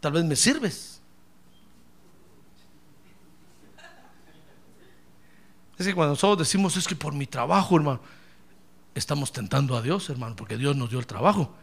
tal 0.00 0.10
vez 0.10 0.24
me 0.24 0.34
sirves. 0.34 1.00
Es 5.78 5.86
que 5.86 5.94
cuando 5.94 6.14
nosotros 6.14 6.48
decimos 6.48 6.76
es 6.76 6.88
que 6.88 6.96
por 6.96 7.12
mi 7.12 7.28
trabajo, 7.28 7.76
hermano, 7.76 8.00
estamos 8.98 9.32
tentando 9.32 9.76
a 9.76 9.82
Dios, 9.82 10.10
hermano, 10.10 10.36
porque 10.36 10.56
Dios 10.56 10.76
nos 10.76 10.90
dio 10.90 10.98
el 10.98 11.06
trabajo. 11.06 11.54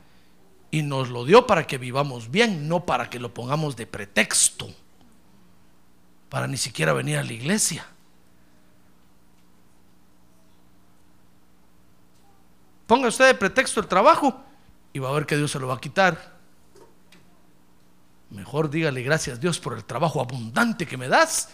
Y 0.71 0.81
nos 0.81 1.09
lo 1.09 1.25
dio 1.25 1.45
para 1.45 1.67
que 1.67 1.77
vivamos 1.77 2.31
bien, 2.31 2.67
no 2.67 2.85
para 2.85 3.09
que 3.09 3.19
lo 3.19 3.33
pongamos 3.33 3.75
de 3.75 3.85
pretexto, 3.85 4.67
para 6.29 6.47
ni 6.47 6.57
siquiera 6.57 6.91
venir 6.93 7.17
a 7.17 7.23
la 7.23 7.33
iglesia. 7.33 7.85
Ponga 12.87 13.07
usted 13.07 13.27
de 13.27 13.35
pretexto 13.35 13.79
el 13.79 13.87
trabajo 13.87 14.43
y 14.93 14.99
va 14.99 15.09
a 15.09 15.13
ver 15.13 15.25
que 15.25 15.37
Dios 15.37 15.51
se 15.51 15.59
lo 15.59 15.67
va 15.67 15.75
a 15.75 15.81
quitar. 15.81 16.35
Mejor 18.29 18.69
dígale 18.69 19.01
gracias 19.01 19.39
Dios 19.39 19.59
por 19.59 19.73
el 19.73 19.85
trabajo 19.85 20.21
abundante 20.21 20.85
que 20.85 20.97
me 20.97 21.07
das. 21.07 21.49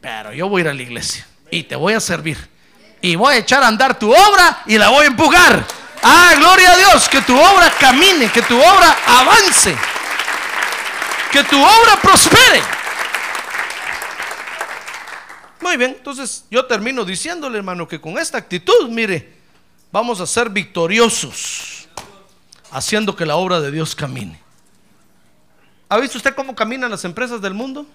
Pero 0.00 0.32
yo 0.32 0.48
voy 0.48 0.60
a 0.60 0.64
ir 0.64 0.68
a 0.70 0.74
la 0.74 0.82
iglesia 0.82 1.26
y 1.50 1.64
te 1.64 1.76
voy 1.76 1.92
a 1.92 2.00
servir. 2.00 2.38
Y 3.02 3.16
voy 3.16 3.34
a 3.34 3.38
echar 3.38 3.62
a 3.64 3.66
andar 3.66 3.98
tu 3.98 4.10
obra 4.10 4.62
y 4.64 4.78
la 4.78 4.88
voy 4.88 5.04
a 5.04 5.08
empujar. 5.08 5.66
Ah, 6.02 6.34
gloria 6.36 6.72
a 6.72 6.76
Dios, 6.76 7.08
que 7.08 7.20
tu 7.20 7.38
obra 7.38 7.70
camine, 7.78 8.30
que 8.30 8.42
tu 8.42 8.56
obra 8.56 8.96
avance, 9.06 9.76
que 11.32 11.44
tu 11.44 11.60
obra 11.60 12.00
prospere. 12.00 12.62
Muy 15.60 15.76
bien, 15.76 15.94
entonces 15.98 16.44
yo 16.50 16.64
termino 16.66 17.04
diciéndole, 17.04 17.58
hermano, 17.58 17.86
que 17.86 18.00
con 18.00 18.18
esta 18.18 18.38
actitud, 18.38 18.88
mire, 18.88 19.36
vamos 19.90 20.20
a 20.20 20.26
ser 20.26 20.48
victoriosos, 20.48 21.88
haciendo 22.70 23.14
que 23.14 23.26
la 23.26 23.36
obra 23.36 23.60
de 23.60 23.70
Dios 23.70 23.94
camine. 23.94 24.40
¿Ha 25.88 25.98
visto 25.98 26.18
usted 26.18 26.34
cómo 26.34 26.54
caminan 26.54 26.90
las 26.90 27.04
empresas 27.04 27.40
del 27.40 27.54
mundo? 27.54 27.86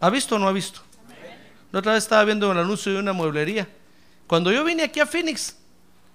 ¿Ha 0.00 0.10
visto 0.10 0.36
o 0.36 0.38
no 0.38 0.48
ha 0.48 0.52
visto? 0.52 0.80
La 1.72 1.80
otra 1.80 1.92
vez 1.92 2.04
estaba 2.04 2.24
viendo 2.24 2.50
el 2.50 2.58
anuncio 2.58 2.92
de 2.92 2.98
una 2.98 3.12
mueblería. 3.12 3.68
Cuando 4.26 4.52
yo 4.52 4.64
vine 4.64 4.82
aquí 4.82 5.00
a 5.00 5.06
Phoenix, 5.06 5.56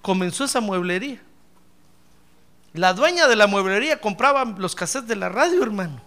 comenzó 0.02 0.46
esa 0.46 0.62
mueblería. 0.62 1.22
La 2.74 2.94
dueña 2.94 3.28
de 3.28 3.36
la 3.36 3.48
mueblería 3.48 4.00
compraba 4.02 4.46
los 4.46 4.76
cassettes 4.76 5.08
de 5.08 5.16
la 5.16 5.30
radio, 5.30 5.62
hermano. 5.62 6.02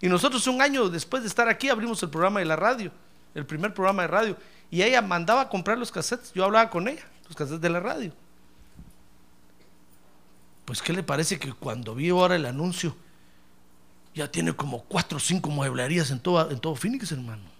Y 0.00 0.08
nosotros 0.08 0.46
un 0.46 0.62
año 0.62 0.88
después 0.88 1.22
de 1.22 1.28
estar 1.28 1.48
aquí 1.48 1.68
abrimos 1.68 2.02
el 2.02 2.10
programa 2.10 2.40
de 2.40 2.46
la 2.46 2.56
radio, 2.56 2.92
el 3.34 3.46
primer 3.46 3.74
programa 3.74 4.02
de 4.02 4.08
radio. 4.08 4.36
Y 4.70 4.82
ella 4.82 5.02
mandaba 5.02 5.42
a 5.42 5.48
comprar 5.48 5.78
los 5.78 5.90
cassettes. 5.90 6.32
Yo 6.32 6.44
hablaba 6.44 6.70
con 6.70 6.86
ella, 6.86 7.04
los 7.26 7.36
cassettes 7.36 7.60
de 7.60 7.70
la 7.70 7.80
radio. 7.80 8.12
Pues, 10.64 10.80
¿qué 10.80 10.92
le 10.92 11.02
parece 11.02 11.38
que 11.38 11.52
cuando 11.52 11.94
vi 11.94 12.10
ahora 12.10 12.36
el 12.36 12.46
anuncio, 12.46 12.96
ya 14.14 14.30
tiene 14.30 14.54
como 14.54 14.82
cuatro 14.84 15.18
o 15.18 15.20
cinco 15.20 15.50
mueblerías 15.50 16.10
en 16.10 16.20
todo, 16.20 16.50
en 16.50 16.58
todo 16.58 16.74
Phoenix, 16.76 17.10
hermano. 17.10 17.53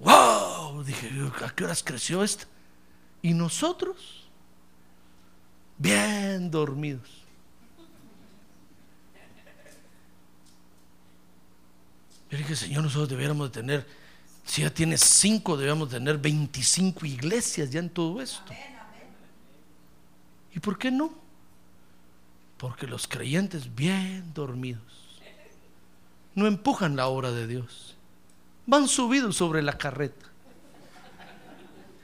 ¡Wow! 0.00 0.82
Dije, 0.82 1.10
¿a 1.44 1.54
qué 1.54 1.64
horas 1.64 1.82
creció 1.82 2.22
esto? 2.22 2.46
Y 3.22 3.32
nosotros, 3.32 4.28
bien 5.78 6.50
dormidos. 6.50 7.08
Yo 12.30 12.38
dije, 12.38 12.56
Señor, 12.56 12.82
nosotros 12.82 13.08
debiéramos 13.08 13.52
de 13.52 13.60
tener, 13.60 13.86
si 14.44 14.62
ya 14.62 14.70
tienes 14.70 15.00
cinco, 15.00 15.56
debemos 15.56 15.88
tener 15.88 16.18
25 16.18 17.06
iglesias 17.06 17.70
ya 17.70 17.80
en 17.80 17.90
todo 17.90 18.20
esto. 18.20 18.52
¿Y 20.52 20.60
por 20.60 20.78
qué 20.78 20.90
no? 20.90 21.12
Porque 22.58 22.86
los 22.86 23.06
creyentes 23.06 23.74
bien 23.74 24.32
dormidos 24.34 25.04
no 26.34 26.46
empujan 26.46 26.96
la 26.96 27.06
obra 27.06 27.30
de 27.30 27.46
Dios. 27.46 27.93
Van 28.66 28.88
subidos 28.88 29.36
sobre 29.36 29.62
la 29.62 29.76
carreta. 29.76 30.26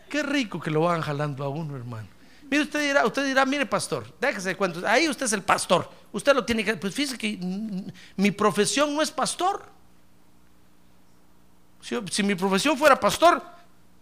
Qué 0.09 0.23
rico 0.23 0.61
que 0.61 0.71
lo 0.71 0.81
van 0.83 1.01
jalando 1.01 1.45
a 1.45 1.49
uno, 1.49 1.77
hermano. 1.77 2.09
Mire, 2.51 2.65
usted 2.65 2.81
dirá, 2.81 3.07
usted 3.07 3.25
dirá, 3.25 3.47
mire, 3.47 3.65
pastor, 3.65 4.13
déjese 4.21 4.51
de 4.51 4.57
cuentos. 4.57 4.83
Ahí 4.83 5.09
usted 5.09 5.27
es 5.27 5.33
el 5.33 5.43
pastor. 5.43 5.89
Usted 6.13 6.35
lo 6.35 6.45
tiene 6.45 6.65
que. 6.65 6.77
Pues 6.77 6.93
fíjese 6.93 7.17
que 7.17 7.39
mi 8.17 8.31
profesión 8.33 8.93
no 8.93 9.03
es 9.03 9.11
pastor. 9.11 9.63
Si, 11.81 12.23
mi 12.23 12.35
profesión 12.35 12.77
fuera 12.77 12.99
pastor, 12.99 13.43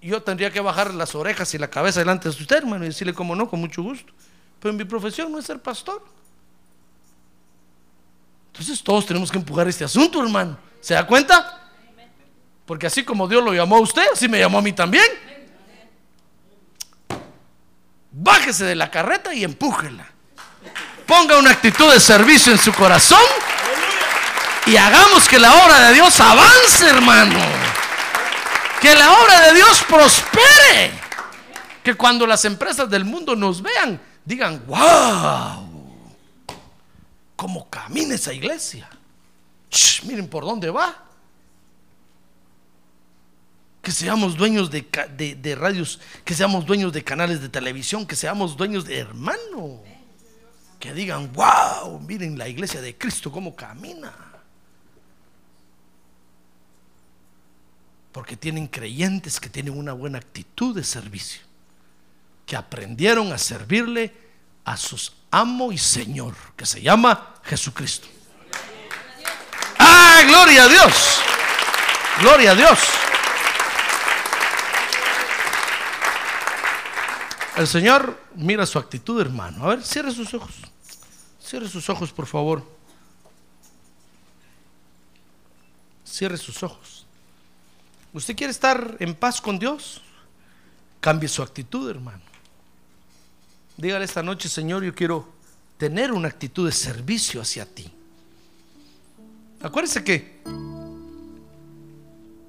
yo 0.01 0.23
tendría 0.23 0.51
que 0.51 0.61
bajar 0.61 0.95
las 0.95 1.15
orejas 1.15 1.53
y 1.55 1.59
la 1.59 1.69
cabeza 1.69 2.01
delante 2.01 2.29
de 2.29 2.31
usted, 2.31 2.57
hermano, 2.57 2.85
y 2.85 2.89
decirle, 2.89 3.13
como 3.13 3.37
no, 3.37 3.49
con 3.49 3.61
mucho 3.61 3.83
gusto. 3.83 4.13
Pero 4.61 4.75
mi 4.75 4.85
profesión 4.85 5.31
no 5.31 5.39
es 5.39 5.45
ser 5.45 5.61
pastor. 5.61 6.03
Entonces 8.53 8.83
todos 8.83 9.07
tenemos 9.07 9.31
que 9.31 9.39
empujar 9.39 9.69
este 9.69 9.85
asunto, 9.85 10.23
hermano. 10.23 10.59
¿Se 10.81 10.95
da 10.95 11.07
cuenta? 11.07 11.58
Porque 12.69 12.87
así 12.87 13.03
como 13.03 13.27
Dios 13.27 13.43
lo 13.43 13.53
llamó 13.53 13.79
a 13.79 13.81
usted, 13.81 14.07
así 14.13 14.29
me 14.29 14.39
llamó 14.39 14.59
a 14.59 14.63
mí 14.63 14.73
también. 14.73 15.05
Bájese 18.13 18.65
de 18.65 18.77
la 18.77 18.89
carreta 18.91 19.35
y 19.35 19.43
empújela. 19.43 20.07
Ponga 21.05 21.37
una 21.39 21.51
actitud 21.51 21.93
de 21.93 21.99
servicio 21.99 22.53
en 22.53 22.59
su 22.59 22.73
corazón 22.73 23.23
y 24.67 24.77
hagamos 24.77 25.27
que 25.27 25.41
la 25.41 25.53
obra 25.53 25.89
de 25.89 25.95
Dios 25.95 26.21
avance, 26.21 26.87
hermano. 26.87 27.41
Que 28.81 28.95
la 28.95 29.13
obra 29.13 29.41
de 29.47 29.55
Dios 29.55 29.83
prospere. 29.89 30.93
Que 31.83 31.95
cuando 31.95 32.25
las 32.25 32.45
empresas 32.45 32.89
del 32.89 33.05
mundo 33.05 33.35
nos 33.35 33.61
vean, 33.61 34.01
digan, 34.25 34.63
wow 34.67 35.69
cómo 37.39 37.71
camina 37.71 38.17
esa 38.17 38.33
iglesia. 38.33 38.91
miren 40.03 40.29
por 40.29 40.45
dónde 40.45 40.71
va. 40.71 41.08
Que 43.83 43.93
seamos 43.93 44.37
dueños 44.37 44.71
de, 44.71 44.83
de, 45.41 45.55
radios, 45.55 46.01
que 46.25 46.35
seamos 46.35 46.67
dueños 46.67 46.93
de 46.93 47.05
canales 47.05 47.41
de 47.41 47.49
televisión, 47.49 48.07
que 48.07 48.17
seamos 48.17 48.57
dueños 48.57 48.85
de 48.85 48.99
hermano. 48.99 49.83
Que 50.79 50.93
digan, 50.93 51.33
wow, 51.33 51.99
miren 52.01 52.39
la 52.39 52.49
iglesia 52.49 52.81
de 52.81 52.97
Cristo 52.97 53.31
cómo 53.33 53.55
camina. 53.55 54.13
Porque 58.13 58.37
tienen 58.37 58.67
creyentes 58.67 59.39
que 59.39 59.49
tienen 59.49 59.77
una 59.77 59.93
buena 59.93 60.19
actitud 60.19 60.75
de 60.75 60.85
servicio, 60.85 61.43
que 62.47 62.57
aprendieron 62.57 63.33
a 63.33 63.39
servirle 63.39 64.13
a 64.65 64.77
sus 64.77 65.13
amo 65.31 65.73
y 65.73 65.79
Señor, 65.79 66.35
que 66.57 66.67
se 66.67 66.83
llama 66.83 67.35
Jesucristo. 67.45 68.09
¡Ah, 69.79 70.23
gloria 70.27 70.65
a 70.65 70.69
Dios. 70.69 71.21
Gloria 72.21 72.51
a 72.51 72.55
Dios. 72.55 72.79
El 77.59 77.67
Señor 77.67 78.17
mira 78.37 78.65
su 78.67 78.79
actitud, 78.79 79.21
hermano. 79.21 79.65
A 79.65 79.71
ver, 79.71 79.83
cierre 79.83 80.13
sus 80.13 80.33
ojos. 80.33 80.55
Cierre 81.43 81.69
sus 81.69 81.91
ojos, 81.91 82.13
por 82.13 82.27
favor. 82.27 82.63
Cierre 86.05 86.37
sus 86.37 86.63
ojos. 86.63 87.05
¿Usted 88.13 88.37
quiere 88.37 88.53
estar 88.53 88.97
en 89.01 89.13
paz 89.13 89.41
con 89.41 89.59
Dios? 89.59 90.01
Cambie 91.01 91.29
su 91.29 91.43
actitud, 91.43 91.91
hermano. 91.91 92.23
Dígale 93.77 94.05
esta 94.05 94.23
noche, 94.23 94.49
Señor, 94.49 94.85
yo 94.85 94.95
quiero 94.95 95.29
tener 95.79 96.13
una 96.13 96.29
actitud 96.29 96.65
de 96.65 96.73
servicio 96.73 97.41
hacia 97.41 97.67
ti. 97.67 97.91
Acuérdese 99.61 100.05
que 100.05 100.43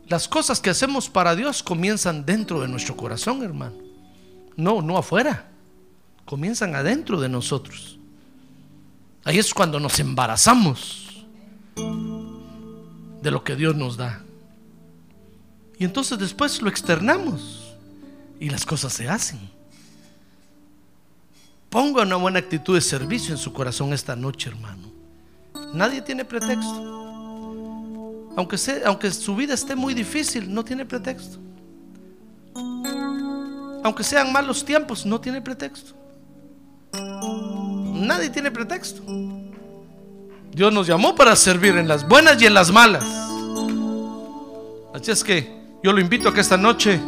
las 0.08 0.28
cosas 0.28 0.60
que 0.60 0.70
hacemos 0.70 1.10
para 1.10 1.36
Dios 1.36 1.64
comienzan 1.64 2.28
dentro 2.28 2.62
de 2.62 2.68
nuestro 2.68 2.96
corazón, 2.96 3.42
hermano. 3.42 3.89
No, 4.56 4.82
no 4.82 4.98
afuera. 4.98 5.50
Comienzan 6.26 6.76
adentro 6.76 7.20
de 7.20 7.30
nosotros. 7.30 7.98
Ahí 9.24 9.38
es 9.38 9.54
cuando 9.54 9.80
nos 9.80 10.00
embarazamos 10.00 11.26
de 13.22 13.32
lo 13.32 13.44
que 13.44 13.56
Dios 13.56 13.76
nos 13.76 13.98
da. 13.98 14.24
Y 15.78 15.86
entonces 15.86 16.18
después 16.20 16.62
lo 16.62 16.70
externamos 16.70 17.76
y 18.40 18.50
las 18.50 18.66
cosas 18.66 18.94
se 18.94 19.08
hacen. 19.08 19.40
Ponga 21.70 22.02
una 22.02 22.16
buena 22.16 22.40
actitud 22.40 22.76
de 22.76 22.82
servicio 22.82 23.34
en 23.34 23.38
su 23.38 23.54
corazón 23.54 23.94
esta 23.94 24.16
noche, 24.16 24.50
hermano. 24.50 24.90
Nadie 25.74 26.02
tiene 26.02 26.26
pretexto. 26.26 27.00
Aunque, 28.36 28.58
aunque 28.86 29.12
su 29.12 29.36
vida 29.36 29.54
esté 29.54 29.76
muy 29.76 29.94
difícil, 29.94 30.52
no 30.54 30.64
tiene 30.64 30.86
pretexto. 30.86 31.38
Aunque 33.84 34.04
sean 34.04 34.32
malos 34.32 34.64
tiempos, 34.64 35.06
no 35.06 35.20
tiene 35.20 35.42
pretexto. 35.42 35.94
Nadie 36.94 38.30
tiene 38.30 38.52
pretexto. 38.52 39.02
Dios 40.52 40.74
nos 40.74 40.88
llamó 40.88 41.16
para 41.16 41.36
servir 41.36 41.78
en 41.78 41.88
las 41.88 42.08
buenas 42.08 42.42
y 42.42 42.46
en 42.46 42.54
las 42.54 42.72
malas. 42.72 43.04
Así 44.94 45.12
es 45.12 45.24
que 45.24 45.60
yo 45.84 45.94
lo 45.94 46.02
invito 46.02 46.30
a 46.30 46.34
que 46.34 46.42
esta 46.42 46.58
noche 46.58 47.00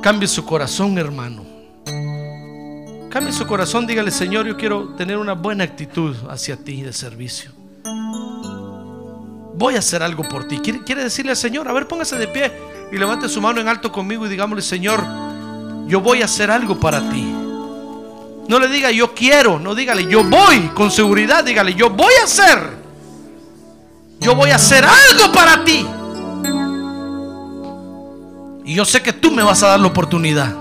cambie 0.00 0.28
su 0.28 0.44
corazón, 0.44 0.96
hermano. 0.98 1.44
Cambie 3.10 3.32
su 3.32 3.46
corazón, 3.46 3.86
dígale, 3.86 4.10
Señor, 4.10 4.46
yo 4.46 4.56
quiero 4.56 4.94
tener 4.94 5.18
una 5.18 5.32
buena 5.32 5.64
actitud 5.64 6.14
hacia 6.28 6.56
ti 6.56 6.82
de 6.82 6.92
servicio. 6.92 7.50
Voy 9.54 9.74
a 9.74 9.78
hacer 9.78 10.02
algo 10.02 10.22
por 10.22 10.46
ti. 10.46 10.58
¿Quiere, 10.58 11.02
decirle 11.02 11.30
al 11.30 11.36
Señor? 11.36 11.66
A 11.66 11.72
ver, 11.72 11.88
póngase 11.88 12.16
de 12.16 12.28
pie 12.28 12.52
y 12.92 12.98
levante 12.98 13.28
su 13.28 13.40
mano 13.40 13.60
en 13.60 13.68
alto 13.68 13.90
conmigo 13.90 14.26
y 14.26 14.28
digámosle, 14.28 14.62
Señor, 14.62 15.02
yo 15.86 16.00
voy 16.00 16.22
a 16.22 16.24
hacer 16.26 16.50
algo 16.50 16.78
para 16.78 17.00
ti. 17.10 17.34
No 18.48 18.58
le 18.60 18.68
diga 18.68 18.90
yo 18.90 19.14
quiero, 19.14 19.58
no 19.58 19.74
dígale 19.74 20.06
yo 20.06 20.22
voy 20.22 20.70
con 20.74 20.90
seguridad, 20.90 21.44
dígale 21.44 21.74
yo 21.74 21.90
voy 21.90 22.12
a 22.20 22.24
hacer. 22.24 22.76
Yo 24.20 24.34
voy 24.34 24.50
a 24.50 24.56
hacer 24.56 24.84
algo 24.84 25.32
para 25.32 25.64
ti. 25.64 25.86
Y 28.64 28.74
yo 28.74 28.84
sé 28.84 29.02
que 29.02 29.12
tú 29.12 29.30
me 29.30 29.42
vas 29.42 29.62
a 29.62 29.68
dar 29.68 29.80
la 29.80 29.86
oportunidad. 29.86 30.52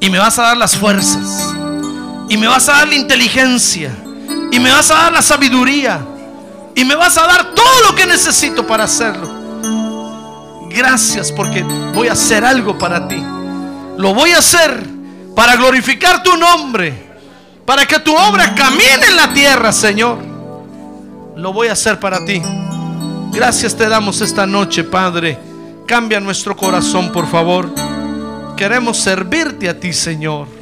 Y 0.00 0.10
me 0.10 0.18
vas 0.18 0.38
a 0.38 0.42
dar 0.42 0.56
las 0.56 0.76
fuerzas. 0.76 1.54
Y 2.28 2.36
me 2.36 2.46
vas 2.46 2.68
a 2.68 2.72
dar 2.72 2.88
la 2.88 2.94
inteligencia. 2.94 3.90
Y 4.50 4.58
me 4.58 4.70
vas 4.70 4.90
a 4.90 4.94
dar 4.94 5.12
la 5.12 5.22
sabiduría. 5.22 6.00
Y 6.74 6.84
me 6.84 6.94
vas 6.94 7.16
a 7.16 7.26
dar 7.26 7.54
todo 7.54 7.88
lo 7.88 7.94
que 7.94 8.04
necesito 8.04 8.66
para 8.66 8.84
hacerlo. 8.84 9.30
Gracias 10.68 11.30
porque 11.30 11.62
voy 11.94 12.08
a 12.08 12.12
hacer 12.12 12.44
algo 12.44 12.76
para 12.76 13.06
ti. 13.06 13.22
Lo 13.98 14.14
voy 14.14 14.30
a 14.30 14.38
hacer 14.38 14.84
para 15.34 15.56
glorificar 15.56 16.22
tu 16.22 16.36
nombre, 16.36 16.94
para 17.64 17.86
que 17.86 17.98
tu 17.98 18.14
obra 18.14 18.54
camine 18.54 19.06
en 19.08 19.16
la 19.16 19.32
tierra, 19.32 19.72
Señor. 19.72 20.18
Lo 21.36 21.52
voy 21.52 21.68
a 21.68 21.72
hacer 21.72 21.98
para 21.98 22.24
ti. 22.24 22.42
Gracias 23.32 23.76
te 23.76 23.88
damos 23.88 24.20
esta 24.20 24.46
noche, 24.46 24.84
Padre. 24.84 25.38
Cambia 25.86 26.20
nuestro 26.20 26.56
corazón, 26.56 27.12
por 27.12 27.28
favor. 27.30 27.70
Queremos 28.56 28.98
servirte 28.98 29.68
a 29.68 29.78
ti, 29.78 29.92
Señor. 29.92 30.61